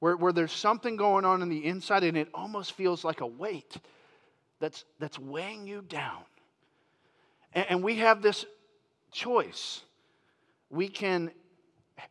where, 0.00 0.16
where 0.16 0.32
there's 0.32 0.52
something 0.52 0.96
going 0.96 1.24
on 1.24 1.42
in 1.42 1.48
the 1.48 1.64
inside 1.64 2.02
and 2.04 2.16
it 2.16 2.28
almost 2.34 2.72
feels 2.72 3.04
like 3.04 3.20
a 3.20 3.26
weight 3.26 3.76
that's, 4.58 4.84
that's 4.98 5.18
weighing 5.18 5.66
you 5.66 5.82
down. 5.82 6.22
And, 7.52 7.66
and 7.68 7.82
we 7.82 7.96
have 7.96 8.22
this 8.22 8.44
choice. 9.12 9.82
We 10.70 10.88
can 10.88 11.30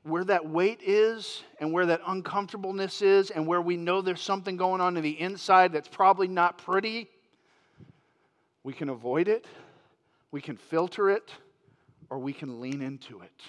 where 0.04 0.24
that 0.24 0.48
weight 0.48 0.82
is 0.82 1.44
and 1.60 1.72
where 1.72 1.86
that 1.86 2.02
uncomfortableness 2.08 3.02
is 3.02 3.30
and 3.30 3.46
where 3.46 3.62
we 3.62 3.78
know 3.78 4.02
there's 4.02 4.22
something 4.22 4.58
going 4.58 4.82
on 4.82 4.98
in 4.98 5.04
the 5.04 5.20
inside 5.20 5.74
that's 5.74 5.88
probably 5.88 6.28
not 6.28 6.58
pretty, 6.58 7.10
we 8.64 8.74
can 8.74 8.90
avoid 8.90 9.28
it, 9.28 9.46
we 10.32 10.42
can 10.42 10.58
filter 10.58 11.10
it, 11.10 11.32
or 12.10 12.20
we 12.20 12.34
can 12.34 12.60
lean 12.60 12.82
into 12.82 13.22
it. 13.22 13.42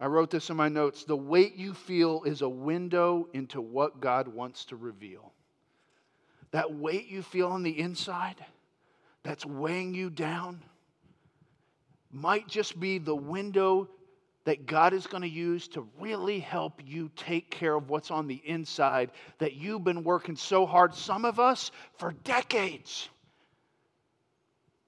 I 0.00 0.06
wrote 0.06 0.30
this 0.30 0.48
in 0.48 0.56
my 0.56 0.68
notes. 0.68 1.04
The 1.04 1.16
weight 1.16 1.56
you 1.56 1.74
feel 1.74 2.22
is 2.24 2.42
a 2.42 2.48
window 2.48 3.28
into 3.32 3.60
what 3.60 4.00
God 4.00 4.28
wants 4.28 4.64
to 4.66 4.76
reveal. 4.76 5.32
That 6.52 6.72
weight 6.72 7.08
you 7.08 7.22
feel 7.22 7.48
on 7.48 7.62
the 7.62 7.78
inside 7.78 8.36
that's 9.22 9.44
weighing 9.44 9.94
you 9.94 10.08
down 10.08 10.62
might 12.10 12.48
just 12.48 12.78
be 12.80 12.98
the 12.98 13.14
window 13.14 13.88
that 14.48 14.64
God 14.64 14.94
is 14.94 15.06
going 15.06 15.24
to 15.24 15.28
use 15.28 15.68
to 15.68 15.86
really 16.00 16.40
help 16.40 16.80
you 16.82 17.10
take 17.16 17.50
care 17.50 17.74
of 17.74 17.90
what's 17.90 18.10
on 18.10 18.26
the 18.26 18.40
inside 18.46 19.10
that 19.40 19.52
you've 19.52 19.84
been 19.84 20.02
working 20.02 20.36
so 20.36 20.64
hard, 20.64 20.94
some 20.94 21.26
of 21.26 21.38
us 21.38 21.70
for 21.98 22.14
decades, 22.24 23.10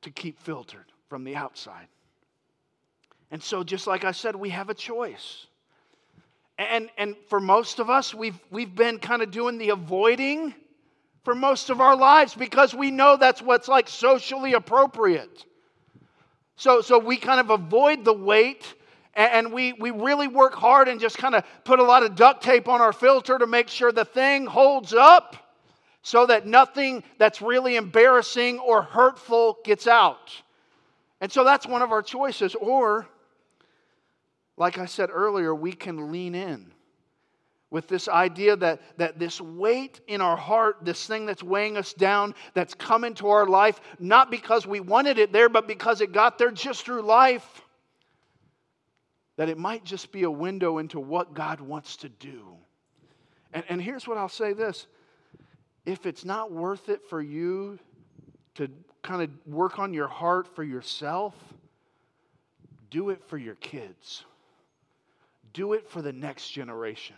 to 0.00 0.10
keep 0.10 0.40
filtered 0.40 0.86
from 1.10 1.24
the 1.24 1.36
outside. 1.36 1.88
And 3.30 3.42
so, 3.42 3.62
just 3.62 3.86
like 3.86 4.02
I 4.02 4.12
said, 4.12 4.34
we 4.34 4.48
have 4.48 4.70
a 4.70 4.74
choice. 4.74 5.46
And, 6.56 6.88
and 6.96 7.14
for 7.28 7.38
most 7.38 7.80
of 7.80 7.90
us, 7.90 8.14
we've, 8.14 8.40
we've 8.50 8.74
been 8.74 8.98
kind 8.98 9.20
of 9.20 9.30
doing 9.30 9.58
the 9.58 9.68
avoiding 9.68 10.54
for 11.22 11.34
most 11.34 11.68
of 11.68 11.82
our 11.82 11.96
lives 11.96 12.34
because 12.34 12.74
we 12.74 12.90
know 12.90 13.18
that's 13.18 13.42
what's 13.42 13.68
like 13.68 13.90
socially 13.90 14.54
appropriate. 14.54 15.44
So, 16.56 16.80
so 16.80 16.98
we 16.98 17.18
kind 17.18 17.40
of 17.40 17.50
avoid 17.50 18.06
the 18.06 18.14
weight 18.14 18.64
and 19.20 19.52
we, 19.52 19.72
we 19.74 19.90
really 19.90 20.28
work 20.28 20.54
hard 20.54 20.88
and 20.88 21.00
just 21.00 21.18
kind 21.18 21.34
of 21.34 21.44
put 21.64 21.78
a 21.78 21.82
lot 21.82 22.02
of 22.02 22.14
duct 22.14 22.42
tape 22.42 22.68
on 22.68 22.80
our 22.80 22.92
filter 22.92 23.38
to 23.38 23.46
make 23.46 23.68
sure 23.68 23.92
the 23.92 24.04
thing 24.04 24.46
holds 24.46 24.94
up 24.94 25.36
so 26.02 26.26
that 26.26 26.46
nothing 26.46 27.02
that's 27.18 27.42
really 27.42 27.76
embarrassing 27.76 28.58
or 28.58 28.82
hurtful 28.82 29.58
gets 29.64 29.86
out. 29.86 30.32
And 31.20 31.30
so 31.30 31.44
that's 31.44 31.66
one 31.66 31.82
of 31.82 31.92
our 31.92 32.02
choices. 32.02 32.54
Or, 32.54 33.06
like 34.56 34.78
I 34.78 34.86
said 34.86 35.10
earlier, 35.12 35.54
we 35.54 35.72
can 35.72 36.10
lean 36.10 36.34
in 36.34 36.72
with 37.70 37.86
this 37.86 38.08
idea 38.08 38.56
that, 38.56 38.80
that 38.96 39.18
this 39.18 39.40
weight 39.40 40.00
in 40.08 40.20
our 40.20 40.36
heart, 40.36 40.78
this 40.82 41.06
thing 41.06 41.26
that's 41.26 41.42
weighing 41.42 41.76
us 41.76 41.92
down, 41.92 42.34
that's 42.54 42.74
come 42.74 43.04
into 43.04 43.28
our 43.28 43.46
life, 43.46 43.80
not 43.98 44.30
because 44.30 44.66
we 44.66 44.80
wanted 44.80 45.18
it 45.18 45.32
there, 45.32 45.48
but 45.48 45.68
because 45.68 46.00
it 46.00 46.12
got 46.12 46.38
there 46.38 46.50
just 46.50 46.84
through 46.84 47.02
life 47.02 47.62
that 49.40 49.48
it 49.48 49.56
might 49.56 49.82
just 49.84 50.12
be 50.12 50.24
a 50.24 50.30
window 50.30 50.76
into 50.76 51.00
what 51.00 51.32
God 51.32 51.62
wants 51.62 51.96
to 51.96 52.10
do. 52.10 52.44
And, 53.54 53.64
and 53.70 53.80
here's 53.80 54.06
what 54.06 54.18
I'll 54.18 54.28
say 54.28 54.52
this 54.52 54.86
if 55.86 56.04
it's 56.04 56.26
not 56.26 56.52
worth 56.52 56.90
it 56.90 57.00
for 57.08 57.22
you 57.22 57.78
to 58.56 58.68
kind 59.02 59.22
of 59.22 59.30
work 59.50 59.78
on 59.78 59.94
your 59.94 60.08
heart 60.08 60.46
for 60.54 60.62
yourself, 60.62 61.34
do 62.90 63.08
it 63.08 63.24
for 63.28 63.38
your 63.38 63.54
kids, 63.54 64.26
do 65.54 65.72
it 65.72 65.88
for 65.88 66.02
the 66.02 66.12
next 66.12 66.50
generation. 66.50 67.16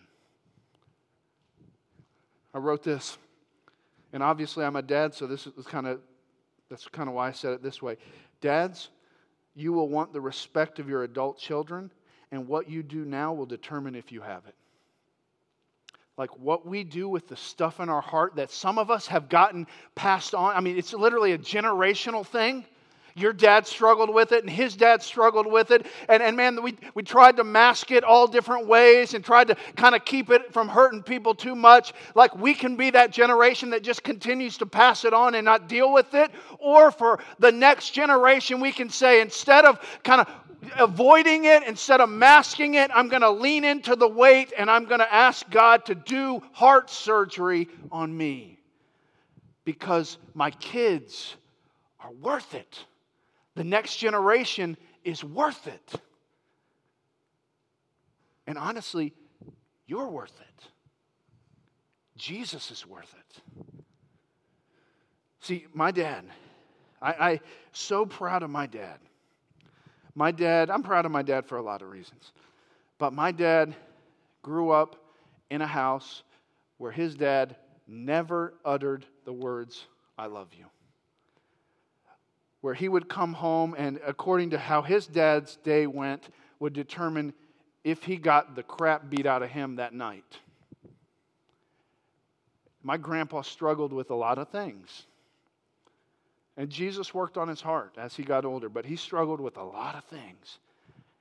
I 2.55 2.59
wrote 2.59 2.85
this, 2.85 3.19
and 4.13 4.23
obviously 4.23 4.65
I'm 4.65 4.77
a 4.77 4.83
dad, 4.83 5.13
so 5.13 5.27
this 5.27 5.49
is 5.49 5.67
kind 5.67 5.89
of 5.89 5.99
that's 6.71 6.87
kind 6.87 7.09
of 7.09 7.17
why 7.17 7.27
I 7.27 7.33
said 7.33 7.53
it 7.55 7.65
this 7.65 7.83
way. 7.83 7.97
Dads, 8.41 8.91
you 9.57 9.73
will 9.73 9.89
want 9.89 10.13
the 10.13 10.21
respect 10.21 10.79
of 10.79 10.89
your 10.89 11.03
adult 11.03 11.37
children 11.37 11.91
and 12.33 12.49
what 12.49 12.69
you 12.69 12.83
do 12.83 13.05
now 13.05 13.35
will 13.35 13.47
determine 13.47 13.95
if 13.95 14.11
you 14.11 14.23
have 14.23 14.45
it. 14.49 14.55
Like 16.17 16.39
what 16.39 16.67
we 16.67 16.83
do 16.83 17.09
with 17.09 17.29
the 17.29 17.37
stuff 17.37 17.79
in 17.79 17.89
our 17.89 18.01
heart 18.01 18.37
that 18.37 18.51
some 18.51 18.79
of 18.79 18.91
us 18.91 19.07
have 19.07 19.29
gotten 19.29 19.67
passed 19.95 20.35
on. 20.35 20.57
I 20.57 20.61
mean, 20.61 20.77
it's 20.77 20.93
literally 20.93 21.33
a 21.33 21.39
generational 21.39 22.27
thing. 22.27 22.65
Your 23.15 23.33
dad 23.33 23.67
struggled 23.67 24.13
with 24.13 24.33
it, 24.33 24.43
and 24.43 24.51
his 24.51 24.75
dad 24.75 25.03
struggled 25.03 25.47
with 25.47 25.71
it. 25.71 25.87
And, 26.09 26.23
and 26.23 26.37
man, 26.37 26.63
we, 26.63 26.77
we 26.95 27.03
tried 27.03 27.37
to 27.37 27.45
mask 27.45 27.91
it 27.91 28.05
all 28.05 28.27
different 28.27 28.67
ways 28.67 29.13
and 29.13 29.23
tried 29.23 29.49
to 29.49 29.57
kind 29.77 29.95
of 29.95 30.05
keep 30.05 30.31
it 30.31 30.53
from 30.53 30.69
hurting 30.69 31.03
people 31.03 31.35
too 31.35 31.55
much. 31.55 31.93
Like 32.15 32.35
we 32.37 32.55
can 32.55 32.77
be 32.77 32.91
that 32.91 33.11
generation 33.11 33.71
that 33.71 33.83
just 33.83 34.03
continues 34.03 34.59
to 34.59 34.67
pass 34.67 35.05
it 35.05 35.13
on 35.13 35.35
and 35.35 35.45
not 35.45 35.69
deal 35.69 35.93
with 35.93 36.15
it. 36.15 36.31
Or 36.59 36.91
for 36.91 37.19
the 37.39 37.53
next 37.53 37.91
generation, 37.91 38.61
we 38.61 38.73
can 38.73 38.89
say, 38.89 39.21
instead 39.21 39.65
of 39.67 39.79
kind 40.05 40.21
of 40.23 40.29
avoiding 40.79 41.45
it, 41.45 41.65
instead 41.65 42.01
of 42.01 42.09
masking 42.09 42.75
it, 42.75 42.91
I'm 42.95 43.09
going 43.09 43.23
to 43.23 43.31
lean 43.31 43.65
into 43.65 43.97
the 43.97 44.09
weight 44.09 44.53
and 44.57 44.71
I'm 44.71 44.85
going 44.85 45.01
to 45.01 45.13
ask 45.13 45.49
God 45.51 45.87
to 45.87 45.95
do 45.95 46.43
heart 46.53 46.91
surgery 46.91 47.69
on 47.91 48.17
me 48.17 48.59
because 49.65 50.19
my 50.35 50.51
kids 50.51 51.37
are 52.01 52.13
worth 52.13 52.55
it. 52.55 52.85
The 53.55 53.65
next 53.65 53.97
generation 53.97 54.77
is 55.05 55.23
worth 55.23 55.67
it. 55.67 55.93
And 58.47 58.59
honestly, 58.59 59.13
you're 59.87 60.09
worth 60.09 60.41
it. 60.41 60.69
Jesus 62.17 62.71
is 62.71 62.87
worth 62.87 63.15
it. 63.19 63.43
See, 65.41 65.67
my 65.75 65.91
dad, 65.91 66.25
I, 67.01 67.13
I 67.13 67.41
so 67.73 68.07
proud 68.07 68.43
of 68.43 68.51
my 68.51 68.67
dad. 68.67 68.99
My 70.15 70.31
dad, 70.31 70.71
I'm 70.71 70.83
proud 70.83 71.07
of 71.07 71.13
my 71.13 71.23
dad 71.23 71.47
for 71.47 71.57
a 71.57 71.63
lot 71.63 71.83
of 71.83 71.91
reasons. 71.91 72.33
But 72.99 73.13
my 73.13 73.33
dad 73.33 73.75
grew 74.43 74.71
up 74.71 74.97
in 75.51 75.63
a 75.63 75.67
house 75.67 76.23
where 76.79 76.93
his 76.93 77.15
dad 77.15 77.57
never 77.87 78.55
uttered 78.65 79.07
the 79.25 79.33
words, 79.33 79.87
I 80.19 80.27
love 80.27 80.49
you. 80.57 80.67
Where 82.61 82.75
he 82.75 82.89
would 82.89 83.09
come 83.09 83.33
home 83.33 83.75
and, 83.77 84.01
according 84.07 84.51
to 84.51 84.59
how 84.59 84.83
his 84.83 85.07
dad's 85.07 85.57
day 85.57 85.87
went, 85.87 86.29
would 86.61 86.73
determine 86.73 87.33
if 87.83 88.05
he 88.05 88.17
got 88.17 88.55
the 88.55 88.63
crap 88.63 89.11
beat 89.11 89.27
out 89.27 89.43
of 89.43 89.51
him 89.51 89.77
that 89.77 89.95
night. 89.95 90.39
My 92.83 92.97
grandpa 92.97 93.43
struggled 93.43 93.93
with 93.93 94.11
a 94.11 94.15
lot 94.15 94.39
of 94.39 94.49
things. 94.49 95.07
And 96.57 96.69
Jesus 96.69 97.15
worked 97.15 97.39
on 97.39 97.49
his 97.49 97.61
heart 97.61 97.95
as 97.97 98.15
he 98.15 98.23
got 98.23 98.45
older, 98.45 98.69
but 98.69 98.85
he 98.85 98.97
struggled 98.97 99.41
with 99.41 99.57
a 99.57 99.63
lot 99.63 99.95
of 99.95 100.05
things. 100.05 100.59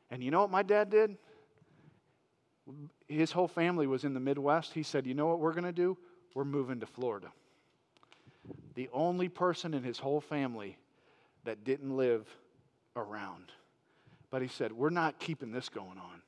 And 0.10 0.24
you 0.24 0.30
know 0.30 0.42
what 0.42 0.52
my 0.52 0.64
dad 0.64 0.90
did? 0.90 1.18
His 3.08 3.32
whole 3.32 3.48
family 3.48 3.88
was 3.88 4.04
in 4.04 4.14
the 4.14 4.20
Midwest. 4.20 4.74
He 4.74 4.84
said, 4.84 5.06
You 5.06 5.14
know 5.14 5.28
what 5.28 5.40
we're 5.40 5.54
going 5.54 5.64
to 5.64 5.72
do? 5.72 5.98
We're 6.36 6.46
moving 6.46 6.80
to 6.82 6.86
Florida. 6.86 7.32
The 8.76 8.90
only 8.94 9.30
person 9.30 9.74
in 9.74 9.84
his 9.84 10.00
whole 10.00 10.22
family 10.22 10.78
that 11.46 11.64
didn't 11.64 11.96
live 11.96 12.28
around. 12.96 13.52
But 14.30 14.42
he 14.42 14.48
said, 14.48 14.72
We're 14.72 14.90
not 14.90 15.20
keeping 15.20 15.52
this 15.52 15.70
going 15.70 15.98
on. 15.98 16.22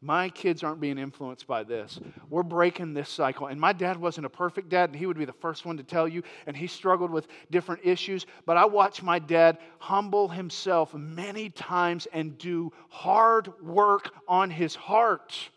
My 0.00 0.28
kids 0.28 0.62
aren't 0.62 0.80
being 0.80 0.98
influenced 0.98 1.46
by 1.46 1.64
this. 1.64 1.98
We're 2.28 2.42
breaking 2.42 2.94
this 2.94 3.08
cycle. 3.08 3.48
And 3.48 3.60
my 3.60 3.72
dad 3.72 3.96
wasn't 3.96 4.26
a 4.26 4.30
perfect 4.30 4.68
dad, 4.68 4.90
and 4.90 4.98
he 4.98 5.06
would 5.06 5.18
be 5.18 5.24
the 5.24 5.32
first 5.32 5.66
one 5.66 5.76
to 5.76 5.82
tell 5.82 6.08
you, 6.08 6.22
and 6.46 6.56
he 6.56 6.66
struggled 6.66 7.10
with 7.10 7.28
different 7.50 7.82
issues. 7.84 8.24
But 8.46 8.56
I 8.56 8.64
watched 8.64 9.02
my 9.02 9.18
dad 9.18 9.58
humble 9.78 10.28
himself 10.28 10.94
many 10.94 11.50
times 11.50 12.06
and 12.12 12.38
do 12.38 12.72
hard 12.88 13.52
work 13.62 14.14
on 14.28 14.50
his 14.50 14.74
heart 14.74 15.50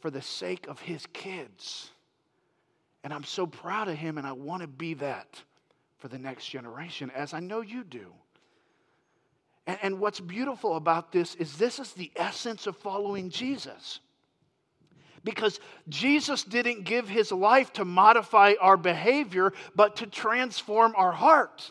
for 0.00 0.10
the 0.10 0.22
sake 0.22 0.66
of 0.66 0.80
his 0.80 1.06
kids. 1.12 1.90
And 3.04 3.12
I'm 3.12 3.24
so 3.24 3.46
proud 3.46 3.88
of 3.88 3.96
him, 3.96 4.18
and 4.18 4.26
I 4.26 4.32
want 4.32 4.62
to 4.62 4.68
be 4.68 4.94
that 4.94 5.42
for 5.98 6.08
the 6.08 6.18
next 6.18 6.48
generation, 6.48 7.10
as 7.14 7.34
I 7.34 7.40
know 7.40 7.60
you 7.60 7.84
do. 7.84 8.12
And, 9.66 9.78
and 9.82 10.00
what's 10.00 10.20
beautiful 10.20 10.76
about 10.76 11.12
this 11.12 11.34
is 11.36 11.56
this 11.56 11.78
is 11.78 11.92
the 11.92 12.10
essence 12.16 12.66
of 12.66 12.76
following 12.76 13.30
Jesus. 13.30 14.00
Because 15.22 15.60
Jesus 15.88 16.44
didn't 16.44 16.84
give 16.84 17.08
his 17.08 17.30
life 17.30 17.72
to 17.74 17.84
modify 17.84 18.54
our 18.60 18.76
behavior, 18.76 19.52
but 19.74 19.96
to 19.96 20.06
transform 20.06 20.94
our 20.96 21.12
heart. 21.12 21.70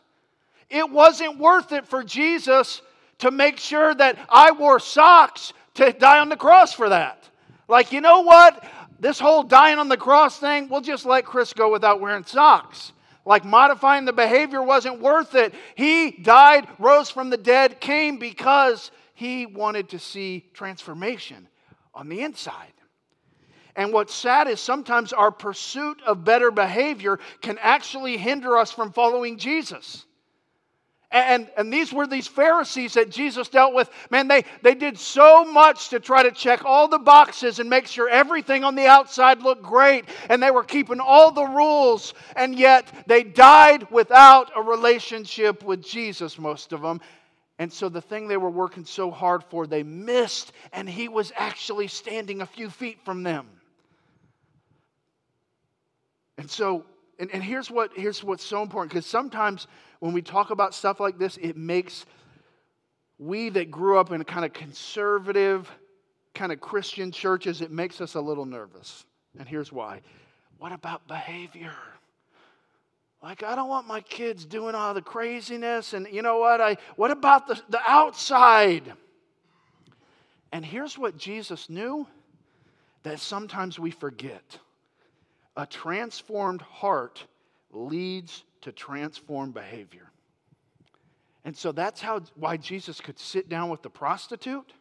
It 0.70 0.90
wasn't 0.90 1.40
worth 1.40 1.72
it 1.72 1.88
for 1.88 2.04
Jesus 2.04 2.82
to 3.20 3.32
make 3.32 3.58
sure 3.58 3.94
that 3.96 4.18
I 4.30 4.52
wore 4.52 4.80
socks 4.80 5.54
to 5.76 5.92
die 5.92 6.20
on 6.20 6.30
the 6.30 6.38
cross 6.38 6.74
for 6.74 6.90
that. 6.90 7.28
Like, 7.68 7.92
you 7.92 8.02
know 8.02 8.22
what? 8.22 8.64
This 9.00 9.20
whole 9.20 9.44
dying 9.44 9.80
on 9.80 9.90
the 9.90 9.98
cross 9.98 10.40
thing, 10.40 10.70
we'll 10.70 10.82
just 10.82 11.06
let 11.06 11.26
Chris 11.26 11.54
go 11.54 11.72
without 11.72 12.00
wearing 12.02 12.26
socks 12.26 12.94
like 13.30 13.46
modifying 13.46 14.06
the 14.06 14.12
behavior 14.12 14.62
wasn't 14.62 15.00
worth 15.00 15.36
it. 15.36 15.54
He 15.76 16.10
died, 16.10 16.68
rose 16.80 17.12
from 17.12 17.30
the 17.30 17.38
dead, 17.38 17.80
came 17.80 18.18
because 18.18 18.90
he 19.14 19.46
wanted 19.46 19.90
to 19.90 20.00
see 20.00 20.50
transformation 20.52 21.48
on 21.94 22.10
the 22.10 22.22
inside. 22.22 22.74
And 23.76 23.94
what's 23.94 24.16
sad 24.16 24.48
is 24.48 24.60
sometimes 24.60 25.14
our 25.14 25.30
pursuit 25.32 26.02
of 26.08 26.26
better 26.26 26.50
behavior 26.50 27.20
can 27.42 27.60
actually 27.62 28.18
hinder 28.18 28.58
us 28.58 28.72
from 28.72 28.92
following 28.92 29.38
Jesus. 29.38 30.06
And, 31.12 31.50
and 31.58 31.74
these 31.74 31.92
were 31.92 32.06
these 32.06 32.28
Pharisees 32.28 32.94
that 32.94 33.10
Jesus 33.10 33.50
dealt 33.50 33.74
with. 33.74 33.90
Man, 34.12 34.28
they, 34.28 34.46
they 34.62 34.76
did 34.76 35.00
so 35.00 35.44
much 35.44 35.90
to 35.90 36.00
try 36.00 36.22
to 36.22 36.32
check 36.32 36.64
all 36.66 36.88
the 36.88 37.00
boxes 37.00 37.58
and 37.58 37.68
make 37.68 37.88
sure 37.88 38.08
everything 38.08 38.64
on 38.64 38.76
the 38.76 38.86
outside 38.86 39.42
looked 39.42 39.64
great. 39.64 40.06
And 40.30 40.42
they 40.42 40.52
were 40.52 40.64
keeping 40.64 41.00
all 41.00 41.32
the 41.32 41.46
rules. 41.46 42.14
And 42.36 42.58
yet 42.58 43.06
they 43.08 43.24
died 43.24 43.90
without 43.90 44.52
a 44.56 44.62
relationship 44.62 45.64
with 45.64 45.84
Jesus, 45.84 46.38
most 46.38 46.74
of 46.74 46.82
them. 46.84 47.02
And 47.58 47.74
so 47.74 47.90
the 47.90 48.02
thing 48.02 48.28
they 48.28 48.38
were 48.38 48.52
working 48.52 48.86
so 48.86 49.10
hard 49.10 49.44
for, 49.46 49.66
they 49.66 49.82
missed. 49.82 50.52
And 50.74 50.88
he 50.88 51.08
was 51.08 51.32
actually 51.36 51.88
standing 51.88 52.42
a 52.42 52.46
few 52.46 52.70
feet 52.70 53.00
from 53.04 53.24
them. 53.24 53.48
And 56.38 56.50
so, 56.50 56.86
and, 57.18 57.32
and 57.34 57.44
here's, 57.44 57.72
what, 57.72 57.92
here's 57.96 58.24
what's 58.24 58.46
so 58.46 58.62
important 58.62 58.92
because 58.92 59.08
sometimes 59.08 59.68
when 60.00 60.14
we 60.14 60.22
talk 60.22 60.50
about 60.50 60.74
stuff 60.74 61.00
like 61.00 61.18
this, 61.18 61.38
it 61.38 61.58
makes 61.58 62.06
we 63.18 63.50
that 63.50 63.70
grew 63.70 64.00
up 64.00 64.12
in 64.12 64.24
kind 64.24 64.46
of 64.46 64.54
conservative 64.54 65.70
kind 66.34 66.52
of 66.52 66.62
Christian 66.62 67.12
churches, 67.12 67.62
it 67.62 67.70
makes 67.72 68.00
us 68.00 68.16
a 68.16 68.22
little 68.22 68.46
nervous. 68.46 69.06
And 69.38 69.48
here's 69.48 69.72
why. 69.72 70.02
What 70.58 70.72
about 70.72 71.08
behavior? 71.08 71.74
Like, 73.22 73.44
I 73.44 73.56
don't 73.56 73.68
want 73.68 73.88
my 73.88 74.00
kids 74.00 74.46
doing 74.46 74.76
all 74.76 74.94
the 74.94 75.02
craziness. 75.02 75.94
And 75.94 76.08
you 76.10 76.22
know 76.22 76.38
what? 76.38 76.62
I, 76.62 76.78
what 76.96 77.12
about 77.12 77.48
the, 77.48 77.62
the 77.68 77.82
outside? 77.86 78.94
And 80.54 80.64
here's 80.66 80.98
what 80.98 81.18
Jesus 81.18 81.70
knew 81.70 82.08
that 83.04 83.20
sometimes 83.20 83.78
we 83.78 83.92
forget 83.92 84.58
a 85.58 85.66
transformed 85.66 86.62
heart 86.62 87.26
leads 87.72 88.44
to 88.62 88.72
transform 88.72 89.52
behavior. 89.52 90.12
And 91.46 91.56
so 91.56 91.72
that's 91.72 92.02
how, 92.02 92.22
why 92.36 92.58
Jesus 92.58 93.02
could 93.02 93.18
sit 93.18 93.50
down 93.50 93.70
with 93.70 93.82
the 93.82 93.90
prostitute 93.90 94.74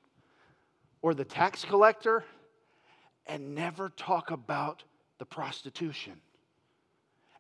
or 1.03 1.15
the 1.15 1.25
tax 1.25 1.65
collector 1.65 2.25
and 3.27 3.55
never 3.55 3.91
talk 3.91 4.31
about 4.31 4.83
the 5.19 5.25
prostitution 5.25 6.15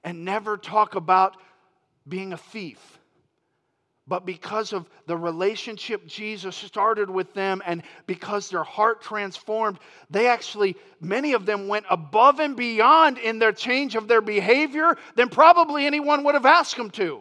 and 0.05 0.24
never 0.24 0.57
talk 0.57 0.95
about 0.95 1.36
being 2.07 2.32
a 2.32 2.36
thief. 2.36 2.99
But 4.09 4.24
because 4.24 4.72
of 4.72 4.88
the 5.06 5.16
relationship 5.16 6.06
Jesus 6.06 6.56
started 6.56 7.11
with 7.11 7.34
them 7.34 7.62
and 7.66 7.82
because 8.06 8.48
their 8.48 8.64
heart 8.64 9.02
transformed, 9.02 9.78
they 10.09 10.26
actually, 10.26 10.76
many 11.00 11.34
of 11.34 11.44
them 11.44 11.68
went 11.68 11.84
above 11.90 12.40
and 12.40 12.56
beyond 12.56 13.18
in 13.18 13.38
their 13.38 13.52
change 13.52 13.96
of 13.96 14.09
their 14.09 14.22
behavior 14.22 14.96
than 15.14 15.28
probably 15.28 15.84
anyone 15.84 16.24
would 16.24 16.34
have 16.34 16.46
asked 16.46 16.76
them 16.76 16.90
to. 16.92 17.20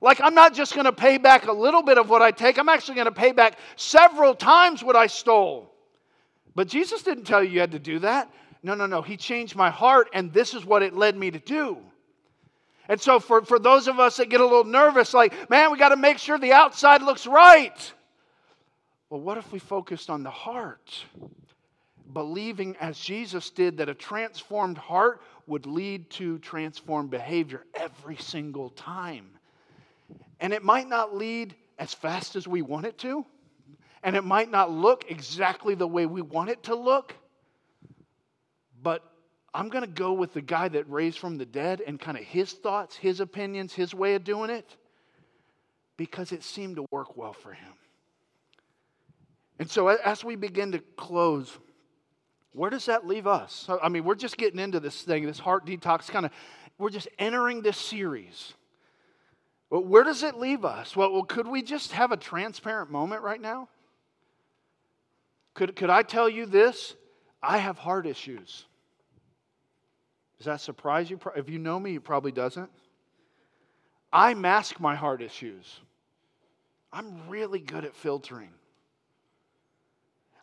Like, 0.00 0.20
I'm 0.20 0.34
not 0.34 0.52
just 0.52 0.74
going 0.74 0.84
to 0.84 0.92
pay 0.92 1.16
back 1.16 1.46
a 1.46 1.52
little 1.52 1.82
bit 1.82 1.96
of 1.96 2.10
what 2.10 2.22
I 2.22 2.32
take, 2.32 2.58
I'm 2.58 2.68
actually 2.68 2.96
going 2.96 3.06
to 3.06 3.12
pay 3.12 3.30
back 3.32 3.58
several 3.76 4.34
times 4.34 4.82
what 4.82 4.96
I 4.96 5.06
stole. 5.06 5.72
But 6.56 6.66
Jesus 6.66 7.02
didn't 7.02 7.24
tell 7.24 7.42
you 7.42 7.50
you 7.50 7.60
had 7.60 7.72
to 7.72 7.78
do 7.78 8.00
that. 8.00 8.32
No, 8.62 8.74
no, 8.74 8.86
no. 8.86 9.00
He 9.00 9.16
changed 9.16 9.54
my 9.54 9.70
heart, 9.70 10.08
and 10.12 10.32
this 10.32 10.54
is 10.54 10.64
what 10.64 10.82
it 10.82 10.94
led 10.94 11.16
me 11.16 11.30
to 11.30 11.38
do. 11.38 11.78
And 12.88 13.00
so, 13.00 13.18
for, 13.18 13.42
for 13.42 13.58
those 13.58 13.88
of 13.88 13.98
us 13.98 14.16
that 14.18 14.28
get 14.28 14.40
a 14.40 14.44
little 14.44 14.64
nervous, 14.64 15.12
like, 15.12 15.50
man, 15.50 15.72
we 15.72 15.78
got 15.78 15.88
to 15.88 15.96
make 15.96 16.18
sure 16.18 16.38
the 16.38 16.52
outside 16.52 17.02
looks 17.02 17.26
right. 17.26 17.92
Well, 19.10 19.20
what 19.20 19.38
if 19.38 19.52
we 19.52 19.58
focused 19.58 20.10
on 20.10 20.22
the 20.22 20.30
heart? 20.30 21.04
Believing 22.12 22.76
as 22.80 22.98
Jesus 22.98 23.50
did 23.50 23.76
that 23.78 23.88
a 23.88 23.94
transformed 23.94 24.78
heart 24.78 25.20
would 25.46 25.66
lead 25.66 26.10
to 26.10 26.38
transformed 26.38 27.10
behavior 27.10 27.64
every 27.74 28.16
single 28.16 28.70
time. 28.70 29.28
And 30.40 30.52
it 30.52 30.62
might 30.62 30.88
not 30.88 31.14
lead 31.14 31.54
as 31.78 31.92
fast 31.94 32.36
as 32.36 32.48
we 32.48 32.62
want 32.62 32.86
it 32.86 32.98
to, 32.98 33.24
and 34.02 34.16
it 34.16 34.24
might 34.24 34.50
not 34.50 34.70
look 34.70 35.10
exactly 35.10 35.74
the 35.74 35.86
way 35.86 36.06
we 36.06 36.22
want 36.22 36.50
it 36.50 36.62
to 36.64 36.74
look, 36.74 37.14
but 38.82 39.02
I'm 39.56 39.70
going 39.70 39.84
to 39.84 39.90
go 39.90 40.12
with 40.12 40.34
the 40.34 40.42
guy 40.42 40.68
that 40.68 40.88
raised 40.90 41.18
from 41.18 41.38
the 41.38 41.46
dead 41.46 41.80
and 41.86 41.98
kind 41.98 42.18
of 42.18 42.24
his 42.24 42.52
thoughts, 42.52 42.94
his 42.94 43.20
opinions, 43.20 43.72
his 43.72 43.94
way 43.94 44.14
of 44.14 44.22
doing 44.22 44.50
it, 44.50 44.76
because 45.96 46.30
it 46.30 46.42
seemed 46.42 46.76
to 46.76 46.84
work 46.90 47.16
well 47.16 47.32
for 47.32 47.54
him. 47.54 47.72
And 49.58 49.70
so, 49.70 49.88
as 49.88 50.22
we 50.22 50.36
begin 50.36 50.72
to 50.72 50.80
close, 50.98 51.56
where 52.52 52.68
does 52.68 52.84
that 52.84 53.06
leave 53.06 53.26
us? 53.26 53.66
I 53.82 53.88
mean, 53.88 54.04
we're 54.04 54.14
just 54.14 54.36
getting 54.36 54.60
into 54.60 54.78
this 54.78 55.00
thing, 55.00 55.24
this 55.24 55.38
heart 55.38 55.64
detox 55.64 56.10
kind 56.10 56.26
of, 56.26 56.32
we're 56.76 56.90
just 56.90 57.08
entering 57.18 57.62
this 57.62 57.78
series. 57.78 58.52
Where 59.70 60.04
does 60.04 60.22
it 60.22 60.36
leave 60.36 60.66
us? 60.66 60.94
Well, 60.94 61.14
well, 61.14 61.22
could 61.22 61.46
we 61.46 61.62
just 61.62 61.92
have 61.92 62.12
a 62.12 62.18
transparent 62.18 62.90
moment 62.90 63.22
right 63.22 63.40
now? 63.40 63.70
Could, 65.54 65.74
could 65.76 65.88
I 65.88 66.02
tell 66.02 66.28
you 66.28 66.44
this? 66.44 66.94
I 67.42 67.56
have 67.56 67.78
heart 67.78 68.06
issues. 68.06 68.66
Does 70.38 70.46
that 70.46 70.60
surprise 70.60 71.10
you? 71.10 71.18
If 71.34 71.48
you 71.48 71.58
know 71.58 71.80
me, 71.80 71.96
it 71.96 72.04
probably 72.04 72.32
doesn't. 72.32 72.70
I 74.12 74.34
mask 74.34 74.80
my 74.80 74.94
heart 74.94 75.22
issues. 75.22 75.80
I'm 76.92 77.28
really 77.28 77.58
good 77.58 77.84
at 77.84 77.94
filtering. 77.94 78.50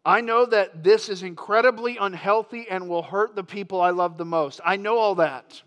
I 0.06 0.22
know 0.22 0.46
that 0.46 0.84
this 0.84 1.08
is 1.08 1.24
incredibly 1.24 1.98
unhealthy 1.98 2.68
and 2.70 2.90
will 2.90 3.04
hurt 3.04 3.36
the 3.36 3.44
people 3.44 3.80
I 3.80 3.92
love 3.92 4.18
the 4.18 4.26
most. 4.26 4.60
I 4.66 4.76
know 4.76 4.98
all 4.98 5.16
that. 5.16 5.62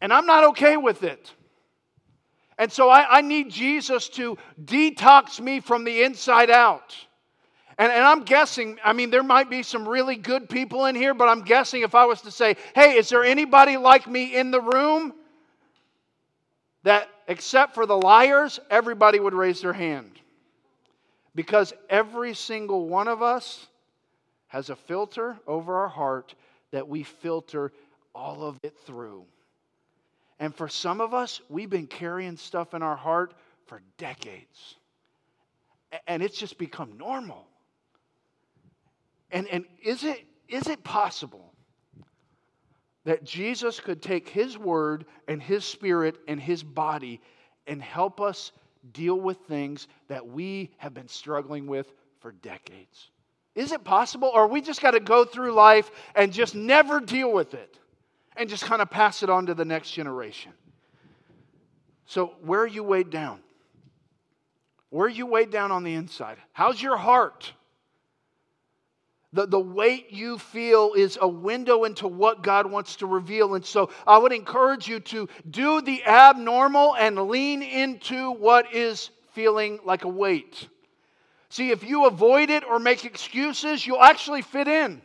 And 0.00 0.12
I'm 0.12 0.26
not 0.26 0.44
okay 0.48 0.76
with 0.76 1.02
it. 1.04 1.32
And 2.58 2.70
so 2.70 2.90
I, 2.90 3.18
I 3.18 3.20
need 3.20 3.50
Jesus 3.50 4.08
to 4.10 4.36
detox 4.62 5.40
me 5.40 5.60
from 5.60 5.84
the 5.84 6.02
inside 6.02 6.50
out. 6.50 6.96
And, 7.80 7.90
and 7.90 8.04
I'm 8.04 8.24
guessing, 8.24 8.78
I 8.84 8.92
mean, 8.92 9.08
there 9.08 9.22
might 9.22 9.48
be 9.48 9.62
some 9.62 9.88
really 9.88 10.14
good 10.14 10.50
people 10.50 10.84
in 10.84 10.94
here, 10.94 11.14
but 11.14 11.30
I'm 11.30 11.40
guessing 11.40 11.80
if 11.80 11.94
I 11.94 12.04
was 12.04 12.20
to 12.20 12.30
say, 12.30 12.56
hey, 12.74 12.98
is 12.98 13.08
there 13.08 13.24
anybody 13.24 13.78
like 13.78 14.06
me 14.06 14.36
in 14.36 14.50
the 14.50 14.60
room? 14.60 15.14
That, 16.82 17.08
except 17.26 17.74
for 17.74 17.86
the 17.86 17.96
liars, 17.96 18.60
everybody 18.68 19.18
would 19.18 19.32
raise 19.32 19.62
their 19.62 19.72
hand. 19.72 20.10
Because 21.34 21.72
every 21.88 22.34
single 22.34 22.86
one 22.86 23.08
of 23.08 23.22
us 23.22 23.66
has 24.48 24.68
a 24.68 24.76
filter 24.76 25.38
over 25.46 25.76
our 25.76 25.88
heart 25.88 26.34
that 26.72 26.86
we 26.86 27.02
filter 27.02 27.72
all 28.14 28.44
of 28.44 28.58
it 28.62 28.76
through. 28.84 29.24
And 30.38 30.54
for 30.54 30.68
some 30.68 31.00
of 31.00 31.14
us, 31.14 31.40
we've 31.48 31.70
been 31.70 31.86
carrying 31.86 32.36
stuff 32.36 32.74
in 32.74 32.82
our 32.82 32.96
heart 32.96 33.32
for 33.64 33.80
decades. 33.96 34.74
And 36.06 36.22
it's 36.22 36.36
just 36.36 36.58
become 36.58 36.98
normal. 36.98 37.46
And, 39.30 39.46
and 39.48 39.64
is, 39.82 40.04
it, 40.04 40.24
is 40.48 40.66
it 40.66 40.82
possible 40.82 41.52
that 43.04 43.24
Jesus 43.24 43.80
could 43.80 44.02
take 44.02 44.28
his 44.28 44.58
word 44.58 45.06
and 45.28 45.42
his 45.42 45.64
spirit 45.64 46.16
and 46.28 46.40
his 46.40 46.62
body 46.62 47.20
and 47.66 47.82
help 47.82 48.20
us 48.20 48.52
deal 48.92 49.20
with 49.20 49.38
things 49.48 49.88
that 50.08 50.26
we 50.26 50.70
have 50.78 50.94
been 50.94 51.08
struggling 51.08 51.66
with 51.66 51.92
for 52.20 52.32
decades? 52.32 53.10
Is 53.54 53.72
it 53.72 53.84
possible? 53.84 54.30
Or 54.32 54.46
we 54.46 54.60
just 54.60 54.80
got 54.80 54.92
to 54.92 55.00
go 55.00 55.24
through 55.24 55.52
life 55.52 55.90
and 56.14 56.32
just 56.32 56.54
never 56.54 57.00
deal 57.00 57.32
with 57.32 57.54
it 57.54 57.78
and 58.36 58.48
just 58.48 58.64
kind 58.64 58.80
of 58.80 58.90
pass 58.90 59.22
it 59.22 59.30
on 59.30 59.46
to 59.46 59.54
the 59.54 59.64
next 59.64 59.90
generation? 59.90 60.52
So, 62.06 62.34
where 62.42 62.60
are 62.60 62.66
you 62.66 62.82
weighed 62.82 63.10
down? 63.10 63.40
Where 64.90 65.06
are 65.06 65.10
you 65.10 65.26
weighed 65.26 65.50
down 65.50 65.70
on 65.70 65.84
the 65.84 65.94
inside? 65.94 66.38
How's 66.52 66.82
your 66.82 66.96
heart? 66.96 67.52
The, 69.32 69.46
the 69.46 69.60
weight 69.60 70.10
you 70.10 70.38
feel 70.38 70.94
is 70.96 71.16
a 71.20 71.28
window 71.28 71.84
into 71.84 72.08
what 72.08 72.42
God 72.42 72.66
wants 72.70 72.96
to 72.96 73.06
reveal. 73.06 73.54
And 73.54 73.64
so 73.64 73.90
I 74.06 74.18
would 74.18 74.32
encourage 74.32 74.88
you 74.88 74.98
to 75.00 75.28
do 75.48 75.80
the 75.80 76.04
abnormal 76.04 76.96
and 76.96 77.28
lean 77.28 77.62
into 77.62 78.32
what 78.32 78.74
is 78.74 79.10
feeling 79.32 79.78
like 79.84 80.04
a 80.04 80.08
weight. 80.08 80.68
See, 81.48 81.70
if 81.70 81.84
you 81.84 82.06
avoid 82.06 82.50
it 82.50 82.64
or 82.64 82.78
make 82.78 83.04
excuses, 83.04 83.86
you'll 83.86 84.02
actually 84.02 84.42
fit 84.42 84.66
in 84.66 85.00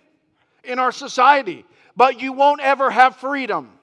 in 0.64 0.80
our 0.80 0.92
society, 0.92 1.66
but 1.96 2.20
you 2.20 2.34
won't 2.34 2.62
ever 2.62 2.90
have 2.90 3.18
freedom. 3.18 3.75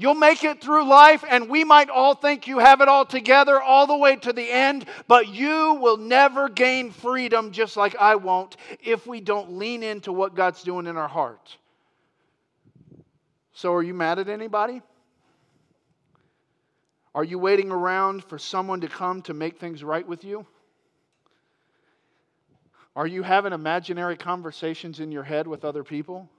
You'll 0.00 0.14
make 0.14 0.44
it 0.44 0.60
through 0.60 0.88
life, 0.88 1.24
and 1.28 1.48
we 1.48 1.64
might 1.64 1.90
all 1.90 2.14
think 2.14 2.46
you 2.46 2.60
have 2.60 2.80
it 2.80 2.86
all 2.86 3.04
together 3.04 3.60
all 3.60 3.88
the 3.88 3.96
way 3.96 4.14
to 4.14 4.32
the 4.32 4.48
end, 4.48 4.86
but 5.08 5.26
you 5.26 5.74
will 5.74 5.96
never 5.96 6.48
gain 6.48 6.92
freedom, 6.92 7.50
just 7.50 7.76
like 7.76 7.96
I 7.96 8.14
won't, 8.14 8.56
if 8.80 9.08
we 9.08 9.20
don't 9.20 9.54
lean 9.58 9.82
into 9.82 10.12
what 10.12 10.36
God's 10.36 10.62
doing 10.62 10.86
in 10.86 10.96
our 10.96 11.08
heart. 11.08 11.56
So, 13.54 13.74
are 13.74 13.82
you 13.82 13.92
mad 13.92 14.20
at 14.20 14.28
anybody? 14.28 14.82
Are 17.12 17.24
you 17.24 17.40
waiting 17.40 17.72
around 17.72 18.22
for 18.22 18.38
someone 18.38 18.82
to 18.82 18.88
come 18.88 19.22
to 19.22 19.34
make 19.34 19.58
things 19.58 19.82
right 19.82 20.06
with 20.06 20.22
you? 20.22 20.46
Are 22.94 23.08
you 23.08 23.24
having 23.24 23.52
imaginary 23.52 24.16
conversations 24.16 25.00
in 25.00 25.10
your 25.10 25.24
head 25.24 25.48
with 25.48 25.64
other 25.64 25.82
people? 25.82 26.30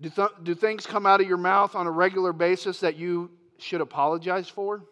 Do, 0.00 0.10
th- 0.10 0.28
do 0.42 0.54
things 0.54 0.86
come 0.86 1.06
out 1.06 1.20
of 1.20 1.28
your 1.28 1.38
mouth 1.38 1.74
on 1.74 1.86
a 1.86 1.90
regular 1.90 2.32
basis 2.32 2.80
that 2.80 2.96
you 2.96 3.30
should 3.58 3.80
apologize 3.80 4.48
for? 4.48 4.84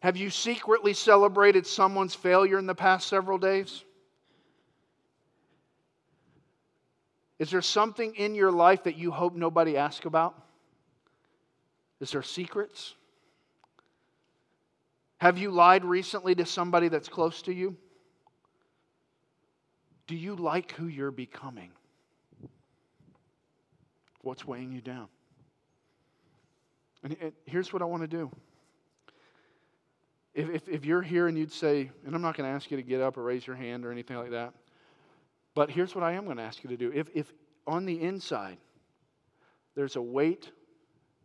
Have 0.00 0.16
you 0.16 0.30
secretly 0.30 0.92
celebrated 0.92 1.66
someone's 1.66 2.14
failure 2.14 2.58
in 2.58 2.66
the 2.66 2.74
past 2.74 3.08
several 3.08 3.38
days? 3.38 3.84
Is 7.38 7.50
there 7.50 7.62
something 7.62 8.14
in 8.14 8.34
your 8.34 8.52
life 8.52 8.84
that 8.84 8.96
you 8.96 9.10
hope 9.10 9.34
nobody 9.34 9.76
asks 9.76 10.06
about? 10.06 10.40
Is 12.00 12.10
there 12.12 12.22
secrets? 12.22 12.94
Have 15.18 15.38
you 15.38 15.50
lied 15.50 15.84
recently 15.84 16.34
to 16.34 16.46
somebody 16.46 16.88
that's 16.88 17.08
close 17.08 17.42
to 17.42 17.52
you? 17.52 17.76
Do 20.06 20.14
you 20.14 20.36
like 20.36 20.72
who 20.72 20.86
you're 20.86 21.10
becoming? 21.10 21.70
What's 24.26 24.44
weighing 24.44 24.72
you 24.72 24.80
down? 24.80 25.06
And 27.04 27.16
here's 27.44 27.72
what 27.72 27.80
I 27.80 27.84
want 27.84 28.02
to 28.02 28.08
do. 28.08 28.28
if, 30.34 30.50
if, 30.50 30.68
if 30.68 30.84
you're 30.84 31.00
here 31.00 31.28
and 31.28 31.38
you'd 31.38 31.52
say, 31.52 31.92
and 32.04 32.12
I'm 32.12 32.22
not 32.22 32.36
going 32.36 32.50
to 32.50 32.52
ask 32.52 32.68
you 32.68 32.76
to 32.76 32.82
get 32.82 33.00
up 33.00 33.16
or 33.16 33.22
raise 33.22 33.46
your 33.46 33.54
hand 33.54 33.86
or 33.86 33.92
anything 33.92 34.16
like 34.16 34.32
that, 34.32 34.52
but 35.54 35.70
here's 35.70 35.94
what 35.94 36.02
I 36.02 36.14
am 36.14 36.24
going 36.24 36.38
to 36.38 36.42
ask 36.42 36.64
you 36.64 36.70
to 36.70 36.76
do. 36.76 36.90
If, 36.92 37.08
if 37.14 37.32
on 37.68 37.86
the 37.86 38.02
inside 38.02 38.58
there's 39.76 39.94
a 39.94 40.02
weight 40.02 40.50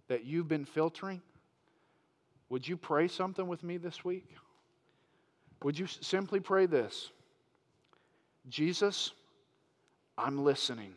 that 0.07 0.23
you've 0.23 0.47
been 0.47 0.65
filtering, 0.65 1.23
would 2.49 2.67
you 2.67 2.77
pray 2.77 3.07
something 3.07 3.47
with 3.47 3.63
me 3.63 3.77
this 3.77 4.05
week? 4.05 4.35
Would 5.63 5.79
you 5.79 5.87
simply 5.87 6.39
pray 6.39 6.67
this 6.67 7.09
Jesus, 8.47 9.09
I'm 10.19 10.43
listening. 10.43 10.93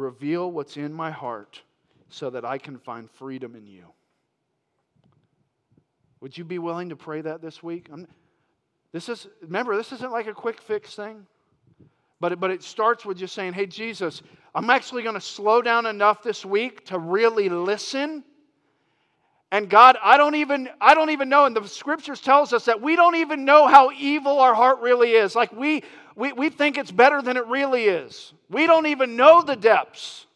Reveal 0.00 0.50
what's 0.50 0.78
in 0.78 0.94
my 0.94 1.10
heart 1.10 1.60
so 2.08 2.30
that 2.30 2.42
I 2.42 2.56
can 2.56 2.78
find 2.78 3.10
freedom 3.10 3.54
in 3.54 3.66
you. 3.66 3.84
Would 6.22 6.38
you 6.38 6.42
be 6.42 6.58
willing 6.58 6.88
to 6.88 6.96
pray 6.96 7.20
that 7.20 7.42
this 7.42 7.62
week? 7.62 7.88
I'm, 7.92 8.08
this 8.92 9.10
is 9.10 9.26
remember, 9.42 9.76
this 9.76 9.92
isn't 9.92 10.10
like 10.10 10.26
a 10.26 10.32
quick 10.32 10.62
fix 10.62 10.94
thing. 10.94 11.26
But 12.18 12.32
it, 12.32 12.40
but 12.40 12.50
it 12.50 12.62
starts 12.62 13.04
with 13.04 13.18
just 13.18 13.34
saying, 13.34 13.52
hey, 13.52 13.66
Jesus, 13.66 14.22
I'm 14.54 14.70
actually 14.70 15.02
going 15.02 15.16
to 15.16 15.20
slow 15.20 15.60
down 15.60 15.84
enough 15.84 16.22
this 16.22 16.46
week 16.46 16.86
to 16.86 16.98
really 16.98 17.50
listen. 17.50 18.24
And 19.52 19.68
God, 19.68 19.98
I 20.02 20.16
don't 20.16 20.36
even 20.36 20.70
I 20.80 20.94
don't 20.94 21.10
even 21.10 21.28
know, 21.28 21.44
and 21.44 21.54
the 21.54 21.66
scriptures 21.68 22.22
tells 22.22 22.54
us 22.54 22.64
that 22.66 22.80
we 22.80 22.96
don't 22.96 23.16
even 23.16 23.44
know 23.44 23.66
how 23.66 23.90
evil 23.90 24.40
our 24.40 24.54
heart 24.54 24.80
really 24.80 25.12
is. 25.12 25.34
Like 25.34 25.52
we 25.52 25.82
we, 26.20 26.34
we 26.34 26.50
think 26.50 26.76
it's 26.76 26.92
better 26.92 27.22
than 27.22 27.38
it 27.38 27.46
really 27.46 27.84
is. 27.84 28.34
We 28.50 28.66
don't 28.66 28.84
even 28.84 29.16
know 29.16 29.40
the 29.40 29.56
depths. 29.56 30.26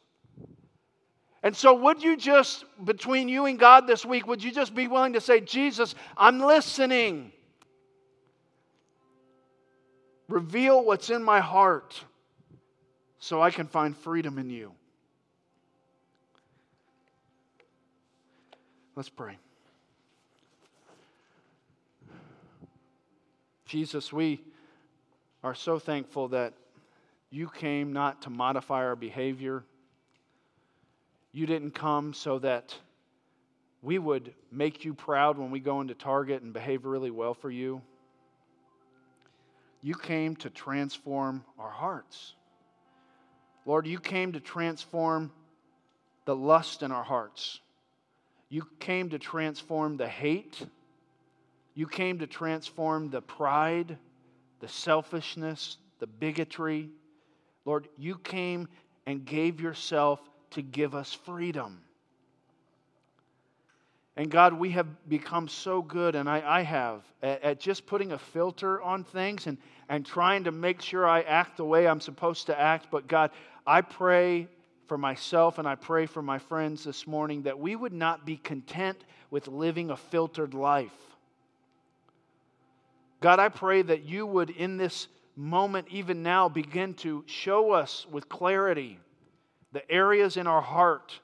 And 1.43 1.55
so, 1.55 1.75
would 1.75 2.03
you 2.03 2.17
just, 2.17 2.65
between 2.83 3.29
you 3.29 3.45
and 3.45 3.59
God 3.59 3.87
this 3.87 4.03
week, 4.03 4.27
would 4.27 4.43
you 4.43 4.51
just 4.51 4.75
be 4.75 4.89
willing 4.89 5.13
to 5.13 5.21
say, 5.21 5.41
Jesus, 5.41 5.95
I'm 6.17 6.41
listening? 6.41 7.33
Reveal 10.27 10.83
what's 10.83 11.11
in 11.11 11.23
my 11.23 11.41
heart 11.41 12.03
so 13.19 13.43
I 13.43 13.51
can 13.51 13.67
find 13.67 13.95
freedom 13.95 14.39
in 14.39 14.49
you. 14.49 14.73
Let's 18.97 19.11
pray. 19.11 19.37
Jesus, 23.67 24.11
we 24.15 24.41
are 25.45 25.55
so 25.55 25.79
thankful 25.79 26.27
that 26.29 26.55
you 27.31 27.49
came 27.49 27.93
not 27.93 28.23
to 28.23 28.31
modify 28.31 28.85
our 28.85 28.97
behavior 28.97 29.63
you 31.35 31.47
didn't 31.47 31.73
come 31.73 32.15
so 32.15 32.39
that 32.39 32.77
we 33.83 33.99
would 33.99 34.33
make 34.53 34.85
you 34.85 34.95
proud 34.95 35.37
when 35.37 35.51
we 35.51 35.59
go 35.59 35.81
into 35.81 35.93
Target 35.93 36.43
and 36.43 36.53
behave 36.53 36.85
really 36.85 37.11
well 37.11 37.35
for 37.35 37.51
you. 37.51 37.83
You 39.83 39.97
came 39.97 40.37
to 40.37 40.49
transform 40.49 41.45
our 41.59 41.73
hearts. 41.73 42.35
Lord, 43.67 43.89
you 43.89 43.99
came 43.99 44.33
to 44.35 44.41
transform 44.41 45.33
the 46.25 46.37
lust 46.37 46.85
in 46.85 46.93
our 46.93 47.03
hearts. 47.03 47.59
You 48.49 48.69
came 48.79 49.11
to 49.11 49.19
transform 49.19 49.97
the 49.97 50.07
hate. 50.07 50.65
You 51.75 51.89
came 51.89 52.21
to 52.21 52.29
transform 52.29 53.11
the 53.11 53.21
pride, 53.21 53.99
the 54.65 54.69
selfishness, 54.71 55.77
the 55.99 56.07
bigotry. 56.07 56.89
Lord, 57.67 57.87
you 57.99 58.17
came 58.17 58.67
and 59.05 59.23
gave 59.27 59.61
yourself 59.61 60.21
to 60.53 60.63
give 60.63 60.95
us 60.95 61.13
freedom. 61.13 61.83
And 64.17 64.31
God, 64.31 64.55
we 64.55 64.71
have 64.71 64.87
become 65.07 65.49
so 65.49 65.83
good, 65.83 66.15
and 66.15 66.31
I, 66.31 66.43
I 66.47 66.63
have, 66.63 67.03
at, 67.23 67.43
at, 67.43 67.61
just 67.61 67.85
putting 67.85 68.13
a 68.13 68.19
filter 68.19 68.81
on 68.81 69.05
things 69.05 69.47
and, 69.47 69.59
and 69.91 70.07
trying 70.07 70.45
to 70.45 70.51
make 70.51 70.81
sure 70.81 71.07
I 71.07 71.21
act 71.21 71.59
the 71.59 71.65
way 71.67 71.87
I'm 71.87 72.01
supposed 72.01 72.47
to 72.47 72.59
act. 72.59 72.87
But 72.91 73.07
God, 73.07 73.33
I 73.67 73.83
pray 73.83 74.49
for 74.87 74.97
myself 74.97 75.59
and 75.59 75.69
I 75.69 75.75
pray 75.75 76.07
for 76.07 76.23
my 76.23 76.39
friends 76.39 76.85
this 76.85 77.07
morning 77.07 77.43
that 77.43 77.59
we 77.59 77.77
would 77.77 77.93
not 77.93 78.25
be 78.25 78.39
content 78.39 79.05
with 79.31 79.47
living 79.47 79.91
a 79.91 79.97
filtered 79.99 80.55
life. 80.55 81.14
God, 83.21 83.39
I 83.39 83.49
pray 83.49 83.83
that 83.83 84.05
you 84.05 84.27
would, 84.27 84.51
in 84.51 84.77
this 84.77 85.09
moment, 85.37 85.89
even 85.91 86.23
now, 86.23 86.49
begin 86.49 86.95
to 86.95 87.25
show 87.27 87.73
us 87.73 88.07
with 88.11 88.29
clarity 88.29 88.99
the 89.73 89.91
areas 89.91 90.37
in 90.37 90.47
our 90.47 90.63
heart 90.63 91.19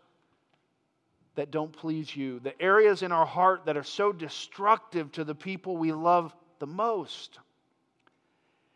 that 1.37 1.53
don't 1.53 1.73
please 1.73 2.15
you, 2.15 2.41
the 2.41 2.61
areas 2.61 3.03
in 3.03 3.13
our 3.13 3.25
heart 3.25 3.67
that 3.67 3.77
are 3.77 3.85
so 3.85 4.13
destructive 4.13 5.13
to 5.13 5.25
the 5.25 5.35
people 5.35 5.77
we 5.77 5.93
love 5.93 6.35
the 6.59 6.67
most. 6.67 7.39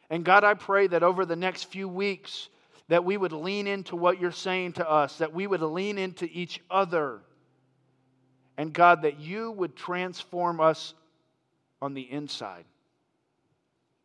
And 0.09 0.25
God, 0.25 0.45
I 0.45 0.55
pray 0.55 0.87
that 0.87 1.03
over 1.03 1.27
the 1.27 1.37
next 1.37 1.65
few 1.65 1.89
weeks, 1.89 2.49
that 2.89 3.05
we 3.05 3.17
would 3.17 3.33
lean 3.33 3.67
into 3.67 3.97
what 3.97 4.21
you're 4.21 4.31
saying 4.31 4.75
to 4.75 4.89
us, 4.89 5.19
that 5.19 5.35
we 5.35 5.47
would 5.47 5.61
lean 5.61 5.99
into 5.99 6.29
each 6.31 6.61
other. 6.71 7.21
And 8.57 8.73
God, 8.73 9.03
that 9.03 9.19
you 9.19 9.51
would 9.51 9.75
transform 9.75 10.61
us 10.61 10.95
on 11.83 11.95
the 11.95 12.03
inside. 12.03 12.65